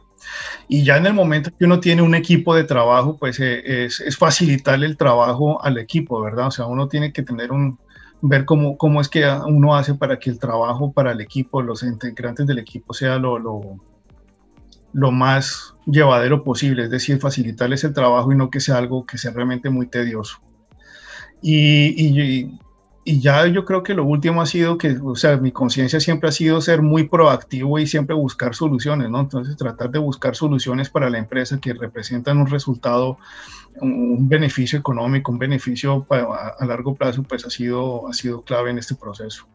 Y 0.69 0.85
ya 0.85 0.97
en 0.97 1.07
el 1.07 1.15
momento 1.15 1.51
que 1.59 1.65
uno 1.65 1.81
tiene 1.81 2.03
un 2.03 2.15
equipo 2.15 2.55
de 2.55 2.65
trabajo, 2.65 3.17
pues 3.19 3.41
eh, 3.41 3.85
es, 3.85 4.01
es, 4.01 4.17
facilitarle 4.17 4.87
el 4.87 4.97
trabajo 4.97 5.63
al 5.63 5.79
equipo, 5.79 6.21
¿verdad? 6.21 6.49
O 6.49 6.51
sea, 6.51 6.67
uno 6.67 6.89
tiene 6.89 7.13
que 7.13 7.23
tener 7.23 7.53
un, 7.53 7.79
ver 8.23 8.45
cómo, 8.45 8.77
cómo 8.77 9.01
es 9.01 9.09
que 9.09 9.27
uno 9.47 9.77
hace 9.77 9.95
para 9.95 10.19
que 10.19 10.31
el 10.31 10.39
trabajo 10.39 10.93
para 10.93 11.13
el 11.13 11.21
equipo, 11.21 11.63
los 11.63 11.83
integrantes 11.83 12.47
del 12.47 12.59
equipo 12.59 12.93
sea 12.93 13.19
lo, 13.19 13.39
lo, 13.39 13.79
lo 14.93 15.11
más 15.11 15.75
llevadero 15.87 16.45
posible, 16.45 16.85
es 16.85 16.91
decir, 16.91 17.19
facilitarles 17.19 17.85
el 17.85 17.95
trabajo 17.95 18.33
y 18.33 18.37
no 18.37 18.51
que 18.51 18.61
sea 18.61 18.77
algo 18.77 19.07
que 19.07 19.19
sea 19.19 19.33
realmente 19.33 19.71
muy 19.71 19.87
tedioso. 19.87 20.39
Y, 21.43 21.95
y, 21.97 22.21
y 22.21 22.59
ya 23.19 23.47
yo 23.47 23.65
creo 23.65 23.83
que 23.83 23.95
lo 23.95 24.05
último 24.05 24.43
ha 24.43 24.47
sido 24.47 24.79
que, 24.79 24.99
o 25.03 25.17
sea, 25.17 25.37
mi 25.39 25.51
conciencia 25.51 25.99
siempre 25.99 26.29
ha 26.29 26.33
sido 26.33 26.61
ser 26.61 26.83
muy 26.83 27.09
proactivo 27.09 27.79
y 27.79 27.87
siempre 27.87 28.15
buscar 28.15 28.55
soluciones, 28.55 29.11
¿no? 29.11 29.21
Entonces, 29.21 29.57
tratar 29.57 29.91
de 29.91 29.99
buscar 29.99 30.37
soluciones 30.37 30.91
para 30.91 31.11
la 31.11 31.19
empresa 31.19 31.59
que 31.59 31.73
representan 31.73 32.39
un 32.39 32.47
resultado, 32.47 33.19
un 33.81 34.29
beneficio 34.29 34.79
económico, 34.79 35.33
un 35.33 35.39
beneficio 35.39 36.07
a, 36.11 36.65
largo 36.67 36.95
plazo, 36.95 37.23
pues 37.23 37.45
ha 37.47 37.51
sido, 37.51 38.07
ha 38.07 38.13
sido 38.13 38.43
clave 38.43 38.71
en 38.71 38.79
este 38.79 38.95
proceso. 38.95 39.47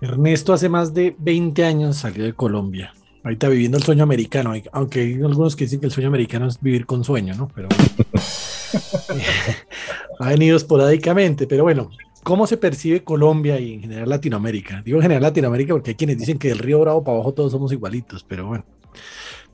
Ernesto 0.00 0.52
hace 0.52 0.68
más 0.68 0.92
de 0.94 1.14
20 1.18 1.64
años 1.64 1.96
salió 1.98 2.24
de 2.24 2.32
Colombia. 2.32 2.94
Ahorita 3.22 3.48
viviendo 3.48 3.78
el 3.78 3.84
sueño 3.84 4.02
americano, 4.02 4.52
aunque 4.72 5.00
hay 5.00 5.14
algunos 5.14 5.56
que 5.56 5.64
dicen 5.64 5.80
que 5.80 5.86
el 5.86 5.92
sueño 5.92 6.08
americano 6.08 6.46
es 6.46 6.60
vivir 6.60 6.84
con 6.84 7.04
sueño, 7.04 7.34
¿no? 7.34 7.48
Pero 7.54 7.68
ha 10.18 10.28
venido 10.28 10.56
esporádicamente, 10.56 11.46
pero 11.46 11.64
bueno, 11.64 11.90
¿cómo 12.22 12.46
se 12.46 12.56
percibe 12.56 13.04
Colombia 13.04 13.58
y 13.58 13.74
en 13.74 13.80
general 13.82 14.08
Latinoamérica? 14.08 14.82
Digo 14.84 14.98
en 14.98 15.02
general 15.02 15.22
Latinoamérica 15.22 15.74
porque 15.74 15.90
hay 15.90 15.96
quienes 15.96 16.18
dicen 16.18 16.38
que 16.38 16.48
del 16.48 16.58
río 16.58 16.80
Bravo 16.80 17.04
para 17.04 17.16
abajo 17.16 17.34
todos 17.34 17.52
somos 17.52 17.72
igualitos, 17.72 18.24
pero 18.24 18.46
bueno. 18.46 18.64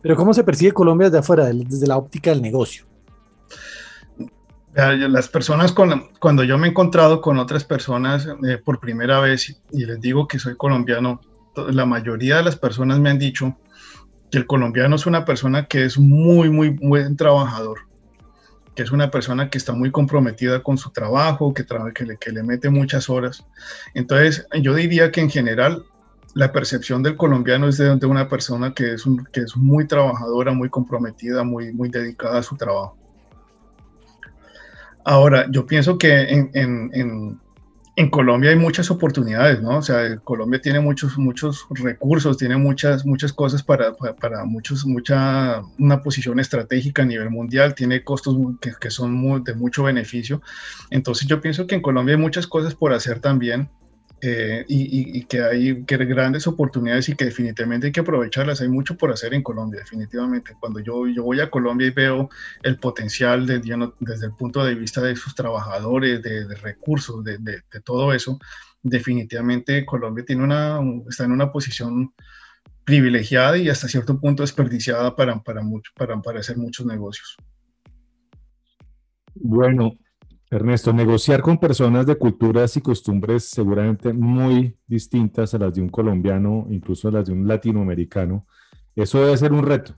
Pero 0.02 0.16
¿cómo 0.16 0.32
se 0.32 0.44
percibe 0.44 0.72
Colombia 0.72 1.08
desde 1.08 1.18
afuera, 1.18 1.46
desde 1.46 1.86
la 1.86 1.96
óptica 1.96 2.30
del 2.30 2.42
negocio? 2.42 2.86
Las 4.72 5.28
personas, 5.28 5.72
con, 5.72 6.10
cuando 6.20 6.44
yo 6.44 6.56
me 6.56 6.68
he 6.68 6.70
encontrado 6.70 7.20
con 7.20 7.38
otras 7.38 7.64
personas 7.64 8.26
eh, 8.48 8.56
por 8.64 8.78
primera 8.78 9.18
vez 9.18 9.60
y 9.72 9.84
les 9.84 10.00
digo 10.00 10.28
que 10.28 10.38
soy 10.38 10.56
colombiano, 10.56 11.20
la 11.70 11.84
mayoría 11.84 12.36
de 12.36 12.44
las 12.44 12.56
personas 12.56 13.00
me 13.00 13.10
han 13.10 13.18
dicho 13.18 13.58
que 14.30 14.38
el 14.38 14.46
colombiano 14.46 14.94
es 14.94 15.06
una 15.06 15.24
persona 15.24 15.66
que 15.66 15.84
es 15.84 15.98
muy, 15.98 16.50
muy 16.50 16.68
buen 16.68 17.16
trabajador, 17.16 17.80
que 18.80 18.84
es 18.84 18.92
una 18.92 19.10
persona 19.10 19.50
que 19.50 19.58
está 19.58 19.74
muy 19.74 19.90
comprometida 19.90 20.62
con 20.62 20.78
su 20.78 20.88
trabajo, 20.88 21.52
que, 21.52 21.66
que, 21.94 22.06
le, 22.06 22.16
que 22.16 22.32
le 22.32 22.42
mete 22.42 22.70
muchas 22.70 23.10
horas. 23.10 23.44
Entonces, 23.92 24.46
yo 24.62 24.72
diría 24.74 25.12
que 25.12 25.20
en 25.20 25.28
general 25.28 25.84
la 26.32 26.50
percepción 26.50 27.02
del 27.02 27.14
colombiano 27.18 27.68
es 27.68 27.76
de, 27.76 28.06
una 28.06 28.30
persona 28.30 28.72
que 28.72 28.94
es, 28.94 29.04
un, 29.04 29.22
que 29.34 29.40
es 29.40 29.54
muy 29.54 29.86
trabajadora, 29.86 30.54
muy 30.54 30.70
comprometida, 30.70 31.44
muy, 31.44 31.74
muy 31.74 31.90
dedicada 31.90 32.38
a 32.38 32.42
su 32.42 32.56
trabajo. 32.56 32.96
Ahora, 35.04 35.46
yo 35.50 35.66
pienso 35.66 35.98
que 35.98 36.30
en 36.30 37.38
Colombia 38.08 38.50
hay 38.50 38.56
muchas 38.56 38.90
oportunidades, 38.90 39.60
¿no? 39.60 39.78
O 39.78 39.82
sea, 39.82 40.16
Colombia 40.18 40.60
tiene 40.60 40.80
muchos, 40.80 41.18
muchos 41.18 41.66
recursos, 41.70 42.38
tiene 42.38 42.56
muchas, 42.56 43.04
muchas 43.04 43.32
cosas 43.32 43.62
para, 43.62 43.92
para, 43.94 44.44
muchos, 44.44 44.86
mucha, 44.86 45.60
una 45.78 46.02
posición 46.02 46.40
estratégica 46.40 47.02
a 47.02 47.06
nivel 47.06 47.30
mundial, 47.30 47.74
tiene 47.74 48.02
costos 48.04 48.36
que, 48.60 48.72
que 48.80 48.90
son 48.90 49.44
de 49.44 49.54
mucho 49.54 49.82
beneficio. 49.82 50.40
Entonces 50.90 51.26
yo 51.26 51.40
pienso 51.40 51.66
que 51.66 51.74
en 51.74 51.82
Colombia 51.82 52.14
hay 52.14 52.20
muchas 52.20 52.46
cosas 52.46 52.74
por 52.74 52.92
hacer 52.92 53.20
también 53.20 53.68
eh, 54.22 54.64
y, 54.68 55.24
que 55.24 55.42
hay 55.42 55.72
grandes 55.84 56.46
oportunidades 56.46 57.08
y 57.08 57.16
que 57.16 57.24
definitivamente 57.24 57.86
hay 57.86 57.92
que 57.92 58.00
aprovecharlas. 58.00 58.60
Hay 58.60 58.68
mucho 58.68 58.96
por 58.96 59.10
hacer 59.10 59.32
en 59.32 59.42
Colombia, 59.42 59.80
definitivamente. 59.80 60.54
Cuando 60.60 60.80
yo, 60.80 61.06
yo 61.06 61.24
voy 61.24 61.40
a 61.40 61.50
Colombia 61.50 61.86
y 61.86 61.90
veo 61.90 62.28
el 62.62 62.78
potencial 62.78 63.46
de, 63.46 63.60
desde 64.00 64.26
el 64.26 64.32
punto 64.32 64.64
de 64.64 64.74
vista 64.74 65.00
de 65.00 65.16
sus 65.16 65.34
trabajadores, 65.34 66.22
de, 66.22 66.54
recursos, 66.56 67.24
de, 67.24 67.38
de, 67.38 67.62
todo 67.82 68.12
eso, 68.12 68.38
definitivamente 68.82 69.86
Colombia 69.86 70.24
tiene 70.24 70.44
una, 70.44 70.80
está 71.08 71.24
en 71.24 71.32
una 71.32 71.50
posición 71.50 72.12
privilegiada 72.84 73.56
y 73.56 73.68
hasta 73.68 73.88
cierto 73.88 74.18
punto 74.20 74.42
desperdiciada 74.42 75.16
para, 75.16 75.42
para, 75.42 75.62
mucho, 75.62 75.92
para, 75.96 76.20
para 76.20 76.40
hacer 76.40 76.56
muchos 76.56 76.84
negocios. 76.86 77.36
Bueno, 79.34 79.96
Ernesto, 80.50 80.92
negociar 80.92 81.42
con 81.42 81.58
personas 81.58 82.06
de 82.06 82.16
culturas 82.16 82.76
y 82.76 82.80
costumbres 82.80 83.44
seguramente 83.44 84.12
muy 84.12 84.76
distintas 84.88 85.54
a 85.54 85.58
las 85.58 85.72
de 85.72 85.80
un 85.80 85.88
colombiano, 85.88 86.66
incluso 86.70 87.06
a 87.06 87.12
las 87.12 87.26
de 87.26 87.32
un 87.32 87.46
latinoamericano, 87.46 88.46
eso 88.96 89.24
debe 89.24 89.36
ser 89.36 89.52
un 89.52 89.64
reto. 89.64 89.94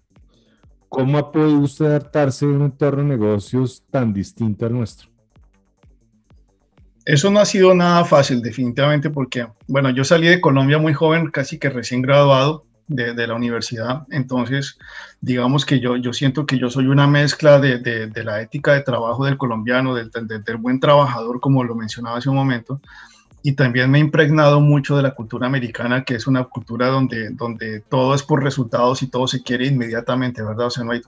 ¿Cómo 0.91 1.17
ha 1.17 1.33
podido 1.33 1.59
usted 1.59 1.87
adaptarse 1.87 2.45
en 2.45 2.51
un 2.53 2.63
entorno 2.67 3.03
de 3.03 3.09
negocios 3.09 3.83
tan 3.91 4.13
distinto 4.13 4.67
al 4.67 4.75
nuestro? 4.75 5.09
Eso 7.07 7.31
no 7.31 7.41
ha 7.41 7.47
sido 7.47 7.75
nada 7.75 8.05
fácil, 8.05 8.43
definitivamente, 8.43 9.09
porque, 9.09 9.47
bueno, 9.67 9.89
yo 9.89 10.05
salí 10.05 10.29
de 10.29 10.41
Colombia 10.43 10.77
muy 10.77 10.93
joven, 10.93 11.31
casi 11.31 11.59
que 11.59 11.71
recién 11.71 12.03
graduado, 12.03 12.67
de, 12.89 13.27
la 13.27 13.35
universidad. 13.35 14.07
Entonces, 14.11 14.79
digamos 15.21 15.65
que 15.65 15.81
yo, 15.81 15.97
yo 15.97 16.13
siento 16.13 16.47
que 16.47 16.59
yo 16.59 16.71
soy 16.71 16.87
una 16.87 17.07
mezcla 17.07 17.59
de, 17.59 17.79
de 17.79 18.25
la 18.25 18.41
ética 18.41 18.75
de 18.75 18.83
trabajo 18.83 19.25
del 19.25 19.39
colombiano, 19.39 19.95
del, 19.95 20.11
del, 20.11 20.57
buen 20.57 20.81
trabajador, 20.81 21.41
como 21.41 21.65
lo 21.65 21.75
mencionaba 21.75 22.19
hace 22.19 22.29
un 22.29 22.37
momento, 22.37 22.81
y 23.43 23.53
también 23.53 23.91
me 23.91 23.99
he 23.99 24.01
impregnado 24.01 24.61
mucho 24.61 24.97
de 24.97 25.03
la 25.03 25.15
cultura 25.15 25.47
americana, 25.47 26.05
que 26.05 26.15
es 26.15 26.27
una 26.27 26.45
cultura 26.45 26.89
donde, 26.89 27.31
donde 27.31 27.81
todo 27.81 28.15
es 28.15 28.23
por 28.23 28.43
resultados 28.43 29.03
y 29.03 29.09
todo 29.09 29.27
se 29.27 29.43
quiere 29.43 29.67
inmediatamente, 29.67 30.43
¿verdad? 30.43 30.67
O 30.67 30.71
sea, 30.71 30.85
no 30.85 30.93
hay, 30.93 31.03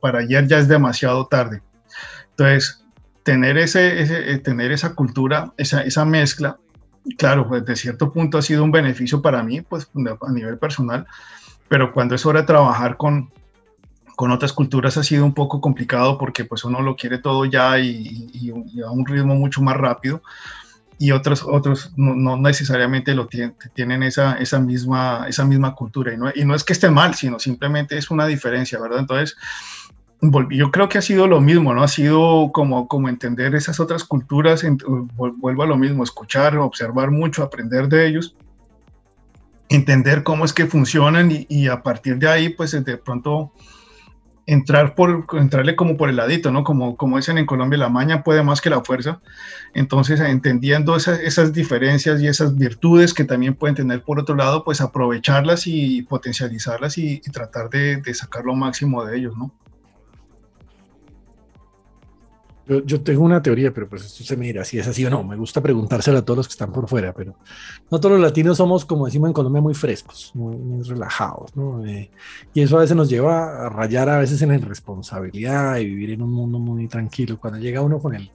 para 0.00 0.20
ayer 0.20 0.46
ya 0.46 0.58
es 0.58 0.68
demasiado 0.68 1.26
tarde. 1.26 1.62
Entonces, 2.30 2.84
tener, 3.24 3.58
ese, 3.58 4.02
eh, 4.02 4.38
tener 4.38 4.70
esa 4.70 4.94
cultura, 4.94 5.52
esa, 5.56 5.82
esa 5.82 6.04
mezcla, 6.04 6.58
claro, 7.18 7.48
pues 7.48 7.64
de 7.64 7.76
cierto 7.76 8.12
punto 8.12 8.38
ha 8.38 8.42
sido 8.42 8.64
un 8.64 8.72
beneficio 8.72 9.22
para 9.22 9.42
mí, 9.42 9.60
pues 9.60 9.88
a 9.94 10.32
nivel 10.32 10.58
personal, 10.58 11.06
pero 11.68 11.92
cuando 11.92 12.14
es 12.14 12.24
hora 12.26 12.40
de 12.40 12.46
trabajar 12.46 12.96
con, 12.96 13.30
con 14.16 14.30
otras 14.30 14.52
culturas 14.52 14.96
ha 14.96 15.02
sido 15.02 15.24
un 15.24 15.34
poco 15.34 15.60
complicado 15.60 16.18
porque 16.18 16.44
pues 16.44 16.64
uno 16.64 16.80
lo 16.80 16.96
quiere 16.96 17.18
todo 17.18 17.44
ya 17.44 17.78
y, 17.78 18.52
a 18.84 18.90
un 18.90 19.06
ritmo 19.06 19.34
mucho 19.34 19.60
más 19.62 19.76
rápido 19.76 20.22
y 20.98 21.10
otros, 21.10 21.42
otros 21.42 21.92
no, 21.96 22.36
necesariamente 22.36 23.14
lo 23.14 23.26
tienen, 23.26 23.56
tienen 23.74 24.02
esa, 24.04 24.34
esa, 24.34 24.60
misma, 24.60 25.26
esa 25.28 25.44
misma 25.44 25.74
cultura 25.74 26.14
y 26.14 26.16
no, 26.16 26.30
y 26.34 26.44
no 26.44 26.54
es 26.54 26.62
que 26.62 26.72
esté 26.72 26.88
mal, 26.88 27.14
sino 27.14 27.38
simplemente 27.38 27.98
es 27.98 28.10
una 28.10 28.26
diferencia, 28.26 28.78
¿verdad? 28.78 29.00
Entonces, 29.00 29.36
yo 30.50 30.70
creo 30.70 30.88
que 30.88 30.98
ha 30.98 31.02
sido 31.02 31.26
lo 31.26 31.40
mismo, 31.40 31.74
¿no? 31.74 31.82
Ha 31.82 31.88
sido 31.88 32.50
como, 32.52 32.88
como 32.88 33.08
entender 33.08 33.54
esas 33.54 33.80
otras 33.80 34.04
culturas, 34.04 34.64
vuelvo 35.16 35.62
a 35.62 35.66
lo 35.66 35.76
mismo, 35.76 36.02
escuchar, 36.02 36.56
observar 36.56 37.10
mucho, 37.10 37.42
aprender 37.42 37.88
de 37.88 38.06
ellos, 38.06 38.36
entender 39.68 40.22
cómo 40.22 40.44
es 40.44 40.52
que 40.52 40.66
funcionan 40.66 41.30
y, 41.30 41.68
a 41.68 41.82
partir 41.82 42.18
de 42.18 42.28
ahí, 42.28 42.48
pues 42.48 42.72
de 42.72 42.96
pronto 42.96 43.52
entrar 44.46 44.94
por, 44.94 45.24
entrarle 45.38 45.74
como 45.74 45.96
por 45.96 46.10
el 46.10 46.16
ladito, 46.16 46.50
¿no? 46.50 46.64
Como, 46.64 46.96
como 46.96 47.16
dicen 47.16 47.38
en 47.38 47.46
Colombia, 47.46 47.78
la 47.78 47.88
maña 47.88 48.22
puede 48.22 48.42
más 48.42 48.60
que 48.60 48.70
la 48.70 48.82
fuerza. 48.82 49.20
Entonces, 49.72 50.20
entendiendo 50.20 50.96
esas, 50.96 51.18
esas 51.20 51.52
diferencias 51.52 52.20
y 52.20 52.28
esas 52.28 52.56
virtudes 52.56 53.14
que 53.14 53.24
también 53.24 53.54
pueden 53.54 53.74
tener 53.74 54.02
por 54.02 54.20
otro 54.20 54.36
lado, 54.36 54.64
pues 54.64 54.80
aprovecharlas 54.80 55.66
y 55.66 56.02
potencializarlas 56.02 56.98
y, 56.98 57.22
y 57.24 57.30
tratar 57.30 57.70
de, 57.70 57.96
de 57.96 58.14
sacar 58.14 58.44
lo 58.44 58.54
máximo 58.54 59.04
de 59.04 59.16
ellos, 59.16 59.36
¿no? 59.36 59.50
Yo, 62.66 63.02
tengo 63.02 63.22
una 63.22 63.42
teoría, 63.42 63.74
pero 63.74 63.86
pues 63.86 64.06
esto 64.06 64.24
se 64.24 64.38
me 64.38 64.46
dirá 64.46 64.64
si 64.64 64.78
es 64.78 64.88
así 64.88 65.04
o 65.04 65.10
no. 65.10 65.22
Me 65.22 65.36
gusta 65.36 65.60
preguntárselo 65.60 66.18
a 66.18 66.22
todos 66.22 66.38
los 66.38 66.48
que 66.48 66.52
están 66.52 66.72
por 66.72 66.88
fuera, 66.88 67.12
pero 67.12 67.36
no 67.90 68.00
todos 68.00 68.12
los 68.12 68.22
latinos 68.22 68.56
somos, 68.56 68.86
como 68.86 69.04
decimos 69.04 69.28
en 69.28 69.34
Colombia, 69.34 69.60
muy 69.60 69.74
frescos, 69.74 70.30
muy, 70.34 70.82
relajados, 70.82 71.54
¿no? 71.54 71.84
Eh, 71.84 72.10
y 72.54 72.62
eso 72.62 72.78
a 72.78 72.80
veces 72.80 72.96
nos 72.96 73.10
lleva 73.10 73.66
a 73.66 73.68
rayar 73.68 74.08
a 74.08 74.18
veces 74.18 74.40
en 74.40 74.48
la 74.48 74.54
irresponsabilidad 74.54 75.76
y 75.76 75.84
vivir 75.84 76.10
en 76.12 76.22
un 76.22 76.32
mundo 76.32 76.58
muy 76.58 76.88
tranquilo. 76.88 77.38
Cuando 77.38 77.58
llega 77.58 77.82
uno 77.82 77.98
con 77.98 78.14
el 78.14 78.30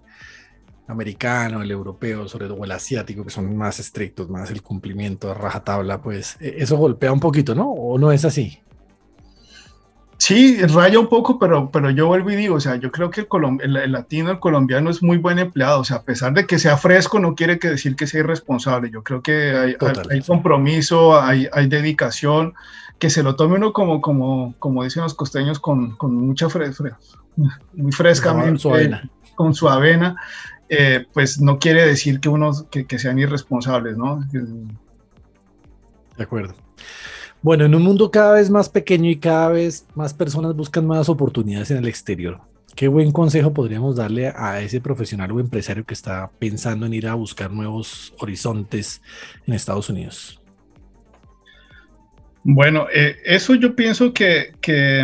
americano, 0.87 1.63
el 1.63 1.71
europeo, 1.71 2.27
sobre 2.27 2.47
todo 2.47 2.63
el 2.63 2.71
asiático, 2.71 3.23
que 3.23 3.31
son 3.31 3.55
más 3.57 3.79
estrictos, 3.79 4.29
más 4.29 4.51
el 4.51 4.61
cumplimiento 4.61 5.31
a 5.31 5.33
rajatabla, 5.33 6.01
pues 6.01 6.37
e, 6.39 6.55
eso 6.59 6.77
golpea 6.77 7.11
un 7.11 7.19
poquito, 7.19 7.55
¿no? 7.55 7.71
¿O 7.71 7.97
no 7.97 8.11
es 8.11 8.25
así? 8.25 8.59
Sí, 10.19 10.61
raya 10.61 10.99
un 10.99 11.07
poco, 11.07 11.39
pero, 11.39 11.71
pero 11.71 11.89
yo 11.89 12.07
vuelvo 12.07 12.29
y 12.29 12.35
digo, 12.35 12.55
o 12.55 12.59
sea, 12.59 12.75
yo 12.75 12.91
creo 12.91 13.09
que 13.09 13.25
el, 13.61 13.77
el, 13.77 13.91
latino, 13.93 14.31
el 14.31 14.39
colombiano 14.39 14.89
es 14.89 15.01
muy 15.01 15.17
buen 15.17 15.39
empleado, 15.39 15.79
o 15.79 15.83
sea, 15.85 15.97
a 15.97 16.03
pesar 16.03 16.33
de 16.33 16.45
que 16.45 16.59
sea 16.59 16.75
fresco, 16.75 17.19
no 17.19 17.35
quiere 17.35 17.57
que 17.57 17.69
decir 17.69 17.95
que 17.95 18.05
sea 18.05 18.19
irresponsable. 18.19 18.91
Yo 18.91 19.01
creo 19.01 19.21
que 19.21 19.55
hay, 19.55 19.77
hay, 20.09 20.21
compromiso, 20.21 21.19
hay, 21.19 21.47
hay, 21.53 21.67
dedicación, 21.67 22.53
que 22.99 23.09
se 23.09 23.23
lo 23.23 23.37
tome 23.37 23.55
uno 23.55 23.71
como, 23.71 24.01
como, 24.01 24.53
como 24.59 24.83
dicen 24.83 25.03
los 25.03 25.13
costeños, 25.13 25.57
con, 25.57 25.95
con 25.95 26.13
mucha 26.13 26.49
fresca, 26.49 26.99
muy 27.73 27.93
frescamente, 27.93 28.49
con 28.49 28.59
su 28.59 28.69
avena, 28.73 29.09
con 29.35 29.53
su 29.53 29.69
avena 29.69 30.17
eh, 30.67 31.05
pues 31.13 31.39
no 31.39 31.59
quiere 31.59 31.85
decir 31.85 32.19
que 32.19 32.27
uno, 32.29 32.51
que, 32.69 32.85
que 32.85 32.99
sean 32.99 33.17
irresponsables, 33.19 33.97
¿no? 33.97 34.21
De 36.17 36.23
acuerdo. 36.23 36.53
Bueno, 37.41 37.65
en 37.65 37.73
un 37.73 37.83
mundo 37.83 38.11
cada 38.11 38.33
vez 38.33 38.49
más 38.49 38.67
pequeño 38.67 39.09
y 39.09 39.15
cada 39.15 39.49
vez 39.49 39.85
más 39.95 40.13
personas 40.13 40.55
buscan 40.55 40.85
más 40.85 41.07
oportunidades 41.07 41.71
en 41.71 41.77
el 41.77 41.87
exterior, 41.87 42.41
¿qué 42.75 42.89
buen 42.89 43.13
consejo 43.13 43.53
podríamos 43.53 43.95
darle 43.95 44.33
a 44.35 44.59
ese 44.61 44.81
profesional 44.81 45.31
o 45.31 45.39
empresario 45.39 45.85
que 45.85 45.93
está 45.93 46.29
pensando 46.37 46.85
en 46.85 46.93
ir 46.93 47.07
a 47.07 47.13
buscar 47.13 47.49
nuevos 47.51 48.13
horizontes 48.19 49.01
en 49.47 49.53
Estados 49.53 49.89
Unidos? 49.89 50.41
Bueno, 52.43 52.87
eh, 52.93 53.15
eso 53.23 53.55
yo 53.55 53.73
pienso 53.73 54.13
que, 54.13 54.53
que 54.59 55.01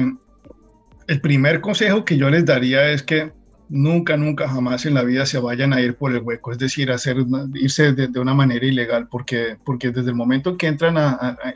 el 1.08 1.22
primer 1.22 1.62
consejo 1.62 2.04
que 2.04 2.18
yo 2.18 2.30
les 2.30 2.46
daría 2.46 2.92
es 2.92 3.02
que 3.02 3.32
nunca, 3.70 4.18
nunca, 4.18 4.47
jamás 4.47 4.86
en 4.86 4.93
la 4.93 5.03
vida 5.03 5.26
se 5.26 5.39
vayan 5.39 5.74
a 5.74 5.82
ir 5.82 5.95
por 5.95 6.11
el 6.11 6.22
hueco, 6.22 6.51
es 6.51 6.57
decir, 6.57 6.91
hacer, 6.91 7.18
irse 7.53 7.93
de, 7.93 8.20
una 8.20 8.34
manera 8.34 8.66
ilegal, 8.66 9.07
porque, 9.07 9.57
porque 9.63 9.91
desde 9.91 10.09
el 10.09 10.16
momento 10.16 10.57
que 10.57 10.68
entran 10.68 10.95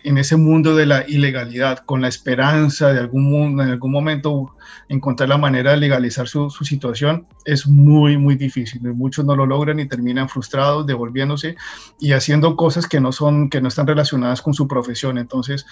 en 0.04 0.18
ese 0.18 0.36
mundo 0.36 0.76
de 0.76 0.86
la 0.86 1.06
ilegalidad, 1.08 1.80
con 1.80 2.02
la 2.02 2.08
esperanza 2.08 2.94
de 2.94 3.00
algún 3.00 3.60
en 3.60 3.70
algún 3.70 3.92
momento 3.92 4.56
encontrar 4.88 5.30
la 5.30 5.38
manera 5.38 5.72
de 5.72 5.78
legalizar 5.78 6.28
su, 6.28 6.50
su 6.50 6.66
situación, 6.66 7.28
es 7.46 7.68
muy, 7.68 8.18
muy 8.18 8.36
difícil. 8.36 8.82
Muchos 8.82 9.26
no 9.26 9.36
lo 9.36 9.46
logran 9.46 9.80
y 9.80 9.88
terminan 9.88 10.30
frustrados, 10.30 10.86
devolviéndose 10.86 11.56
y 12.00 12.14
haciendo 12.14 12.56
cosas 12.56 12.88
que 12.88 13.00
no 13.00 13.12
son, 13.12 13.50
que 13.50 13.62
no 13.62 13.68
están 13.68 13.88
relacionadas 13.88 14.42
con 14.42 14.54
su 14.54 14.68
profesión. 14.68 15.18
Entonces, 15.18 15.66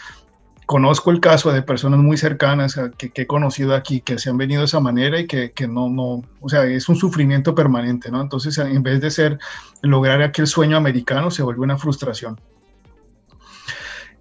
conozco 0.67 1.11
el 1.11 1.21
caso 1.21 1.51
de 1.51 1.61
personas 1.63 1.99
muy 2.01 2.17
cercanas 2.17 2.79
que, 2.97 3.11
he 3.15 3.25
conocido 3.25 3.73
aquí 3.73 4.01
que 4.01 4.19
se 4.19 4.29
han 4.29 4.37
venido 4.37 4.61
de 4.61 4.65
esa 4.65 4.81
manera 4.81 5.19
y 5.19 5.25
que, 5.25 5.53
que, 5.53 5.65
no, 5.65 5.89
no, 5.89 6.23
o 6.41 6.49
sea, 6.49 6.65
es 6.65 6.89
un 6.89 6.97
sufrimiento 6.97 7.55
permanente, 7.55 8.11
¿no? 8.11 8.21
Entonces, 8.21 8.57
en 8.57 8.83
vez 8.83 8.99
de 8.99 9.09
ser 9.09 9.39
lograr 9.81 10.21
aquel 10.21 10.45
sueño 10.45 10.75
americano, 10.75 11.31
se 11.31 11.41
vuelve 11.41 11.61
una 11.61 11.77
frustración. 11.77 12.37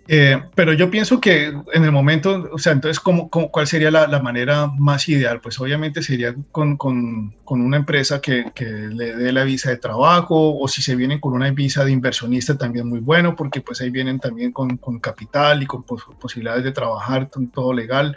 Eh, 0.09 0.41
pero 0.55 0.73
yo 0.73 0.91
pienso 0.91 1.21
que 1.21 1.47
en 1.47 1.85
el 1.85 1.93
momento, 1.93 2.49
o 2.53 2.59
sea, 2.59 2.73
entonces, 2.73 3.01
¿cómo, 3.01 3.29
cuál 3.29 3.67
sería 3.67 3.91
la, 3.91 4.21
manera 4.21 4.69
más 4.79 5.09
ideal? 5.09 5.41
Pues 5.41 5.59
obviamente 5.61 6.03
sería 6.03 6.35
con, 6.53 6.79
una 7.45 7.77
empresa 7.77 8.21
que, 8.21 8.53
le 8.61 9.17
dé 9.17 9.33
la 9.33 9.45
visa 9.45 9.71
de 9.71 9.77
trabajo 9.79 10.59
o 10.59 10.69
si 10.69 10.83
se 10.83 10.97
vienen 10.97 11.21
con 11.21 11.33
una 11.33 11.51
visa 11.51 11.85
de 11.85 11.93
inversionista 11.93 12.57
también 12.57 12.89
muy 12.89 13.01
bueno, 13.01 13.35
porque 13.35 13.61
pues 13.61 13.81
ahí 13.81 13.91
vienen 13.91 14.21
también 14.21 14.53
con 14.53 14.79
capital 15.01 15.63
y 15.63 15.67
con 15.67 15.83
posibilidades 15.85 16.65
de 16.65 16.73
trabajar, 16.73 17.29
todo 17.53 17.73
legal. 17.73 18.17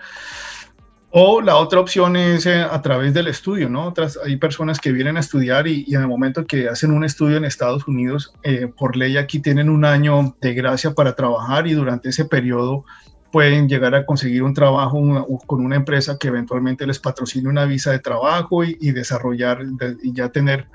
O 1.12 1.42
la 1.42 1.56
otra 1.56 1.80
opción 1.80 2.16
es 2.16 2.46
eh, 2.46 2.62
a 2.62 2.82
través 2.84 3.16
del 3.16 3.28
estudio, 3.28 3.68
¿no? 3.68 3.88
Otras, 3.88 4.20
hay 4.24 4.38
personas 4.38 4.80
que 4.80 4.92
vienen 4.92 5.18
a 5.18 5.22
estudiar 5.22 5.68
y, 5.68 5.86
en 5.88 6.02
el 6.02 6.08
momento 6.08 6.46
que 6.46 6.70
hacen 6.70 6.92
un 6.92 7.04
estudio 7.04 7.38
en 7.38 7.46
Estados 7.46 7.88
Unidos, 7.88 8.32
eh, 8.44 8.68
por 8.68 8.96
ley 8.96 9.18
aquí 9.18 9.40
tienen 9.40 9.70
un 9.70 9.86
año 9.86 10.36
de 10.40 10.54
gracia 10.54 10.92
para 10.92 11.16
trabajar 11.16 11.66
y 11.66 11.74
durante 11.74 12.10
ese 12.10 12.26
periodo 12.26 12.86
pueden 13.32 13.68
llegar 13.68 13.96
a 13.96 14.06
conseguir 14.06 14.44
un 14.44 14.54
trabajo 14.54 15.00
con 15.48 15.66
una 15.66 15.76
empresa 15.76 16.18
que 16.20 16.28
eventualmente 16.28 16.86
les 16.86 17.00
patrocine 17.00 17.50
una 17.50 17.66
visa 17.66 17.92
de 17.92 18.00
trabajo 18.00 18.64
y, 18.64 18.92
desarrollar 18.92 19.64
y 20.04 20.14
ya 20.14 20.30
tener 20.30 20.68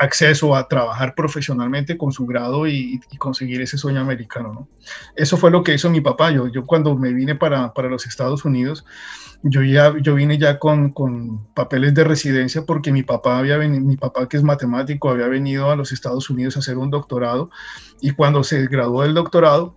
acceso 0.00 0.56
a 0.56 0.66
trabajar 0.66 1.14
profesionalmente 1.14 1.98
con 1.98 2.10
su 2.10 2.24
grado 2.24 2.66
y, 2.66 3.00
conseguir 3.18 3.60
ese 3.60 3.76
sueño 3.76 4.00
americano. 4.00 4.52
¿no? 4.52 4.68
Eso 5.14 5.36
fue 5.36 5.50
lo 5.50 5.62
que 5.62 5.74
hizo 5.74 5.90
mi 5.90 6.00
papá. 6.00 6.30
Yo, 6.30 6.48
yo 6.48 6.64
cuando 6.64 6.96
me 6.96 7.12
vine 7.12 7.34
para, 7.34 7.74
para 7.74 7.90
los 7.90 8.06
Estados 8.06 8.46
Unidos, 8.46 8.86
yo, 9.42 9.62
ya, 9.62 9.94
yo 10.00 10.14
vine 10.14 10.38
ya 10.38 10.58
con, 10.58 10.92
con 10.92 11.44
papeles 11.52 11.92
de 11.92 12.04
residencia 12.04 12.64
porque 12.64 12.92
mi 12.92 13.02
papá, 13.02 13.38
había 13.38 13.58
venido, 13.58 13.84
mi 13.84 13.98
papá 13.98 14.26
que 14.26 14.38
es 14.38 14.42
matemático 14.42 15.10
había 15.10 15.28
venido 15.28 15.70
a 15.70 15.76
los 15.76 15.92
Estados 15.92 16.30
Unidos 16.30 16.56
a 16.56 16.60
hacer 16.60 16.78
un 16.78 16.90
doctorado 16.90 17.50
y 18.00 18.12
cuando 18.12 18.42
se 18.42 18.66
graduó 18.68 19.02
del 19.02 19.14
doctorado 19.14 19.76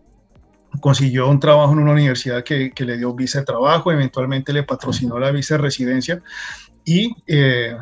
consiguió 0.80 1.28
un 1.28 1.40
trabajo 1.40 1.74
en 1.74 1.80
una 1.80 1.92
universidad 1.92 2.44
que, 2.44 2.72
que, 2.72 2.86
le 2.86 2.98
dio 2.98 3.14
visa 3.14 3.40
de 3.40 3.46
trabajo, 3.46 3.92
eventualmente 3.92 4.54
le 4.54 4.64
patrocinó 4.64 5.20
la 5.20 5.32
visa 5.32 5.56
de 5.56 5.62
residencia 5.62 6.22
y, 6.86 7.16
eh, 7.28 7.78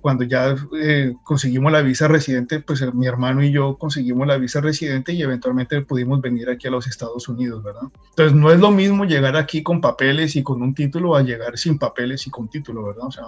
cuando 0.00 0.24
ya 0.24 0.54
eh, 0.78 1.14
conseguimos 1.22 1.72
la 1.72 1.80
visa 1.80 2.06
residente, 2.06 2.60
pues 2.60 2.82
eh, 2.82 2.90
mi 2.92 3.06
hermano 3.06 3.42
y 3.42 3.50
yo 3.50 3.78
conseguimos 3.78 4.26
la 4.26 4.36
visa 4.36 4.60
residente 4.60 5.12
y 5.12 5.22
eventualmente 5.22 5.80
pudimos 5.80 6.20
venir 6.20 6.50
aquí 6.50 6.68
a 6.68 6.70
los 6.70 6.86
Estados 6.86 7.28
Unidos, 7.28 7.62
¿verdad? 7.62 7.88
Entonces 8.10 8.34
no 8.34 8.50
es 8.50 8.60
lo 8.60 8.70
mismo 8.70 9.04
llegar 9.04 9.36
aquí 9.36 9.62
con 9.62 9.80
papeles 9.80 10.36
y 10.36 10.42
con 10.42 10.60
un 10.62 10.74
título 10.74 11.16
a 11.16 11.22
llegar 11.22 11.56
sin 11.56 11.78
papeles 11.78 12.26
y 12.26 12.30
con 12.30 12.48
título, 12.48 12.84
¿verdad? 12.84 13.06
O 13.06 13.10
sea, 13.10 13.24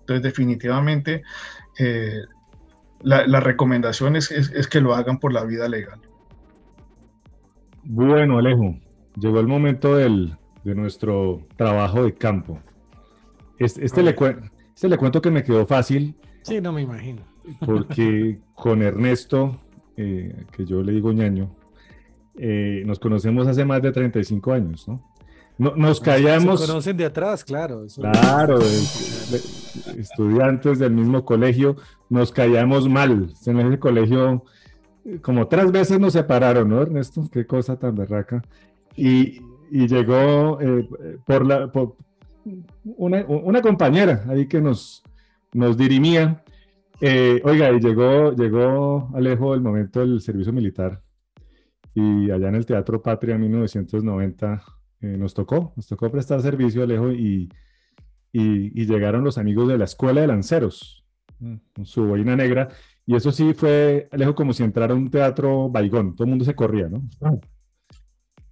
entonces 0.00 0.22
definitivamente 0.22 1.22
la, 3.00 3.26
la, 3.26 3.40
recomendación 3.40 4.16
es, 4.16 4.30
es 4.30 4.66
que 4.68 4.80
lo 4.80 4.94
hagan 4.94 5.18
por 5.18 5.32
la 5.32 5.44
vida 5.44 5.68
legal. 5.68 6.00
Bueno, 7.82 8.38
Alejo, 8.38 8.76
llegó 9.18 9.40
el 9.40 9.46
momento 9.46 9.96
del, 9.96 10.36
de 10.64 10.74
nuestro 10.74 11.46
trabajo 11.56 12.04
de 12.04 12.14
campo. 12.14 12.60
Este, 13.58 13.84
este, 13.84 14.02
le, 14.02 14.16
este 14.74 14.88
le 14.88 14.96
cuento 14.96 15.20
que 15.20 15.30
me 15.30 15.42
quedó 15.42 15.66
fácil. 15.66 16.14
Sí, 16.42 16.60
no 16.60 16.72
me 16.72 16.82
imagino. 16.82 17.22
Porque 17.64 18.38
con 18.54 18.82
Ernesto, 18.82 19.60
eh, 19.96 20.44
que 20.52 20.64
yo 20.64 20.82
le 20.82 20.92
digo 20.92 21.12
ñaño, 21.12 21.54
eh, 22.36 22.82
nos 22.86 22.98
conocemos 22.98 23.46
hace 23.46 23.64
más 23.64 23.80
de 23.82 23.92
35 23.92 24.52
años, 24.52 24.88
¿no? 24.88 25.02
no 25.56 25.76
nos 25.76 26.00
callamos. 26.00 26.60
Se 26.60 26.66
conocen 26.66 26.96
de 26.96 27.04
atrás, 27.04 27.44
claro. 27.44 27.86
claro, 27.94 28.58
estudiantes 29.96 30.80
del 30.80 30.92
mismo 30.92 31.24
colegio, 31.24 31.76
nos 32.08 32.32
callamos 32.32 32.88
mal. 32.88 33.32
En 33.46 33.60
ese 33.60 33.78
colegio 33.78 34.42
como 35.20 35.48
tres 35.48 35.70
veces 35.70 36.00
nos 36.00 36.14
separaron, 36.14 36.68
¿no, 36.68 36.82
Ernesto? 36.82 37.28
Qué 37.30 37.46
cosa 37.46 37.78
tan 37.78 37.94
berraca. 37.94 38.42
Y, 38.96 39.40
y 39.70 39.86
llegó 39.86 40.60
eh, 40.60 40.88
por 41.26 41.46
la, 41.46 41.70
por 41.70 41.96
una, 42.84 43.62
compañera 43.62 44.24
ahí 44.28 44.46
que 44.46 44.60
nos, 44.60 45.02
nos 45.52 45.76
dirimía. 45.76 46.42
Eh, 47.00 47.40
oiga, 47.44 47.70
y 47.72 47.80
llegó, 47.80 48.32
llegó 48.34 49.10
Alejo 49.14 49.54
el 49.54 49.60
momento 49.60 50.00
del 50.00 50.20
servicio 50.20 50.52
militar. 50.52 51.02
Y 51.94 52.30
allá 52.30 52.48
en 52.48 52.56
el 52.56 52.66
Teatro 52.66 53.02
Patria 53.02 53.36
en 53.36 53.42
1990 53.42 54.62
eh, 55.00 55.16
nos 55.18 55.34
tocó, 55.34 55.72
nos 55.76 55.86
tocó 55.86 56.10
prestar 56.10 56.40
servicio, 56.40 56.82
Alejo, 56.82 57.12
y, 57.12 57.48
y, 58.32 58.86
llegaron 58.86 59.22
los 59.22 59.38
amigos 59.38 59.68
de 59.68 59.78
la 59.78 59.84
Escuela 59.84 60.20
de 60.20 60.26
Lanceros, 60.26 61.04
su 61.84 62.04
boina 62.04 62.34
negra, 62.34 62.68
y 63.06 63.14
eso 63.14 63.30
sí 63.30 63.54
fue, 63.54 64.08
Alejo, 64.10 64.34
como 64.34 64.52
si 64.52 64.64
entrara 64.64 64.94
a 64.94 64.96
un 64.96 65.10
teatro 65.10 65.68
baigón, 65.68 66.14
todo 66.14 66.24
el 66.24 66.30
mundo 66.30 66.44
se 66.44 66.54
corría, 66.54 66.88
¿no? 66.88 67.02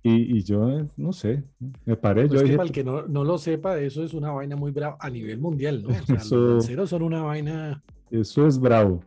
Y, 0.05 0.39
y 0.39 0.43
yo, 0.43 0.69
eh, 0.69 0.87
no 0.97 1.13
sé, 1.13 1.45
me 1.85 1.97
paré. 1.97 2.27
Pues 2.27 2.41
yo 2.41 2.45
dije, 2.45 2.57
para 2.57 2.67
el 2.67 2.73
que 2.73 2.83
no, 2.83 3.07
no, 3.07 3.23
lo 3.23 3.39
sepa, 3.39 3.79
eso 3.79 4.03
es 4.03 4.15
una 4.15 4.33
vaina 4.33 4.57
muy 4.57 4.73
brava 4.73 4.97
a 4.99 5.09
nivel 5.09 5.39
mundial, 5.39 5.83
¿no? 5.83 5.91
O 5.91 5.93
sea, 6.07 6.17
eso, 6.17 6.37
los 6.37 6.53
lanceros 6.55 6.91
son 6.91 7.03
una 7.03 7.23
vaina. 7.23 7.83
Eso 8.11 8.47
es 8.47 8.59
bravo. 8.59 9.01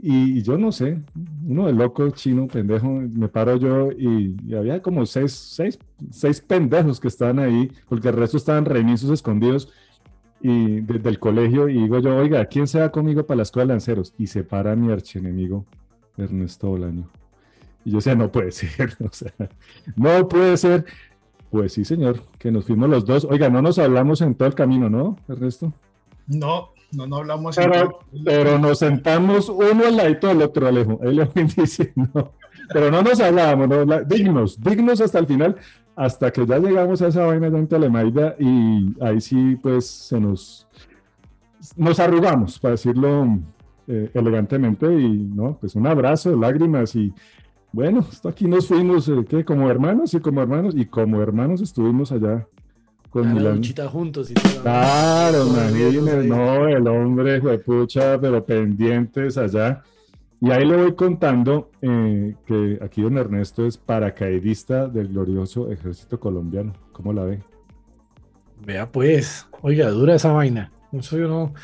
Y, 0.00 0.38
y, 0.38 0.42
yo 0.42 0.56
no 0.56 0.70
sé, 0.70 1.02
uno 1.44 1.66
de 1.66 1.72
loco, 1.72 2.08
chino, 2.10 2.46
pendejo, 2.46 2.88
me 2.88 3.26
paro 3.26 3.56
yo 3.56 3.90
y, 3.90 4.36
y, 4.46 4.54
había 4.54 4.80
como 4.80 5.04
seis, 5.06 5.32
seis, 5.32 5.76
seis 6.10 6.40
pendejos 6.40 7.00
que 7.00 7.08
estaban 7.08 7.40
ahí, 7.40 7.72
porque 7.88 8.08
el 8.08 8.14
resto 8.14 8.36
estaban 8.36 8.64
remisos 8.64 9.10
escondidos 9.10 9.72
y 10.40 10.82
desde 10.82 11.08
el 11.08 11.18
colegio 11.18 11.68
y 11.68 11.74
digo 11.74 11.98
yo, 11.98 12.16
oiga, 12.16 12.44
¿quién 12.46 12.68
se 12.68 12.78
va 12.78 12.92
conmigo 12.92 13.26
para 13.26 13.38
la 13.38 13.42
escuela 13.42 13.66
de 13.66 13.74
lanceros? 13.74 14.14
Y 14.18 14.28
se 14.28 14.44
para 14.44 14.76
mi 14.76 14.92
archienemigo 14.92 15.66
Ernesto 16.16 16.68
Bolaño. 16.68 17.08
Y 17.84 17.90
yo 17.90 17.98
decía, 17.98 18.14
no 18.14 18.30
puede 18.30 18.50
ser, 18.52 18.96
o 19.00 19.12
sea, 19.12 19.32
no 19.96 20.28
puede 20.28 20.56
ser. 20.56 20.84
Pues 21.50 21.72
sí, 21.72 21.84
señor, 21.84 22.24
que 22.38 22.50
nos 22.50 22.66
fuimos 22.66 22.90
los 22.90 23.06
dos. 23.06 23.24
Oiga, 23.24 23.48
no 23.48 23.62
nos 23.62 23.78
hablamos 23.78 24.20
en 24.20 24.34
todo 24.34 24.48
el 24.48 24.54
camino, 24.54 24.90
¿no, 24.90 25.16
Ernesto? 25.28 25.72
No, 26.26 26.70
no, 26.92 27.06
no 27.06 27.16
hablamos. 27.16 27.56
Pero, 27.56 28.00
pero 28.22 28.58
nos 28.58 28.80
sentamos 28.80 29.48
uno 29.48 29.86
al 29.86 29.96
ladito 29.96 30.28
del 30.28 30.42
otro, 30.42 30.66
Alejo. 30.66 31.00
Ahí 31.02 31.14
le 31.14 31.24
voy 31.24 31.44
diciendo. 31.56 32.34
Pero 32.70 32.90
no 32.90 33.02
nos 33.02 33.18
hablábamos, 33.20 33.68
¿no? 33.68 34.04
dignos, 34.04 34.62
dignos 34.62 35.00
hasta 35.00 35.18
el 35.20 35.26
final 35.26 35.56
hasta 35.98 36.30
que 36.30 36.46
ya 36.46 36.58
llegamos 36.58 37.02
a 37.02 37.08
esa 37.08 37.26
vaina 37.26 37.50
de 37.50 37.58
en 37.58 37.66
Telemaida 37.66 38.36
y 38.38 38.94
ahí 39.00 39.20
sí 39.20 39.56
pues 39.60 39.84
se 39.84 40.20
nos 40.20 40.68
nos 41.76 41.98
arrugamos 41.98 42.56
para 42.60 42.72
decirlo 42.72 43.40
eh, 43.88 44.08
elegantemente 44.14 44.86
y 44.86 45.08
no 45.34 45.58
pues 45.58 45.74
un 45.74 45.88
abrazo 45.88 46.36
lágrimas 46.36 46.94
y 46.94 47.12
bueno 47.72 48.00
hasta 48.00 48.30
aquí 48.30 48.46
nos 48.46 48.66
fuimos 48.66 49.08
eh, 49.08 49.24
¿qué? 49.28 49.44
como 49.44 49.70
hermanos 49.70 50.14
y 50.14 50.20
como 50.20 50.40
hermanos 50.40 50.74
y 50.76 50.86
como 50.86 51.20
hermanos 51.20 51.60
estuvimos 51.60 52.12
allá 52.12 52.46
con 53.10 53.34
Milán. 53.34 53.62
juntos 53.90 54.30
y 54.30 54.34
todo. 54.34 54.62
Claro, 54.62 55.46
no, 56.24 56.68
el 56.68 56.86
hombre 56.86 57.40
fue 57.40 57.58
pucha, 57.58 58.20
pero 58.20 58.44
pendientes 58.44 59.38
allá. 59.38 59.82
Y 60.40 60.50
ahí 60.50 60.64
le 60.64 60.76
voy 60.76 60.94
contando 60.94 61.70
eh, 61.82 62.34
que 62.46 62.78
aquí 62.80 63.02
don 63.02 63.18
Ernesto 63.18 63.66
es 63.66 63.76
paracaidista 63.76 64.86
del 64.86 65.08
glorioso 65.08 65.70
ejército 65.72 66.20
colombiano. 66.20 66.74
¿Cómo 66.92 67.12
la 67.12 67.24
ve? 67.24 67.42
Vea 68.64 68.90
pues, 68.90 69.46
oiga, 69.62 69.88
dura 69.90 70.14
esa 70.14 70.32
vaina. 70.32 70.70
Eso 70.92 71.18
yo 71.18 71.28
no... 71.28 71.54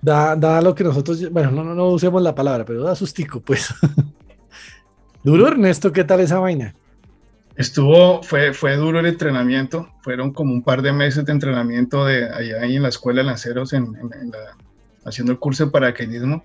Da, 0.00 0.36
da 0.36 0.62
lo 0.62 0.74
que 0.74 0.84
nosotros, 0.84 1.30
bueno, 1.30 1.50
no, 1.50 1.64
no, 1.64 1.74
no 1.74 1.88
usemos 1.88 2.22
la 2.22 2.34
palabra, 2.34 2.64
pero 2.64 2.82
da 2.82 2.94
sustico, 2.94 3.40
pues. 3.40 3.74
duro, 5.24 5.48
Ernesto, 5.48 5.92
¿qué 5.92 6.04
tal 6.04 6.20
esa 6.20 6.38
vaina? 6.38 6.74
Estuvo, 7.56 8.22
fue, 8.22 8.52
fue 8.52 8.76
duro 8.76 9.00
el 9.00 9.06
entrenamiento, 9.06 9.88
fueron 10.02 10.32
como 10.32 10.52
un 10.52 10.62
par 10.62 10.82
de 10.82 10.92
meses 10.92 11.24
de 11.24 11.32
entrenamiento 11.32 12.04
de 12.04 12.28
allá 12.28 12.64
en 12.64 12.82
la 12.82 12.88
escuela 12.88 13.22
de 13.22 13.26
lanceros, 13.26 13.72
en, 13.72 13.84
en 13.84 14.30
la, 14.30 14.56
haciendo 15.04 15.32
el 15.32 15.38
curso 15.38 15.66
de 15.66 15.70
paracaidismo 15.72 16.44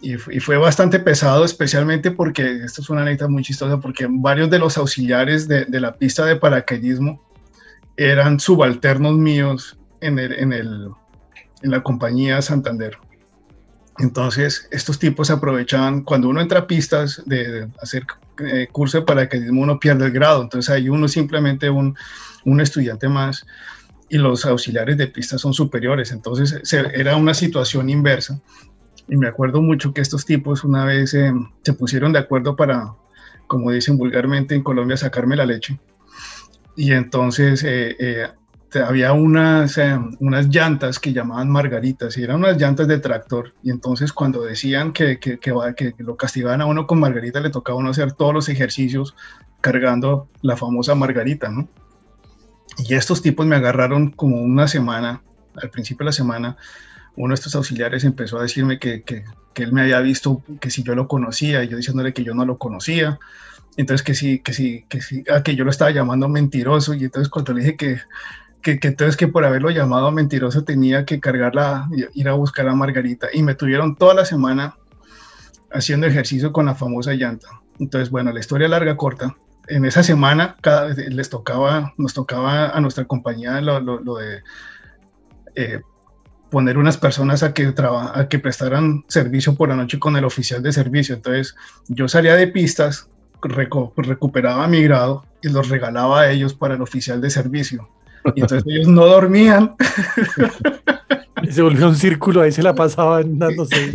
y, 0.00 0.16
fue 0.16 0.56
bastante 0.56 1.00
pesado, 1.00 1.44
especialmente 1.44 2.10
porque, 2.10 2.62
esto 2.64 2.82
es 2.82 2.90
una 2.90 3.02
anécdota 3.02 3.28
muy 3.28 3.42
chistosa, 3.42 3.80
porque 3.80 4.06
varios 4.08 4.48
de 4.48 4.58
los 4.58 4.78
auxiliares 4.78 5.48
de, 5.48 5.66
la 5.68 5.96
pista 5.96 6.24
de 6.24 6.36
paracaidismo 6.36 7.20
eran 7.96 8.38
subalternos 8.38 9.16
míos 9.16 9.76
en 10.00 10.92
la 11.62 11.82
compañía 11.82 12.40
Santander. 12.42 12.96
Entonces, 13.98 14.68
estos 14.70 14.98
tipos 14.98 15.30
aprovechaban, 15.30 16.02
cuando 16.02 16.28
uno 16.28 16.40
entra 16.40 16.60
a 16.60 16.66
pistas 16.66 17.22
de, 17.26 17.68
hacer 17.82 18.04
eh, 18.38 18.68
curso 18.70 18.98
de 18.98 19.04
paracaidismo, 19.04 19.62
uno 19.62 19.80
pierde 19.80 20.06
el 20.06 20.12
grado, 20.12 20.42
entonces 20.42 20.70
hay 20.70 20.88
uno 20.88 21.08
simplemente 21.08 21.68
un, 21.68 21.96
un 22.44 22.60
estudiante 22.60 23.08
más 23.08 23.44
y 24.08 24.18
los 24.18 24.46
auxiliares 24.46 24.96
de 24.96 25.06
pistas 25.06 25.40
son 25.40 25.52
superiores, 25.52 26.12
entonces 26.12 26.62
era 26.72 27.16
una 27.16 27.34
situación 27.34 27.90
inversa. 27.90 28.40
Y 29.08 29.16
me 29.16 29.28
acuerdo 29.28 29.62
mucho 29.62 29.92
que 29.92 30.00
estos 30.00 30.24
tipos 30.24 30.64
una 30.64 30.84
vez 30.84 31.14
eh, 31.14 31.32
se 31.62 31.72
pusieron 31.72 32.12
de 32.12 32.18
acuerdo 32.18 32.56
para, 32.56 32.94
como 33.46 33.70
dicen 33.70 33.96
vulgarmente 33.96 34.54
en 34.54 34.62
Colombia, 34.62 34.96
sacarme 34.96 35.36
la 35.36 35.46
leche. 35.46 35.78
Y 36.76 36.92
entonces 36.92 37.64
eh, 37.64 37.96
eh, 37.98 38.28
había 38.74 39.12
unas, 39.12 39.78
unas 40.20 40.48
llantas 40.48 40.98
que 40.98 41.12
llamaban 41.12 41.50
margaritas 41.50 42.16
y 42.16 42.22
eran 42.22 42.36
unas 42.36 42.58
llantas 42.58 42.86
de 42.88 42.98
tractor. 42.98 43.54
Y 43.62 43.70
entonces 43.70 44.12
cuando 44.12 44.42
decían 44.42 44.92
que, 44.92 45.18
que, 45.18 45.38
que, 45.38 45.94
lo 45.98 46.16
castigaban 46.16 46.60
a 46.60 46.66
uno 46.66 46.86
con 46.86 47.00
margarita, 47.00 47.40
le 47.40 47.50
tocaba 47.50 47.78
a 47.78 47.80
uno 47.80 47.90
hacer 47.90 48.12
todos 48.12 48.34
los 48.34 48.48
ejercicios 48.48 49.14
cargando 49.60 50.28
la 50.42 50.56
famosa 50.56 50.94
margarita, 50.94 51.48
¿no? 51.48 51.68
Y 52.78 52.94
estos 52.94 53.22
tipos 53.22 53.46
me 53.46 53.56
agarraron 53.56 54.10
como 54.10 54.40
una 54.40 54.68
semana, 54.68 55.22
al 55.56 55.70
principio 55.70 56.04
de 56.04 56.08
la 56.10 56.12
semana, 56.12 56.56
uno 57.16 57.32
de 57.32 57.34
estos 57.34 57.56
auxiliares 57.56 58.04
empezó 58.04 58.38
a 58.38 58.42
decirme 58.42 58.78
que, 58.78 59.02
que, 59.02 59.24
que, 59.52 59.62
él 59.64 59.72
me 59.72 59.80
había 59.80 59.98
visto, 60.00 60.44
que 60.60 60.70
si 60.70 60.84
yo 60.84 60.94
lo 60.94 61.08
conocía, 61.08 61.64
y 61.64 61.68
yo 61.68 61.76
diciéndole 61.76 62.12
que 62.12 62.22
yo 62.22 62.34
no 62.34 62.44
lo 62.44 62.58
conocía, 62.58 63.18
entonces 63.76 64.04
que 64.04 64.14
sí, 64.14 64.38
que 64.40 64.52
sí, 64.52 64.84
que 64.88 65.00
sí, 65.00 65.24
ah, 65.28 65.42
que 65.42 65.56
yo 65.56 65.64
lo 65.64 65.70
estaba 65.70 65.90
llamando 65.90 66.28
mentiroso, 66.28 66.94
y 66.94 67.04
entonces 67.04 67.28
cuando 67.28 67.54
le 67.54 67.60
dije 67.62 67.76
que, 67.76 67.98
que, 68.62 68.78
que, 68.78 68.88
entonces 68.88 69.16
que 69.16 69.28
por 69.28 69.44
haberlo 69.44 69.70
llamado 69.70 70.10
mentiroso 70.10 70.64
tenía 70.64 71.04
que 71.04 71.20
cargarla, 71.20 71.88
ir 72.14 72.28
a 72.28 72.32
buscar 72.34 72.68
a 72.68 72.74
Margarita, 72.74 73.28
y 73.32 73.42
me 73.42 73.54
tuvieron 73.54 73.96
toda 73.96 74.14
la 74.14 74.24
semana 74.24 74.76
haciendo 75.72 76.06
ejercicio 76.06 76.52
con 76.52 76.66
la 76.66 76.74
famosa 76.74 77.12
llanta. 77.12 77.48
Entonces, 77.78 78.10
bueno, 78.10 78.32
la 78.32 78.40
historia 78.40 78.68
larga, 78.68 78.96
corta, 78.96 79.36
en 79.68 79.84
esa 79.84 80.02
semana 80.02 80.56
cada 80.60 80.88
les 80.94 81.30
tocaba, 81.30 81.92
nos 81.98 82.14
tocaba 82.14 82.70
a 82.70 82.80
nuestra 82.80 83.04
compañía 83.04 83.60
lo, 83.60 83.80
lo, 83.80 84.00
lo 84.00 84.16
de... 84.16 84.42
Eh, 85.54 85.80
poner 86.50 86.78
unas 86.78 86.96
personas 86.96 87.42
a 87.42 87.52
que, 87.52 87.70
traba- 87.72 88.18
a 88.18 88.26
que 88.26 88.38
prestaran 88.38 89.04
servicio 89.08 89.54
por 89.54 89.68
la 89.68 89.76
noche 89.76 89.98
con 89.98 90.16
el 90.16 90.24
oficial 90.24 90.62
de 90.62 90.72
servicio. 90.72 91.14
Entonces 91.14 91.54
yo 91.88 92.08
salía 92.08 92.36
de 92.36 92.46
pistas, 92.48 93.10
reco- 93.42 93.92
recuperaba 93.96 94.66
mi 94.66 94.82
grado 94.82 95.26
y 95.42 95.50
los 95.50 95.68
regalaba 95.68 96.22
a 96.22 96.30
ellos 96.30 96.54
para 96.54 96.76
el 96.76 96.80
oficial 96.80 97.20
de 97.20 97.28
servicio. 97.28 97.90
Y 98.34 98.40
entonces 98.40 98.64
ellos 98.66 98.88
no 98.88 99.06
dormían. 99.06 99.74
Y 101.42 101.52
se 101.52 101.62
volvió 101.62 101.88
un 101.88 101.94
círculo, 101.94 102.40
ahí 102.42 102.52
se 102.52 102.62
la 102.62 102.74
pasaban 102.74 103.38
dándose. 103.38 103.76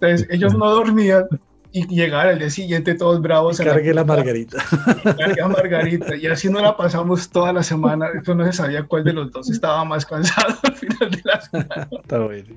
Entonces 0.00 0.26
ellos 0.30 0.54
no 0.54 0.70
dormían 0.70 1.26
y 1.72 1.86
llegaban 1.88 2.28
al 2.28 2.38
día 2.38 2.50
siguiente 2.50 2.94
todos 2.94 3.20
bravos. 3.20 3.60
a 3.60 3.64
Cargue 3.64 3.92
la 3.92 4.04
margarita. 4.04 4.58
cargué 5.02 5.42
a 5.42 5.48
Margarita. 5.48 6.14
Y 6.14 6.26
así 6.28 6.48
no 6.48 6.60
la 6.60 6.76
pasamos 6.76 7.28
toda 7.28 7.52
la 7.52 7.64
semana. 7.64 8.06
Eso 8.20 8.32
no 8.34 8.44
se 8.44 8.52
sabía 8.52 8.84
cuál 8.84 9.02
de 9.02 9.12
los 9.12 9.32
dos 9.32 9.50
estaba 9.50 9.84
más 9.84 10.06
cansado 10.06 10.54
al 10.62 10.74
final 10.74 11.10
de 11.10 11.20
la 11.24 11.40
semana. 11.40 11.88
Está 11.90 12.20
bueno. 12.20 12.54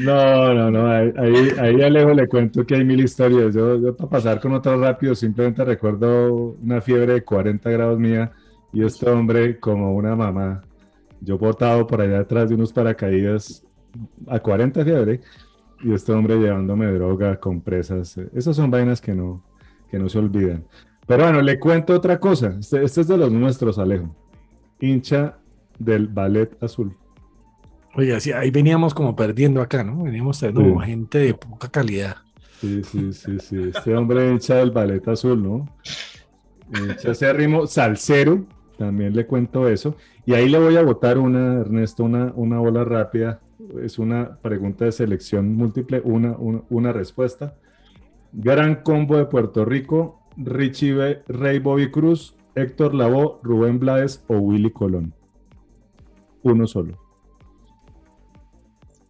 No, 0.00 0.52
no, 0.52 0.70
no, 0.70 0.86
ahí, 0.90 1.12
ahí, 1.58 1.82
Alejo 1.82 2.12
le 2.12 2.28
cuento 2.28 2.66
que 2.66 2.74
hay 2.74 2.84
mil 2.84 3.00
historias. 3.00 3.54
Yo, 3.54 3.80
yo 3.80 3.96
para 3.96 4.10
pasar 4.10 4.38
con 4.38 4.52
otro 4.52 4.78
rápido, 4.78 5.14
simplemente 5.14 5.64
recuerdo 5.64 6.54
una 6.62 6.82
fiebre 6.82 7.14
de 7.14 7.24
40 7.24 7.70
grados 7.70 7.98
mía 7.98 8.32
y 8.72 8.84
este 8.84 9.08
hombre 9.10 9.58
como 9.58 9.94
una 9.94 10.16
mamá. 10.16 10.62
Yo 11.20 11.38
botado 11.38 11.86
por 11.86 12.00
allá 12.00 12.20
atrás 12.20 12.48
de 12.48 12.54
unos 12.56 12.72
paracaídas 12.72 13.64
a 14.26 14.40
40 14.40 14.84
fiebre 14.84 15.20
y 15.84 15.92
este 15.92 16.12
hombre 16.12 16.36
llevándome 16.36 16.86
droga, 16.86 17.38
compresas. 17.38 18.16
Esas 18.34 18.56
son 18.56 18.70
vainas 18.70 19.00
que 19.00 19.14
no, 19.14 19.44
que 19.90 19.98
no 19.98 20.08
se 20.08 20.18
olvidan. 20.18 20.64
Pero 21.06 21.24
bueno, 21.24 21.40
le 21.42 21.58
cuento 21.60 21.94
otra 21.94 22.18
cosa. 22.18 22.56
Este, 22.58 22.82
este 22.84 23.02
es 23.02 23.08
de 23.08 23.18
los 23.18 23.30
nuestros, 23.32 23.78
Alejo. 23.78 24.14
Hincha 24.80 25.38
del 25.78 26.08
Ballet 26.08 26.60
Azul. 26.62 26.96
Oye, 27.94 28.14
así, 28.14 28.32
ahí 28.32 28.50
veníamos 28.50 28.94
como 28.94 29.14
perdiendo 29.14 29.60
acá, 29.60 29.84
¿no? 29.84 30.02
Veníamos 30.04 30.38
teniendo 30.40 30.80
Sí. 30.80 30.86
gente 30.86 31.18
de 31.18 31.34
poca 31.34 31.68
calidad. 31.68 32.16
Sí, 32.60 32.82
sí, 32.84 33.12
sí, 33.12 33.38
sí. 33.40 33.70
Este 33.74 33.94
hombre 33.94 34.30
hincha 34.30 34.54
del 34.56 34.70
ballet 34.70 35.06
azul, 35.08 35.42
¿no? 35.42 35.68
Hincha 36.72 37.10
acérrimo, 37.10 37.66
salsero, 37.66 38.46
también 38.76 39.14
le 39.14 39.26
cuento 39.26 39.68
eso. 39.68 39.96
Y 40.26 40.34
ahí 40.34 40.48
le 40.48 40.58
voy 40.58 40.76
a 40.76 40.82
botar 40.82 41.18
una, 41.18 41.60
Ernesto, 41.60 42.04
una, 42.04 42.32
una 42.34 42.58
bola 42.58 42.84
rápida. 42.84 43.40
Es 43.82 43.98
una 43.98 44.38
pregunta 44.40 44.84
de 44.84 44.92
selección 44.92 45.54
múltiple, 45.54 46.00
una, 46.04 46.32
una, 46.32 46.62
una 46.70 46.92
respuesta. 46.92 47.56
Gran 48.32 48.82
combo 48.82 49.16
de 49.16 49.26
Puerto 49.26 49.64
Rico, 49.64 50.20
Richie 50.36 50.94
B- 50.94 51.22
Rey 51.28 51.58
Bobby 51.58 51.90
Cruz, 51.90 52.36
Héctor 52.54 52.94
Lavoe, 52.94 53.38
Rubén 53.42 53.78
Blades 53.78 54.24
o 54.28 54.38
Willy 54.38 54.70
Colón. 54.70 55.14
Uno 56.42 56.66
solo. 56.66 56.98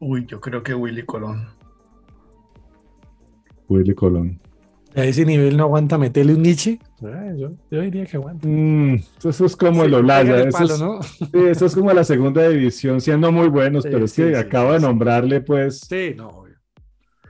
Uy, 0.01 0.27
yo 0.27 0.41
creo 0.41 0.63
que 0.63 0.75
Willy 0.75 1.05
Colón. 1.05 1.47
Willy 3.69 3.95
Colón. 3.95 4.41
A 4.95 5.05
ese 5.05 5.25
nivel 5.25 5.57
no 5.57 5.65
aguanta 5.65 5.97
meterle 5.97 6.35
un 6.35 6.43
Nietzsche. 6.43 6.79
Ah, 7.03 7.33
yo, 7.37 7.53
yo 7.71 7.81
diría 7.81 8.05
que 8.05 8.17
aguanta. 8.19 8.47
Mm, 8.47 8.97
eso 9.25 9.47
es 9.47 9.57
como 9.57 9.85
el 9.85 9.91
Sí, 9.91 9.97
Olaya. 9.97 10.41
eso 10.41 10.51
palo, 10.59 10.75
es- 10.75 10.81
¿no? 10.81 11.03
Sí, 11.03 11.27
eso 11.49 11.67
es 11.67 11.75
como 11.75 11.93
la 11.95 12.05
segunda 12.05 12.47
división, 12.49 13.01
siendo 13.01 13.33
muy 13.33 13.49
buenos, 13.49 13.85
Sí, 13.85 13.89
pero 13.91 14.05
es 14.05 14.13
sí, 14.13 14.23
que 14.23 14.29
sí, 14.31 14.35
acabo 14.35 14.69
sí, 14.69 14.73
de 14.75 14.81
sí. 14.81 14.85
nombrarle, 14.87 15.41
pues. 15.41 15.81
Sí, 15.89 16.13
no. 16.17 16.29
obvio. 16.29 16.57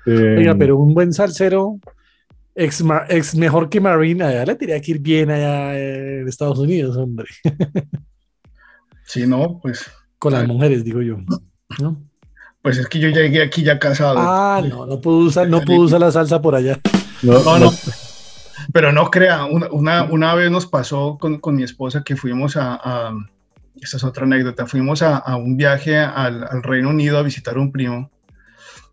eh, 0.06 0.36
Oiga, 0.38 0.56
pero 0.56 0.76
un 0.76 0.92
buen 0.92 1.12
salsero, 1.12 1.78
ex, 2.56 2.82
ex 3.08 3.36
mejor 3.36 3.68
que 3.68 3.80
Marina, 3.80 4.26
allá 4.28 4.44
le 4.44 4.56
tenía 4.56 4.80
que 4.80 4.90
ir 4.90 4.98
bien 4.98 5.30
allá 5.30 5.78
en 5.78 6.26
Estados 6.26 6.58
Unidos, 6.58 6.96
hombre. 6.96 7.28
Si 9.04 9.26
no, 9.26 9.58
pues, 9.60 9.90
Con 10.18 10.32
las 10.32 10.46
mujeres, 10.46 10.84
digo 10.84 11.02
yo. 11.02 11.18
¿no? 11.80 12.02
pues 12.62 12.78
es 12.78 12.86
que 12.88 12.98
yo 13.00 13.08
llegué 13.08 13.42
aquí 13.42 13.62
ya 13.62 13.78
casado. 13.78 14.14
Ah, 14.18 14.62
no, 14.66 14.86
no 14.86 15.00
puedo 15.00 15.18
usar, 15.18 15.48
no 15.48 15.60
puedo 15.62 15.80
usar 15.80 16.00
la 16.00 16.10
salsa 16.12 16.40
por 16.40 16.54
allá. 16.54 16.78
No, 17.22 17.42
No, 17.42 17.58
no. 17.58 17.72
Pero 18.72 18.92
no 18.92 19.10
crea, 19.10 19.44
una, 19.44 19.68
una, 19.70 20.02
una 20.04 20.34
vez 20.34 20.50
nos 20.50 20.66
pasó 20.66 21.18
con, 21.20 21.38
con 21.40 21.56
mi 21.56 21.62
esposa 21.62 22.02
que 22.04 22.16
fuimos 22.16 22.56
a, 22.56 22.74
a- 22.74 23.12
esta 23.80 23.96
es 23.96 24.04
otra 24.04 24.24
anécdota, 24.24 24.66
fuimos 24.66 25.02
a, 25.02 25.16
a 25.16 25.36
un 25.36 25.56
viaje 25.56 25.98
al, 25.98 26.44
al 26.44 26.62
Reino 26.62 26.90
Unido 26.90 27.18
a 27.18 27.22
visitar 27.22 27.56
a 27.56 27.60
un 27.60 27.72
primo 27.72 28.10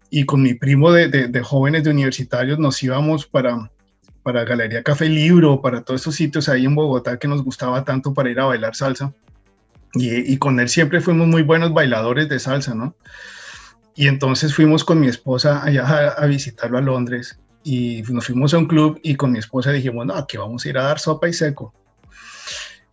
y 0.09 0.25
con 0.25 0.41
mi 0.41 0.53
primo 0.55 0.91
de, 0.91 1.09
de- 1.09 1.27
de 1.27 1.41
jóvenes 1.43 1.83
de 1.83 1.91
universitarios 1.91 2.57
nos 2.57 2.81
íbamos 2.81 3.27
para, 3.27 3.69
para 4.23 4.43
Galería 4.45 4.81
Café 4.81 5.07
Libro, 5.09 5.61
para 5.61 5.81
todos 5.81 6.01
estos 6.01 6.15
sitios 6.15 6.49
ahí 6.49 6.65
en 6.65 6.73
Bogotá 6.75 7.19
que 7.19 7.27
nos 7.27 7.43
gustaba 7.43 7.83
tanto 7.83 8.13
para 8.13 8.29
ir 8.31 8.39
a 8.39 8.45
bailar 8.45 8.75
salsa. 8.75 9.13
Y, 9.93 10.33
y 10.33 10.37
con 10.37 10.59
él 10.59 10.69
siempre 10.69 11.01
fuimos 11.01 11.27
muy 11.27 11.43
buenos 11.43 11.73
bailadores 11.73 12.29
de 12.29 12.39
salsa, 12.39 12.73
¿no? 12.73 12.95
Y 13.95 14.07
entonces 14.07 14.55
fuimos 14.55 14.83
con 14.83 14.99
mi 14.99 15.07
esposa 15.07 15.63
allá 15.63 15.85
a, 15.85 16.07
a 16.23 16.25
visitarlo 16.25 16.77
a 16.77 16.81
Londres 16.81 17.39
y 17.63 18.03
nos 18.09 18.25
fuimos 18.25 18.53
a 18.53 18.57
un 18.57 18.67
club 18.67 18.99
y 19.03 19.15
con 19.15 19.31
mi 19.31 19.39
esposa 19.39 19.71
dijimos, 19.71 20.05
no, 20.05 20.27
que 20.27 20.37
vamos 20.37 20.65
a 20.65 20.69
ir 20.69 20.77
a 20.77 20.83
dar 20.83 20.99
sopa 20.99 21.27
y 21.27 21.33
seco. 21.33 21.73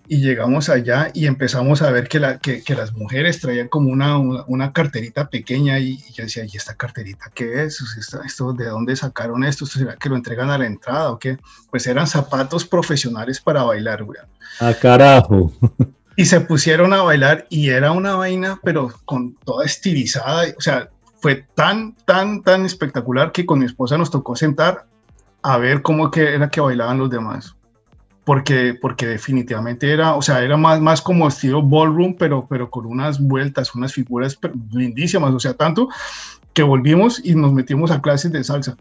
Y 0.09 0.19
llegamos 0.19 0.69
allá 0.69 1.11
y 1.15 1.27
empezamos 1.27 1.83
a 1.83 1.91
ver 1.91 2.09
que, 2.09 2.21
la, 2.21 2.39
que, 2.39 2.63
que 2.63 2.77
las 2.77 2.93
mujeres 2.93 3.41
traían 3.41 3.67
como 3.67 3.91
una, 3.91 4.19
una, 4.19 4.45
una 4.47 4.73
carterita 4.73 5.29
pequeña 5.29 5.81
y, 5.81 5.95
y 5.95 6.13
yo 6.13 6.23
decía, 6.23 6.45
¿y 6.45 6.57
esta 6.57 6.75
carterita 6.75 7.31
qué 7.35 7.65
es? 7.65 7.81
¿esto, 7.99 8.23
esto, 8.23 8.53
¿De 8.53 8.67
dónde 8.67 8.95
sacaron 8.95 9.43
esto? 9.43 9.67
¿Será 9.67 9.97
que 9.97 10.09
lo 10.09 10.15
entregan 10.15 10.51
a 10.51 10.59
la 10.59 10.67
entrada 10.67 11.11
o 11.11 11.19
qué? 11.19 11.39
Pues 11.71 11.89
eran 11.89 12.07
zapatos 12.07 12.65
profesionales 12.65 13.41
para 13.41 13.65
bailar, 13.65 14.05
güey. 14.05 14.21
a 14.61 14.75
carajo. 14.75 15.53
Y 16.19 16.25
se 16.25 16.41
pusieron 16.41 16.95
a 16.95 17.03
bailar 17.03 17.47
y 17.51 17.69
era 17.69 17.93
una 17.93 18.15
vaina, 18.15 18.59
pero 18.65 18.91
con 19.05 19.35
toda 19.45 19.67
estilizada. 19.67 20.45
O 20.57 20.61
sea, 20.61 20.89
fue 21.27 21.45
tan, 21.57 21.97
tan, 22.05 22.41
tan 22.45 22.65
espectacular 22.65 23.33
que 23.33 23.45
con 23.45 23.59
mi 23.59 23.65
esposa 23.65 23.99
nos 23.99 24.13
tocó 24.13 24.37
sentar 24.37 24.87
a 25.43 25.59
ver 25.59 25.83
cómo 25.83 26.09
que 26.09 26.23
era 26.23 26.51
que 26.51 26.61
bailaban 26.61 26.99
los 26.99 27.11
demás. 27.11 27.57
Porque, 28.25 28.79
porque 28.81 29.09
definitivamente 29.09 29.93
era, 29.93 30.15
o 30.15 30.23
sea, 30.23 30.41
era 30.45 30.57
más, 30.57 30.81
más 30.81 31.03
como 31.03 31.27
estilo 31.27 31.65
ballroom, 31.65 32.15
pero, 32.17 32.47
pero 32.49 32.71
con 32.71 32.87
unas 32.87 33.21
vueltas, 33.21 33.75
unas 33.75 33.93
figuras 33.93 34.39
lindísimas. 34.71 35.35
O 35.35 35.41
sea, 35.41 35.55
tanto 35.55 35.89
que 36.53 36.63
volvimos 36.63 37.21
y 37.25 37.35
nos 37.35 37.53
metimos 37.53 37.91
a 37.91 38.01
clases 38.01 38.31
de 38.31 38.45
salsa. 38.45 38.77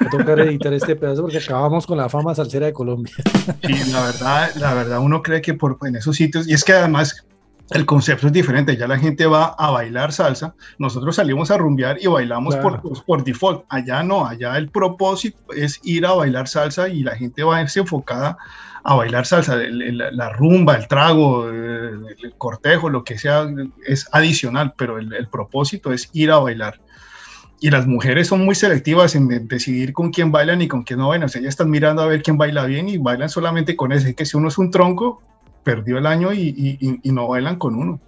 Me 0.00 0.10
toca 0.10 0.34
editar 0.34 0.74
este 0.74 0.94
pedazo 0.94 1.22
porque 1.22 1.38
acabamos 1.38 1.86
con 1.86 1.96
la 1.96 2.10
fama 2.10 2.34
salsera 2.34 2.66
de 2.66 2.74
Colombia. 2.74 3.14
Y 3.62 3.90
la 3.92 4.02
verdad, 4.02 4.50
la 4.56 4.74
verdad, 4.74 4.98
uno 4.98 5.22
cree 5.22 5.40
que 5.40 5.54
por, 5.54 5.78
en 5.86 5.96
esos 5.96 6.16
sitios, 6.16 6.46
y 6.46 6.52
es 6.52 6.62
que 6.64 6.74
además 6.74 7.24
el 7.70 7.84
concepto 7.84 8.28
es 8.28 8.32
diferente, 8.32 8.76
ya 8.76 8.86
la 8.86 8.98
gente 8.98 9.26
va 9.26 9.46
a 9.58 9.70
bailar 9.72 10.12
salsa, 10.12 10.54
nosotros 10.78 11.16
salimos 11.16 11.50
a 11.50 11.58
rumbear 11.58 11.96
y 12.00 12.06
bailamos 12.06 12.54
Claro. 12.54 12.80
por, 12.80 13.04
por 13.04 13.24
default, 13.24 13.64
allá 13.68 14.02
no, 14.04 14.24
allá 14.26 14.56
el 14.56 14.68
propósito 14.70 15.38
es 15.54 15.80
ir 15.82 16.06
a 16.06 16.12
bailar 16.12 16.46
salsa 16.46 16.88
y 16.88 17.02
la 17.02 17.16
gente 17.16 17.42
va 17.42 17.56
a 17.56 17.62
irse 17.62 17.80
enfocada 17.80 18.38
a 18.84 18.94
bailar 18.94 19.26
salsa, 19.26 19.54
el- 19.54 19.82
el- 19.82 19.98
la 20.16 20.28
rumba, 20.30 20.76
el 20.76 20.86
trago, 20.86 21.48
el, 21.48 22.04
el 22.22 22.34
cortejo, 22.38 22.88
lo 22.88 23.02
que 23.02 23.18
sea, 23.18 23.48
es 23.84 24.08
adicional, 24.12 24.74
pero 24.78 24.98
el, 24.98 25.26
propósito 25.28 25.92
es 25.92 26.08
ir 26.12 26.30
a 26.30 26.38
bailar. 26.38 26.80
Y 27.58 27.70
las 27.70 27.86
mujeres 27.88 28.28
son 28.28 28.44
muy 28.44 28.54
selectivas 28.54 29.16
en 29.16 29.26
de- 29.26 29.40
decidir 29.40 29.92
con 29.92 30.12
quién 30.12 30.30
bailan 30.30 30.62
y 30.62 30.68
con 30.68 30.84
quién 30.84 31.00
no 31.00 31.08
bailan. 31.08 31.24
O 31.26 31.28
sea, 31.28 31.40
ellas 31.40 31.54
están 31.54 31.68
mirando 31.70 32.00
a 32.02 32.06
ver 32.06 32.22
quién 32.22 32.38
baila 32.38 32.64
bien 32.66 32.88
y 32.88 32.98
bailan 32.98 33.28
solamente 33.28 33.74
con 33.74 33.90
ese. 33.90 34.14
Que 34.14 34.24
si 34.24 34.36
uno 34.36 34.46
es 34.48 34.58
un 34.58 34.70
tronco, 34.70 35.20
perdió 35.66 35.98
el 35.98 36.06
año 36.06 36.32
y, 36.32 36.78
y- 37.02 37.10
no 37.10 37.26
bailan 37.26 37.56
con 37.56 37.74
uno. 37.74 38.00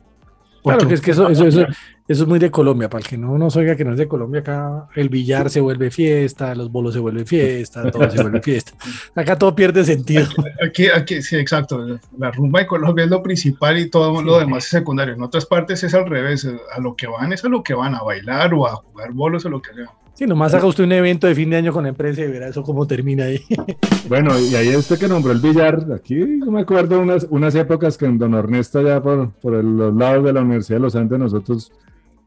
Claro, 0.63 0.87
que 0.87 0.95
es 0.95 1.01
que 1.01 1.11
eso, 1.11 1.29
eso, 1.29 1.45
eso, 1.45 1.63
eso 2.09 2.23
es 2.23 2.29
muy 2.29 2.39
de 2.39 2.53
Colombia. 2.53 2.89
Para 2.89 3.03
el 3.03 3.09
que 3.09 3.19
no 3.19 3.37
nos 3.37 3.57
oiga 3.57 3.75
que 3.75 3.85
no 3.85 3.93
es 3.93 3.99
de 3.99 4.07
Colombia, 4.07 4.43
acá 4.43 4.89
el 4.95 5.09
billar 5.09 5.51
se 5.51 5.61
vuelve 5.61 5.91
fiesta, 5.91 6.55
los 6.55 6.71
bolos 6.71 6.95
se 6.95 7.01
vuelven 7.01 7.27
fiesta, 7.27 7.91
todo 7.91 8.09
se 8.09 8.23
vuelve 8.23 8.41
fiesta. 8.43 8.75
Acá 9.17 9.37
todo 9.37 9.57
pierde 9.57 9.83
sentido. 9.83 10.29
Aquí, 10.65 10.87
aquí, 10.87 11.21
sí, 11.21 11.35
exacto. 11.35 11.99
La 12.17 12.31
rumba 12.31 12.61
de 12.61 12.69
Colombia 12.69 13.07
es 13.07 13.11
lo 13.11 13.25
principal 13.25 13.77
y 13.77 13.91
todo 13.91 14.23
lo 14.23 14.39
demás 14.39 14.65
es 14.65 14.71
secundario. 14.71 15.15
En 15.15 15.23
otras 15.23 15.45
partes 15.45 15.83
es 15.83 15.95
al 15.95 16.09
revés. 16.09 16.47
A 16.73 16.81
lo 16.81 16.95
que 16.95 17.09
van 17.09 17.33
es 17.33 17.45
a 17.45 17.49
lo 17.49 17.65
que 17.65 17.75
van, 17.75 17.97
a 17.97 18.03
bailar 18.05 18.55
o 18.55 18.69
a 18.69 18.77
jugar 18.77 19.13
bolos 19.13 19.45
o 19.47 19.49
lo 19.49 19.61
que 19.61 19.75
sea. 19.75 19.91
Si 20.19 20.27
nomás 20.27 20.53
haga 20.53 20.67
usted 20.67 20.83
un 20.83 20.91
evento 20.91 21.29
de 21.29 21.35
fin 21.37 21.49
de 21.49 21.57
año 21.59 21.73
con 21.73 21.85
la 21.85 21.91
empresa 21.91 22.23
y 22.23 22.27
verá 22.27 22.49
eso 22.49 22.65
cómo 22.65 22.87
termina 22.89 23.25
ahí. 23.27 23.41
Bueno, 24.09 24.37
y 24.41 24.55
ahí 24.55 24.75
usted 24.75 24.99
que 24.99 25.07
nombró 25.07 25.33
el 25.33 25.39
billar, 25.39 25.87
aquí 25.95 26.41
yo 26.41 26.51
me 26.51 26.63
acuerdo 26.63 26.99
unas, 26.99 27.27
unas 27.31 27.55
épocas 27.55 27.99
que 27.99 28.07
en 28.07 28.17
Don 28.19 28.33
Ernesto, 28.35 28.79
allá 28.79 29.03
por, 29.03 29.31
por 29.33 29.55
el- 29.55 29.77
los 29.77 29.95
lados 29.95 30.25
de 30.25 30.33
la 30.33 30.41
Universidad 30.41 30.79
de 30.79 30.83
los 30.83 30.97
Andes, 30.97 31.19
nosotros 31.19 31.71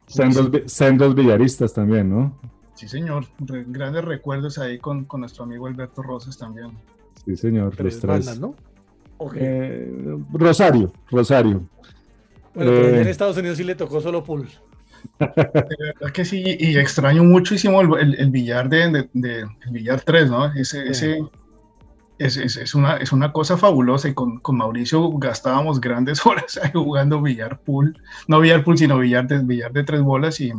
sendos, 0.06 1.16
billaristas 1.16 1.74
también, 1.74 2.10
¿no? 2.10 2.38
Sí, 2.76 2.88
señor. 2.88 3.26
Re- 3.40 3.66
grandes 3.68 4.06
recuerdos 4.06 4.58
ahí 4.60 4.78
con, 4.78 5.06
con 5.06 5.22
nuestro 5.22 5.44
amigo 5.44 5.66
Alberto 5.68 6.02
Rosas 6.04 6.38
también. 6.38 6.68
Sí, 7.26 7.36
señor. 7.36 7.72
Pero 7.72 7.86
los 7.86 7.96
es 7.96 8.00
tres. 8.00 8.26
bandas, 8.26 8.40
¿no? 8.40 8.56
Eh, 9.36 10.18
Rosario, 10.34 10.92
Rosario. 11.10 11.62
Bueno, 12.54 12.72
pero 12.72 12.88
eh. 12.90 13.02
en 13.02 13.08
Estados 13.08 13.38
Unidos 13.38 13.58
sí 13.58 13.64
le 13.64 13.76
tocó 13.76 14.02
solo 14.02 14.24
pool. 14.24 14.48
Verdad 15.20 16.12
que 16.14 16.26
sí, 16.26 16.44
y 16.60 16.78
extraño 16.78 17.24
muchísimo 17.24 17.82
el, 17.82 17.94
el- 18.00 18.16
el 18.20 18.30
billar 18.32 18.70
de, 18.70 18.90
de- 18.92 19.10
de- 19.14 19.40
el 19.42 19.72
billar 19.72 20.02
3, 20.02 20.30
¿no? 20.30 20.46
Ese, 20.54 20.82
Sí. 20.94 21.06
ese, 21.08 21.20
es, 22.20 22.38
es, 22.38 22.58
es, 22.58 22.76
una, 22.76 22.98
es 22.98 23.12
una 23.12 23.32
cosa 23.34 23.58
fabulosa 23.58 24.08
y 24.08 24.14
con, 24.14 24.40
con, 24.40 24.58
Mauricio 24.58 25.10
gastábamos 25.18 25.82
grandes 25.82 26.24
horas 26.26 26.60
ahí 26.62 26.72
jugando 26.74 27.22
billar 27.22 27.60
pool, 27.60 27.98
no 28.28 28.40
billar 28.40 28.64
pool, 28.64 28.78
sino 28.78 28.98
billar 29.00 29.28
de, 29.28 29.40
billar 29.40 29.72
de 29.74 29.84
tres 29.84 30.02
bolas 30.02 30.40
y 30.40 30.54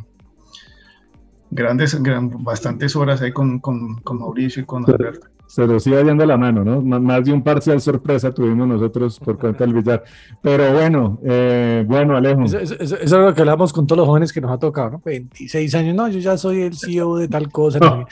grandes, 1.51 2.01
gran, 2.03 2.43
bastantes 2.43 2.97
horas 2.97 3.23
ahí 3.23 3.33
con, 3.33 3.61
con, 3.61 3.97
con 4.03 4.19
Mauricio 4.19 4.63
y 4.63 4.67
con 4.67 4.85
Alberto 4.91 5.29
se 5.53 5.67
nos 5.67 5.87
iba 5.87 6.03
yendo 6.03 6.25
la 6.25 6.39
mano, 6.39 6.65
¿no? 6.65 6.81
Más 6.81 7.27
de 7.27 7.31
un 7.31 7.43
parcial 7.43 7.79
sorpresa 7.79 8.33
tuvimos 8.33 8.67
nosotros 8.67 9.21
por 9.21 9.39
cuenta 9.39 9.67
del 9.67 9.75
billar. 9.75 10.03
Pero 10.41 10.73
bueno, 10.73 11.21
eh, 11.23 11.85
bueno, 11.87 12.17
Alejo. 12.17 12.45
Eso, 12.45 12.59
es 12.81 13.11
lo 13.11 13.35
que 13.35 13.43
hablamos 13.43 13.71
con 13.71 13.87
todos 13.87 13.99
los 13.99 14.09
jóvenes 14.09 14.33
que 14.33 14.41
nos 14.41 14.51
ha 14.51 14.59
tocado, 14.59 14.93
¿no? 14.93 15.03
26 15.05 15.75
años, 15.75 15.95
no, 15.95 16.09
yo 16.09 16.21
ya 16.21 16.39
soy 16.39 16.63
el 16.63 16.75
CEO 16.75 17.19
de 17.19 17.29
tal 17.29 17.53
cosa. 17.53 17.79
No, 17.81 18.07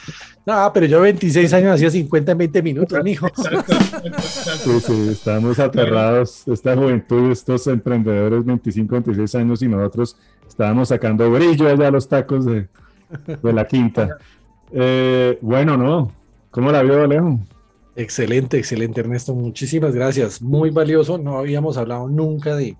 no 0.45 0.71
pero 0.75 0.85
yo 0.85 1.01
26 1.01 1.51
años 1.55 1.77
hacía 1.77 1.91
50 1.91 2.33
en 2.33 2.39
20 2.39 2.63
minutos, 2.63 3.03
mijo. 3.03 3.27
Sí, 3.33 4.81
sí, 4.81 5.09
estamos 5.09 5.59
aterrados, 5.59 6.47
esta 6.47 6.77
juventud, 6.77 7.31
estos 7.31 7.67
emprendedores 7.69 8.45
25, 8.45 8.97
26 8.97 9.35
años 9.37 9.63
y 9.63 9.69
nosotros 9.69 10.15
estábamos 10.47 10.89
sacando 10.89 11.31
brillo 11.31 11.69
allá 11.69 11.89
a 11.89 11.91
los 11.91 12.07
tacos 12.07 12.45
de, 12.45 12.69
de 13.43 13.53
la 13.55 13.67
quinta. 13.67 14.19
Eh, 14.73 15.39
bueno, 15.41 15.79
no, 15.79 16.20
¿Cómo 16.51 16.73
la 16.73 16.83
vio, 16.83 17.03
Alejo? 17.03 17.41
Excelente, 17.97 18.59
excelente, 18.59 19.01
Ernesto. 19.01 19.35
Muchísimas 19.35 19.95
gracias. 19.95 20.43
Muy 20.43 20.71
valioso. 20.71 21.19
No 21.19 21.39
habíamos 21.39 21.77
hablado 21.77 22.09
nunca 22.09 22.57
de 22.57 22.77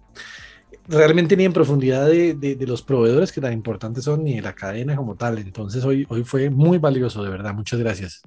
realmente 0.89 1.37
ni 1.37 1.45
en 1.45 1.53
profundidad 1.53 2.07
de, 2.09 2.57
los 2.67 2.83
proveedores 2.83 3.31
que 3.31 3.41
tan 3.41 3.53
importantes 3.53 4.05
son, 4.05 4.25
ni 4.25 4.37
de 4.37 4.43
la 4.43 4.55
cadena 4.55 4.97
como 4.97 5.15
tal. 5.17 5.39
Entonces, 5.39 5.85
hoy, 5.85 6.07
hoy 6.09 6.25
fue 6.25 6.51
muy 6.51 6.79
valioso, 6.79 7.23
de 7.23 7.31
verdad. 7.31 7.55
Muchas 7.55 7.79
gracias. 7.79 8.23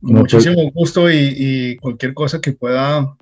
Muchísimo 0.00 0.70
gusto 0.72 1.10
y 1.10 1.76
cualquier 1.80 2.14
cosa 2.14 2.40
que 2.40 2.52
pueda 2.52 3.16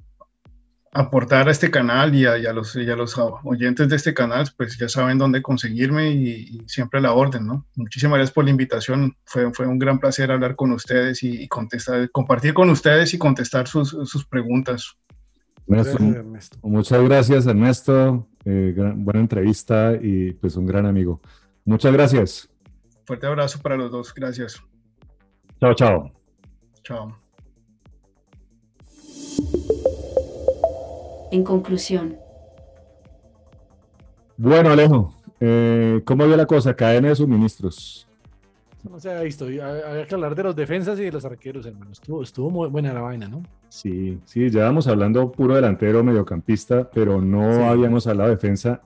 aportar 0.97 1.49
a 1.49 1.51
este 1.51 1.71
canal 1.71 2.15
y 2.15 2.25
a, 2.25 2.53
los, 2.53 2.75
los 2.75 3.19
oyentes 3.45 3.89
de 3.89 3.97
este 3.97 4.15
canal, 4.15 4.49
pues 4.57 4.79
ya 4.79 4.89
saben 4.89 5.19
dónde 5.19 5.43
conseguirme 5.43 6.11
y, 6.11 6.63
siempre 6.67 7.01
la 7.01 7.13
orden, 7.13 7.47
¿no? 7.47 7.67
Muchísimas 7.77 8.17
gracias 8.17 8.35
por 8.35 8.45
la 8.45 8.51
invitación. 8.51 9.15
Fue, 9.25 9.53
fue 9.53 9.67
un 9.67 9.79
gran 9.79 9.99
placer 9.99 10.31
hablar 10.31 10.57
con 10.57 10.73
ustedes 10.73 11.23
y, 11.23 11.47
contestar, 11.49 12.11
compartir 12.11 12.55
con 12.55 12.71
ustedes 12.71 13.13
y 13.13 13.19
contestar 13.19 13.69
sus, 13.69 13.91
sus 13.91 14.27
preguntas. 14.27 14.97
Muchas 16.63 17.03
gracias, 17.03 17.47
Ernesto. 17.47 18.27
Eh, 18.45 18.75
buena 18.97 19.21
entrevista 19.21 19.93
y 20.01 20.33
pues 20.33 20.57
un 20.57 20.67
gran 20.67 20.87
amigo. 20.87 21.21
Muchas 21.65 21.93
gracias. 21.93 22.49
Fuerte 23.05 23.27
abrazo 23.27 23.61
para 23.61 23.77
los 23.77 23.91
dos. 23.91 24.15
Gracias. 24.15 24.63
Chao, 25.61 25.75
chao. 25.75 26.13
Chao. 26.83 27.26
En 31.31 31.45
conclusión. 31.45 32.17
Bueno, 34.37 34.71
Alejo, 34.71 35.15
eh, 35.41 36.03
¿cómo 36.05 36.27
vio 36.27 36.37
la 36.37 36.47
cosa? 36.47 36.75
Cadena 36.75 37.09
de 37.09 37.17
suministros. 37.17 38.07
No 38.89 39.01
se 39.01 39.11
ha 39.11 39.21
visto. 39.23 39.47
Había 39.47 40.07
que 40.07 40.15
hablar 40.15 40.35
de 40.35 40.45
los 40.45 40.55
defensas 40.55 40.99
y 41.01 41.05
de 41.05 41.13
los 41.13 41.25
arqueros, 41.25 41.67
hermano. 41.67 41.91
Estuvo, 41.91 42.23
estuvo 42.23 42.51
muy 42.51 42.69
buena 42.69 42.93
la 42.93 43.01
vaina, 43.01 43.29
¿no? 43.29 43.43
Sí, 43.69 44.21
sí, 44.25 44.49
ya 44.51 44.65
vamos 44.65 44.87
hablando 44.87 45.33
puro 45.33 45.57
delantero, 45.57 46.05
mediocampista, 46.05 46.89
pero 46.91 47.21
no 47.21 47.69
habíamos 47.69 48.07
hablado 48.07 48.31
de 48.31 48.37
defensa. 48.37 48.83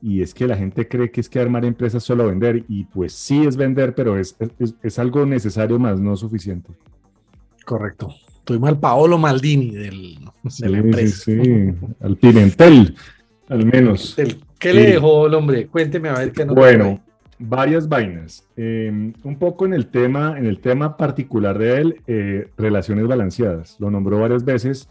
Y 0.00 0.22
es 0.22 0.34
que 0.34 0.46
la 0.46 0.56
gente 0.56 0.88
cree 0.88 1.10
que 1.10 1.20
es 1.20 1.28
que 1.28 1.38
armar 1.38 1.64
empresas 1.64 2.02
solo 2.02 2.26
vender. 2.26 2.64
Y 2.68 2.84
pues 2.84 3.12
sí 3.12 3.44
es 3.44 3.56
vender, 3.56 3.94
pero 3.94 4.18
es, 4.18 4.36
es, 4.58 4.74
es 4.82 4.98
algo 4.98 5.26
necesario 5.26 5.78
más, 5.78 6.00
no 6.00 6.16
suficiente. 6.16 6.72
Correcto. 7.64 8.08
Tuvimos 8.44 8.70
al 8.70 8.78
Paolo 8.78 9.18
Maldini 9.18 9.70
del, 9.70 10.18
de 10.58 10.68
la 10.68 10.78
empresa. 10.78 11.24
Sí, 11.24 11.40
sí, 11.42 11.74
al 12.00 12.16
Pimentel, 12.16 12.96
al 13.48 13.66
menos. 13.66 14.16
¿Qué 14.58 14.72
le 14.72 14.92
dejó 14.92 15.26
el 15.26 15.34
hombre? 15.34 15.66
Cuénteme 15.66 16.08
a 16.08 16.14
ver 16.14 16.32
qué 16.32 16.44
nos 16.44 16.54
Bueno, 16.54 17.00
varias 17.38 17.88
vainas. 17.88 18.46
Em, 18.56 19.12
un 19.24 19.36
poco 19.36 19.66
en 19.66 19.74
el 19.74 19.86
tema, 19.86 20.38
en 20.38 20.46
el 20.46 20.60
tema 20.60 20.96
particular 20.96 21.58
de 21.58 21.80
él, 21.80 22.00
eh, 22.06 22.48
relaciones 22.56 23.06
balanceadas. 23.06 23.76
Lo 23.78 23.90
nombró 23.90 24.20
varias 24.20 24.44
veces 24.44 24.88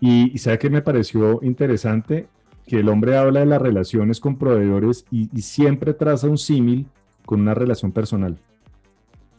y, 0.00 0.36
sabe 0.38 0.58
que 0.58 0.70
me 0.70 0.82
pareció 0.82 1.40
interesante 1.42 2.26
que 2.66 2.80
el 2.80 2.88
hombre 2.88 3.16
habla 3.16 3.40
de 3.40 3.46
las 3.46 3.62
relaciones 3.62 4.20
con 4.20 4.36
proveedores 4.36 5.04
y 5.10 5.26
siempre 5.42 5.94
traza 5.94 6.28
un 6.28 6.38
símil 6.38 6.86
con 7.24 7.40
una 7.40 7.54
relación 7.54 7.92
personal. 7.92 8.38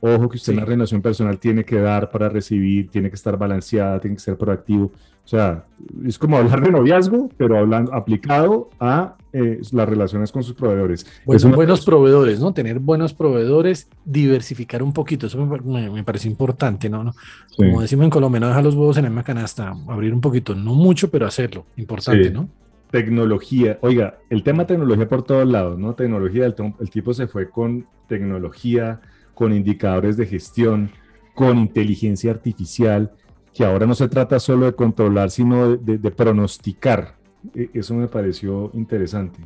Ojo 0.05 0.27
que 0.27 0.35
usted 0.35 0.51
en 0.51 0.59
la 0.59 0.65
relación 0.65 1.01
personal 1.01 1.39
tiene 1.39 1.63
que 1.63 1.79
dar 1.79 2.11
para 2.11 2.27
recibir, 2.27 2.89
tiene 2.89 3.07
que 3.07 3.15
estar 3.15 3.37
balanceada, 3.37 4.01
tiene 4.01 4.17
que 4.17 4.21
ser 4.21 4.35
proactivo. 4.35 4.91
O 5.23 5.27
sea, 5.27 5.63
es 6.05 6.19
como 6.19 6.35
hablar 6.35 6.59
de 6.61 6.71
noviazgo, 6.71 7.29
pero 7.37 7.57
hablando, 7.57 7.93
aplicado 7.93 8.69
a 8.81 9.15
eh, 9.31 9.61
las 9.71 9.87
relaciones 9.87 10.33
con 10.33 10.43
sus 10.43 10.55
proveedores. 10.55 11.05
Bueno, 11.25 11.55
buenos 11.55 11.85
proveedores, 11.85 12.41
¿no? 12.41 12.53
Tener 12.53 12.79
buenos 12.79 13.13
proveedores, 13.13 13.87
diversificar 14.03 14.83
un 14.83 14.91
poquito, 14.91 15.27
eso 15.27 15.37
me, 15.45 16.03
parece 16.03 16.27
importante, 16.27 16.89
¿no? 16.89 17.15
Como 17.55 17.79
decimos 17.79 18.03
en 18.03 18.09
Colombia, 18.09 18.41
no 18.41 18.49
dejar 18.49 18.65
los 18.65 18.75
huevos 18.75 18.97
en 18.97 19.03
la 19.03 19.09
misma 19.09 19.23
canasta, 19.23 19.73
abrir 19.87 20.13
un 20.13 20.19
poquito, 20.19 20.53
no 20.53 20.75
mucho, 20.75 21.09
pero 21.09 21.27
hacerlo, 21.27 21.65
importante, 21.77 22.29
¿no? 22.29 22.49
Tecnología, 22.91 23.79
oiga, 23.79 24.17
el 24.29 24.43
tema 24.43 24.67
tecnología 24.67 25.07
por 25.07 25.23
todos 25.23 25.47
lados, 25.47 25.79
¿no? 25.79 25.95
Tecnología, 25.95 26.45
el, 26.45 26.55
el 26.77 26.89
tipo 26.89 27.13
se 27.13 27.27
fue 27.27 27.49
con 27.49 27.87
tecnología, 28.09 28.99
con 29.33 29.53
indicadores 29.53 30.17
de 30.17 30.25
gestión, 30.25 30.91
con 31.33 31.57
inteligencia 31.57 32.31
artificial, 32.31 33.11
que 33.53 33.63
ahora 33.63 33.85
no 33.85 33.95
se 33.95 34.07
trata 34.07 34.39
solo 34.39 34.65
de 34.65 34.73
controlar, 34.73 35.29
sino 35.29 35.77
de, 35.77 36.11
pronosticar. 36.11 37.15
E, 37.53 37.69
eso 37.73 37.93
me 37.93 38.07
pareció 38.07 38.71
interesante. 38.73 39.39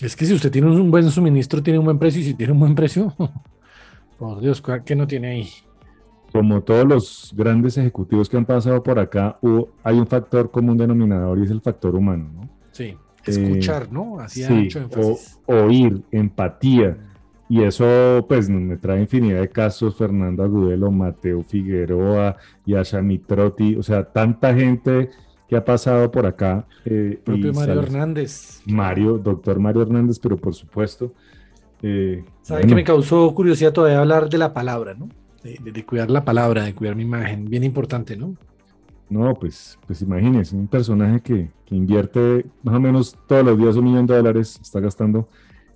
Es 0.00 0.16
que 0.16 0.24
si 0.24 0.34
usted 0.34 0.50
tiene 0.50 0.68
un 0.68 0.90
buen 0.90 1.10
suministro, 1.10 1.62
tiene 1.62 1.78
un 1.78 1.84
buen 1.84 1.98
precio, 1.98 2.20
y 2.20 2.24
si 2.24 2.34
tiene 2.34 2.52
un 2.52 2.60
buen 2.60 2.74
precio, 2.74 3.14
por 4.18 4.40
Dios, 4.40 4.62
¿qué 4.84 4.96
no 4.96 5.06
tiene 5.06 5.28
ahí? 5.28 5.48
Como 6.32 6.62
todos 6.62 6.86
los 6.86 7.34
grandes 7.36 7.76
ejecutivos 7.76 8.28
que 8.28 8.36
han 8.36 8.44
pasado 8.44 8.82
por 8.82 8.98
acá, 8.98 9.38
hay 9.82 9.98
un 9.98 10.06
factor 10.06 10.50
común 10.50 10.76
denominador 10.76 11.38
y 11.38 11.42
es 11.42 11.50
el 11.50 11.60
factor 11.60 11.94
humano, 11.96 12.30
¿no? 12.32 12.48
Sí, 12.70 12.96
escuchar, 13.26 13.92
¿no? 13.92 14.20
Hacía 14.20 14.48
mucho 14.48 14.78
énfasis. 14.78 15.40
oír, 15.46 16.02
empatía 16.12 16.96
y 17.50 17.64
eso 17.64 18.24
pues 18.28 18.48
me 18.48 18.76
trae 18.76 19.00
infinidad 19.00 19.40
de 19.40 19.48
casos, 19.48 19.96
Fernando 19.96 20.44
Agudelo, 20.44 20.92
Mateo 20.92 21.42
Figueroa, 21.42 22.36
Yasha 22.64 23.02
Mitrotti, 23.02 23.74
o 23.74 23.82
sea, 23.82 24.04
tanta 24.04 24.54
gente 24.54 25.10
que 25.48 25.56
ha 25.56 25.64
pasado 25.64 26.12
por 26.12 26.26
acá. 26.26 26.64
Eh, 26.84 27.20
propio 27.24 27.52
Mario 27.52 27.80
Hernández. 27.80 28.62
Mario, 28.66 29.18
doctor 29.18 29.58
Mario 29.58 29.82
Hernández, 29.82 30.20
pero 30.20 30.36
por 30.36 30.54
supuesto. 30.54 31.12
Eh, 31.82 32.22
¿Sabe 32.42 32.68
que 32.68 32.74
me 32.76 32.84
causó 32.84 33.34
curiosidad 33.34 33.72
todavía 33.72 33.98
hablar 33.98 34.28
de 34.28 34.38
la 34.38 34.54
palabra, 34.54 34.94
¿no? 34.94 35.08
De, 35.42 35.84
cuidar 35.84 36.08
la 36.08 36.24
palabra, 36.24 36.62
de 36.62 36.74
cuidar 36.76 36.94
mi 36.94 37.02
imagen, 37.02 37.46
bien 37.46 37.64
importante, 37.64 38.16
¿no? 38.16 38.36
No, 39.08 39.34
pues, 39.34 39.76
pues 39.88 40.02
imagínese, 40.02 40.54
un 40.54 40.68
personaje 40.68 41.20
que, 41.20 41.50
que 41.66 41.74
invierte 41.74 42.46
más 42.62 42.76
o 42.76 42.80
menos 42.80 43.18
todos 43.26 43.44
los 43.44 43.58
días 43.58 43.74
un 43.74 43.86
millón 43.86 44.06
de 44.06 44.14
dólares, 44.14 44.56
está 44.62 44.78
gastando 44.78 45.26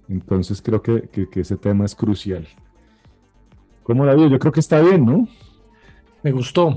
entonces 0.09 0.61
creo 0.62 0.82
que, 0.82 1.09
ese 1.34 1.57
tema 1.57 1.84
es 1.84 1.94
crucial. 1.94 2.46
¿Cómo 3.82 4.05
la 4.05 4.14
vio? 4.14 4.28
Yo 4.28 4.38
creo 4.38 4.52
que 4.52 4.61
está 4.61 4.80
bien, 4.80 5.05
¿no? 5.05 5.28
Me 6.22 6.32
gustó. 6.32 6.74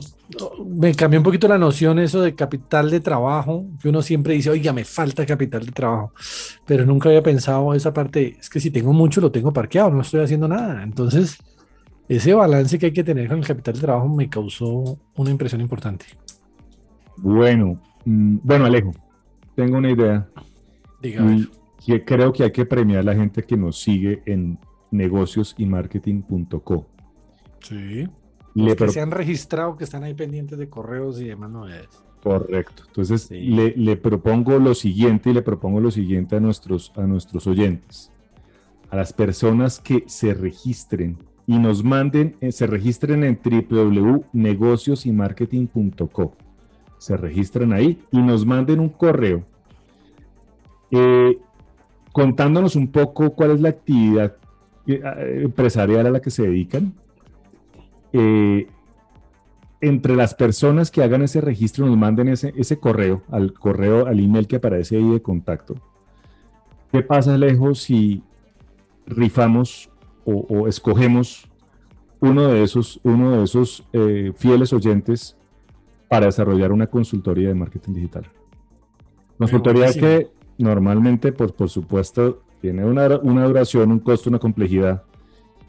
Me 0.65 0.93
cambió 0.93 1.19
un 1.19 1.23
poquito 1.23 1.47
la 1.47 1.57
noción 1.57 1.99
eso 1.99 2.21
de 2.21 2.35
capital 2.35 2.91
de 2.91 2.99
trabajo, 2.99 3.65
que 3.81 3.87
uno 3.87 4.01
siempre 4.01 4.33
dice, 4.33 4.49
oiga, 4.49 4.73
me 4.73 4.83
falta 4.83 5.25
capital 5.25 5.65
de 5.65 5.71
trabajo, 5.71 6.11
pero 6.65 6.85
nunca 6.85 7.07
había 7.07 7.23
pensado 7.23 7.73
esa 7.73 7.93
parte, 7.93 8.37
es 8.39 8.49
que 8.49 8.59
si 8.59 8.71
tengo 8.71 8.91
mucho 8.91 9.21
lo 9.21 9.31
tengo 9.31 9.53
parqueado, 9.53 9.89
no 9.91 10.01
estoy 10.01 10.21
haciendo 10.21 10.49
nada. 10.49 10.83
Entonces, 10.83 11.37
ese 12.09 12.33
balance 12.33 12.77
que 12.77 12.87
hay 12.87 12.93
que 12.93 13.05
tener 13.05 13.29
con 13.29 13.37
el 13.37 13.47
capital 13.47 13.75
de 13.75 13.81
trabajo 13.81 14.09
me 14.09 14.29
causó 14.29 14.99
una 15.15 15.29
impresión 15.29 15.61
importante. 15.61 16.05
Bueno, 17.15 17.81
mm, 18.03 18.39
bueno, 18.43 18.65
Alejo, 18.65 18.91
tengo 19.55 19.77
una 19.77 19.91
idea. 19.91 20.27
Dígame 21.01 21.47
creo 22.05 22.33
que 22.33 22.43
hay 22.43 22.51
que 22.51 22.65
premiar 22.65 22.99
a 22.99 23.03
la 23.03 23.15
gente 23.15 23.43
que 23.43 23.55
nos 23.55 23.79
sigue 23.79 24.21
en 24.25 24.59
negociosymarketing.co. 24.91 26.85
Sí. 27.61 28.07
Los 28.53 28.75
que 28.75 28.89
se 28.89 29.01
han 29.01 29.11
registrado, 29.11 29.77
que 29.77 29.83
están 29.83 30.03
ahí 30.03 30.13
pendientes 30.13 30.57
de 30.57 30.69
correos 30.69 31.19
y 31.21 31.25
demás 31.25 31.51
novedades. 31.51 31.89
Correcto. 32.23 32.83
Entonces, 32.87 33.29
le, 33.31 33.97
propongo 33.97 34.57
lo 34.59 34.73
siguiente 34.73 35.29
y 35.29 35.33
le 35.33 35.43
propongo 35.43 35.79
lo 35.79 35.91
siguiente 35.91 36.35
a 36.35 36.39
nuestros, 36.39 36.91
a 36.95 37.03
nuestros 37.03 37.45
oyentes. 37.47 38.11
A 38.89 38.95
las 38.95 39.13
personas 39.13 39.79
que 39.79 40.03
se 40.07 40.33
registren 40.33 41.19
y 41.45 41.59
nos 41.59 41.83
manden, 41.83 42.35
eh, 42.41 42.51
se 42.51 42.65
registren 42.67 43.23
en 43.23 43.39
www.negociosymarketing.co. 43.43 46.35
Se 46.97 47.15
registran 47.15 47.73
ahí 47.73 48.01
y 48.11 48.17
nos 48.17 48.43
manden 48.45 48.79
un 48.79 48.89
correo 48.89 49.45
eh, 50.91 51.37
contándonos 52.17 52.75
un 52.75 52.87
poco 52.87 53.35
cuál 53.35 53.51
es 53.51 53.61
la 53.61 53.69
actividad 53.69 54.37
eh, 54.87 55.41
empresarial 55.43 56.07
a 56.07 56.09
la 56.09 56.19
que 56.19 56.31
se 56.31 56.47
dedican, 56.47 56.95
eh, 58.11 58.65
entre 59.81 60.15
las 60.15 60.33
personas 60.33 60.89
que 60.89 61.03
hagan 61.03 61.21
ese 61.21 61.41
registro 61.41 61.85
nos 61.85 61.95
manden 61.95 62.29
ese, 62.29 62.55
ese 62.57 62.79
correo, 62.79 63.21
al 63.29 63.53
correo, 63.53 64.07
al 64.07 64.19
email 64.19 64.47
que 64.47 64.55
aparece 64.55 64.97
ahí 64.97 65.07
de 65.07 65.21
contacto. 65.21 65.75
¿Qué 66.91 67.03
pasa, 67.03 67.37
lejos 67.37 67.83
si 67.83 68.23
rifamos 69.05 69.91
o, 70.25 70.67
escogemos 70.67 71.47
uno 72.19 72.47
de 72.47 72.63
esos, 72.63 72.99
uno 73.03 73.37
de 73.37 73.43
esos 73.43 73.85
eh, 73.93 74.33
fieles 74.35 74.73
oyentes 74.73 75.37
para 76.09 76.25
desarrollar 76.25 76.71
una 76.71 76.87
consultoría 76.87 77.49
de 77.49 77.53
marketing 77.53 77.93
digital? 77.93 78.23
Consultoría 79.37 79.93
que 79.93 80.35
normalmente, 80.57 81.31
pues, 81.31 81.51
por 81.51 81.69
supuesto, 81.69 82.41
tiene 82.61 82.85
una, 82.85 83.17
una 83.17 83.45
duración, 83.45 83.91
un 83.91 83.99
costo, 83.99 84.29
una 84.29 84.39
complejidad. 84.39 85.03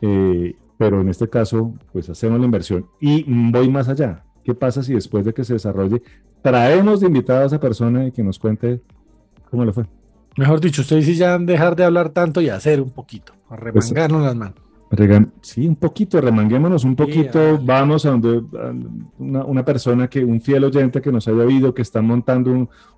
Eh, 0.01 0.55
pero 0.79 1.01
en 1.01 1.09
este 1.09 1.29
caso, 1.29 1.75
pues 1.93 2.09
hacemos 2.09 2.39
la 2.39 2.47
inversión. 2.47 2.87
Y 3.01 3.25
voy 3.51 3.69
más 3.69 3.89
allá. 3.89 4.25
¿Qué 4.45 4.55
pasa 4.55 4.83
si 4.83 4.95
después 4.95 5.25
de 5.25 5.35
que 5.35 5.45
se 5.45 5.55
desarrolle, 5.55 6.03
traemos 6.41 7.01
de 7.01 7.09
invitada 7.09 7.43
a 7.43 7.47
esa 7.47 7.61
persona 7.61 8.07
y 8.07 8.13
que 8.13 8.23
nos 8.23 8.39
cuente 8.39 8.81
cómo 9.51 9.65
le 9.65 9.73
fue? 9.73 9.85
Mejor 10.37 10.61
dicho, 10.61 10.83
usted 10.83 10.97
dice 10.97 11.17
ya 11.17 11.37
dejar 11.37 11.75
de 11.75 11.85
hablar 11.85 12.11
tanto 12.11 12.41
y 12.41 12.49
hacer 12.49 12.81
un 12.81 12.91
poquito, 12.91 13.33
a 13.51 13.57
pues, 13.57 13.91
las 13.91 14.37
manos. 14.37 14.68
Sí, 15.43 15.69
un 15.69 15.77
poquito, 15.77 16.21
remanguémonos 16.21 16.85
un 16.85 16.97
poquito, 16.97 17.59
vamos 17.63 18.07
a 18.07 18.11
donde 18.11 18.43
una, 19.19 19.65
persona 19.65 20.09
que, 20.09 20.25
un 20.25 20.41
fiel 20.41 20.65
oyente 20.65 21.03
que 21.03 21.13
nos 21.13 21.29
haya 21.29 21.39
oído, 21.39 21.75
que 21.75 21.83
está 21.83 22.01
montando 22.01 22.51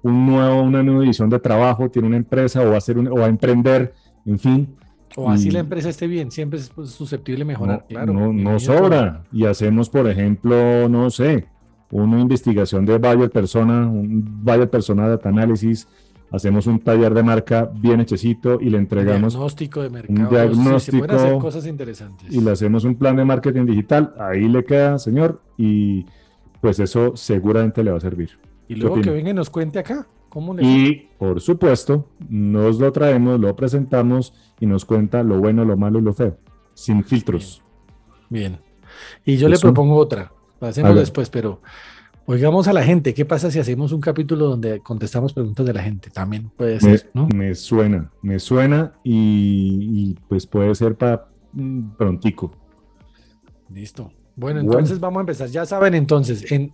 un, 0.03 0.27
nuevo, 0.27 0.63
una 0.63 0.83
nueva 0.83 1.05
edición 1.05 1.29
de 1.29 1.41
trabajo, 1.41 1.91
tiene 1.91 2.07
una 2.09 2.17
empresa 2.17 2.63
o 2.63 2.69
va 2.69 2.77
a 2.77 2.79
hacer 2.79 2.97
o 2.99 3.15
va 3.17 3.27
a 3.27 3.29
emprender, 3.29 3.93
en 4.25 4.39
fin, 4.39 4.69
o 5.17 5.31
así 5.31 5.51
la 5.51 5.61
empresa 5.61 5.89
esté 5.89 6.07
bien, 6.07 6.31
siempre 6.31 6.59
es 6.59 6.69
pues, 6.69 6.91
susceptible 6.91 7.43
a 7.43 7.47
mejorar, 7.47 7.81
no, 7.81 7.87
claro. 7.87 8.33
No, 8.33 8.61
sobra. 8.61 9.25
Y 9.33 9.45
hacemos, 9.45 9.91
por 9.91 10.09
ejemplo, 10.09 10.89
no 10.89 11.11
sé, 11.11 11.49
una 11.91 12.21
investigación 12.21 12.87
de 12.87 12.99
buyer 12.99 13.31
persona, 13.31 13.89
un 13.89 14.45
buyer 14.45 14.71
persona 14.71 15.09
data 15.09 15.29
análisis, 15.29 15.89
hacemos 16.31 16.67
un 16.67 16.81
taller 16.81 17.15
de 17.15 17.23
marca 17.23 17.71
bien 17.73 18.01
hechecito 18.01 18.61
y 18.61 18.71
le 18.71 18.79
entregamos 18.79 19.35
diagnóstico 19.35 19.83
de 19.83 19.91
mercado, 19.91 20.21
un 20.21 20.29
diagnóstico 20.29 21.05
hacer 21.13 21.39
cosas 21.39 21.67
interesantes. 21.67 22.33
y 22.33 22.41
le 22.41 22.51
hacemos 22.51 22.85
un 22.85 22.97
plan 22.97 23.17
de 23.17 23.25
marketing 23.25 23.67
digital, 23.67 24.15
ahí 24.19 24.49
le 24.49 24.65
queda, 24.65 24.99
señor, 24.99 25.41
y 25.57 26.07
pues 26.61 26.79
eso 26.79 27.17
seguramente 27.17 27.83
le 27.83 27.91
va 27.91 27.99
a 27.99 28.01
servir. 28.01 28.39
Y 28.69 28.77
luego 28.77 29.01
que 29.01 29.11
venga 29.11 29.31
y 29.31 29.35
nos 29.35 29.51
cuente 29.51 29.79
acá 29.79 30.07
y 30.61 31.09
por 31.19 31.41
supuesto, 31.41 32.09
nos 32.29 32.79
lo 32.79 32.93
traemos, 32.93 33.41
lo 33.41 33.55
presentamos 33.57 34.33
y 34.61 34.67
nos 34.67 34.85
cuenta 34.85 35.23
lo 35.23 35.41
bueno, 35.41 35.65
lo 35.65 35.77
malo 35.77 35.99
y 35.99 36.03
lo 36.03 36.13
feo, 36.13 36.37
sin 36.75 37.03
filtros. 37.03 37.63
Bien. 38.29 38.59
Y 39.25 39.37
yo 39.37 39.49
le 39.49 39.59
propongo 39.59 39.97
otra, 39.97 40.33
hacemos 40.61 40.95
después, 40.95 41.31
pero 41.31 41.61
oigamos 42.27 42.69
a 42.69 42.73
la 42.73 42.83
gente, 42.83 43.15
¿qué 43.15 43.25
pasa 43.25 43.51
si 43.51 43.59
hacemos 43.59 43.93
un 43.93 44.01
capítulo 44.01 44.47
donde 44.47 44.81
contestamos 44.81 45.33
preguntas 45.33 45.67
de 45.67 45.73
la 45.73 45.83
gente? 45.83 46.11
También 46.11 46.51
puede 46.51 46.81
ser, 46.81 47.11
me, 47.15 47.27
Me 47.35 47.55
suena, 47.55 48.11
me 48.23 48.39
suena 48.39 48.95
y, 49.05 50.15
pues 50.29 50.47
puede 50.47 50.75
ser 50.75 50.97
para 50.97 51.29
mm, 51.53 51.97
prontico. 51.97 52.53
Listo. 53.69 54.13
Bueno, 54.37 54.61
entonces 54.61 54.99
vamos 54.99 55.19
a 55.19 55.21
empezar. 55.21 55.49
Ya 55.49 55.67
saben, 55.67 55.95
entonces, 55.95 56.51
en 56.51 56.73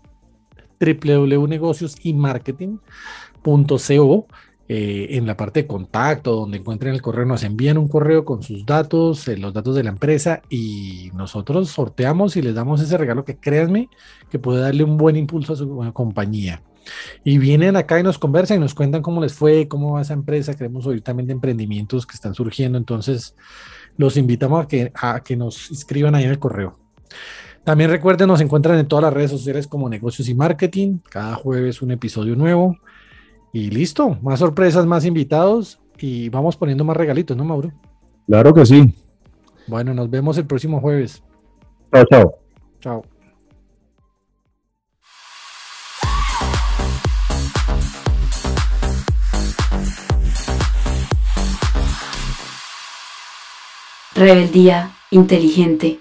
www.negocios 0.79 1.97
y 2.03 2.13
marketing 2.13 2.79
.co 3.43 4.27
eh, 4.69 5.09
en 5.11 5.27
la 5.27 5.37
parte 5.37 5.63
de 5.63 5.67
contacto, 5.69 6.35
donde 6.35 6.59
encuentren 6.59 6.93
el 6.93 7.01
correo, 7.01 7.25
nos 7.25 7.45
envían 7.45 7.79
un 7.79 7.87
correo 7.87 8.25
con 8.25 8.43
sus 8.43 8.67
datos, 8.67 9.29
eh, 9.29 9.37
los 9.37 9.55
datos 9.55 9.77
de 9.77 9.85
la 9.85 9.91
empresa 9.91 10.43
y 10.51 11.11
nosotros 11.15 11.69
sorteamos 11.71 12.37
y 12.37 12.43
les 12.43 12.55
damos 12.55 12.81
ese 12.81 12.99
regalo 12.99 13.25
que 13.25 13.37
créanme 13.37 13.89
que 14.31 14.39
puede 14.39 14.61
darle 14.61 14.83
un 14.83 14.97
buen 14.97 15.17
impulso 15.17 15.53
a 15.53 15.57
su 15.57 15.93
compañía. 15.93 16.63
Y 17.25 17.39
vienen 17.39 17.77
acá 17.77 18.01
y 18.01 18.03
nos 18.03 18.19
conversan 18.19 18.59
y 18.59 18.61
nos 18.61 18.75
cuentan 18.75 19.03
cómo 19.03 19.21
les 19.21 19.35
fue, 19.35 19.69
cómo 19.69 19.93
va 19.93 20.03
esa 20.03 20.15
empresa. 20.15 20.55
Queremos 20.55 20.87
oír 20.87 21.01
también 21.03 21.27
de 21.27 21.33
emprendimientos 21.33 22.07
que 22.07 22.15
están 22.15 22.35
surgiendo. 22.35 22.79
Entonces, 22.79 23.35
los 23.97 24.17
invitamos 24.17 24.65
a 24.65 24.69
que, 24.69 24.93
a 24.95 25.21
que 25.21 25.37
nos 25.37 25.71
inscriban 25.71 26.15
ahí 26.15 26.25
en 26.25 26.31
el 26.31 26.39
correo. 26.39 26.79
También 27.65 27.91
recuerden, 27.91 28.29
nos 28.29 28.41
encuentran 28.41 28.79
en 28.79 28.87
todas 28.87 29.03
las 29.03 29.13
redes 29.13 29.31
sociales 29.31 29.67
como 29.67 29.89
Negocios 29.89 30.29
y 30.29 30.35
Marketing. 30.35 30.99
Cada 31.11 31.35
jueves 31.35 31.83
un 31.83 31.91
episodio 31.91 32.37
nuevo. 32.37 32.79
Y 33.53 33.71
listo, 33.71 34.19
más 34.23 34.41
sorpresas, 34.41 34.87
más 34.87 35.05
invitados 35.05 35.81
y 35.99 36.29
vamos 36.29 36.57
poniendo 36.57 36.85
más 36.85 36.97
regalitos, 36.97 37.37
¿no, 37.37 37.45
Mauro? 37.45 37.73
Claro 38.27 38.53
que 38.53 38.67
sí. 38.67 38.95
Bueno, 39.67 39.95
nos 39.95 40.11
vemos 40.11 40.37
el 40.39 40.47
próximo 40.47 40.81
jueves. 40.81 41.23
Chao, 41.93 42.05
chao. 42.11 42.35
Chao. 42.81 43.03
Rebeldía 54.15 54.93
inteligente. 55.11 56.01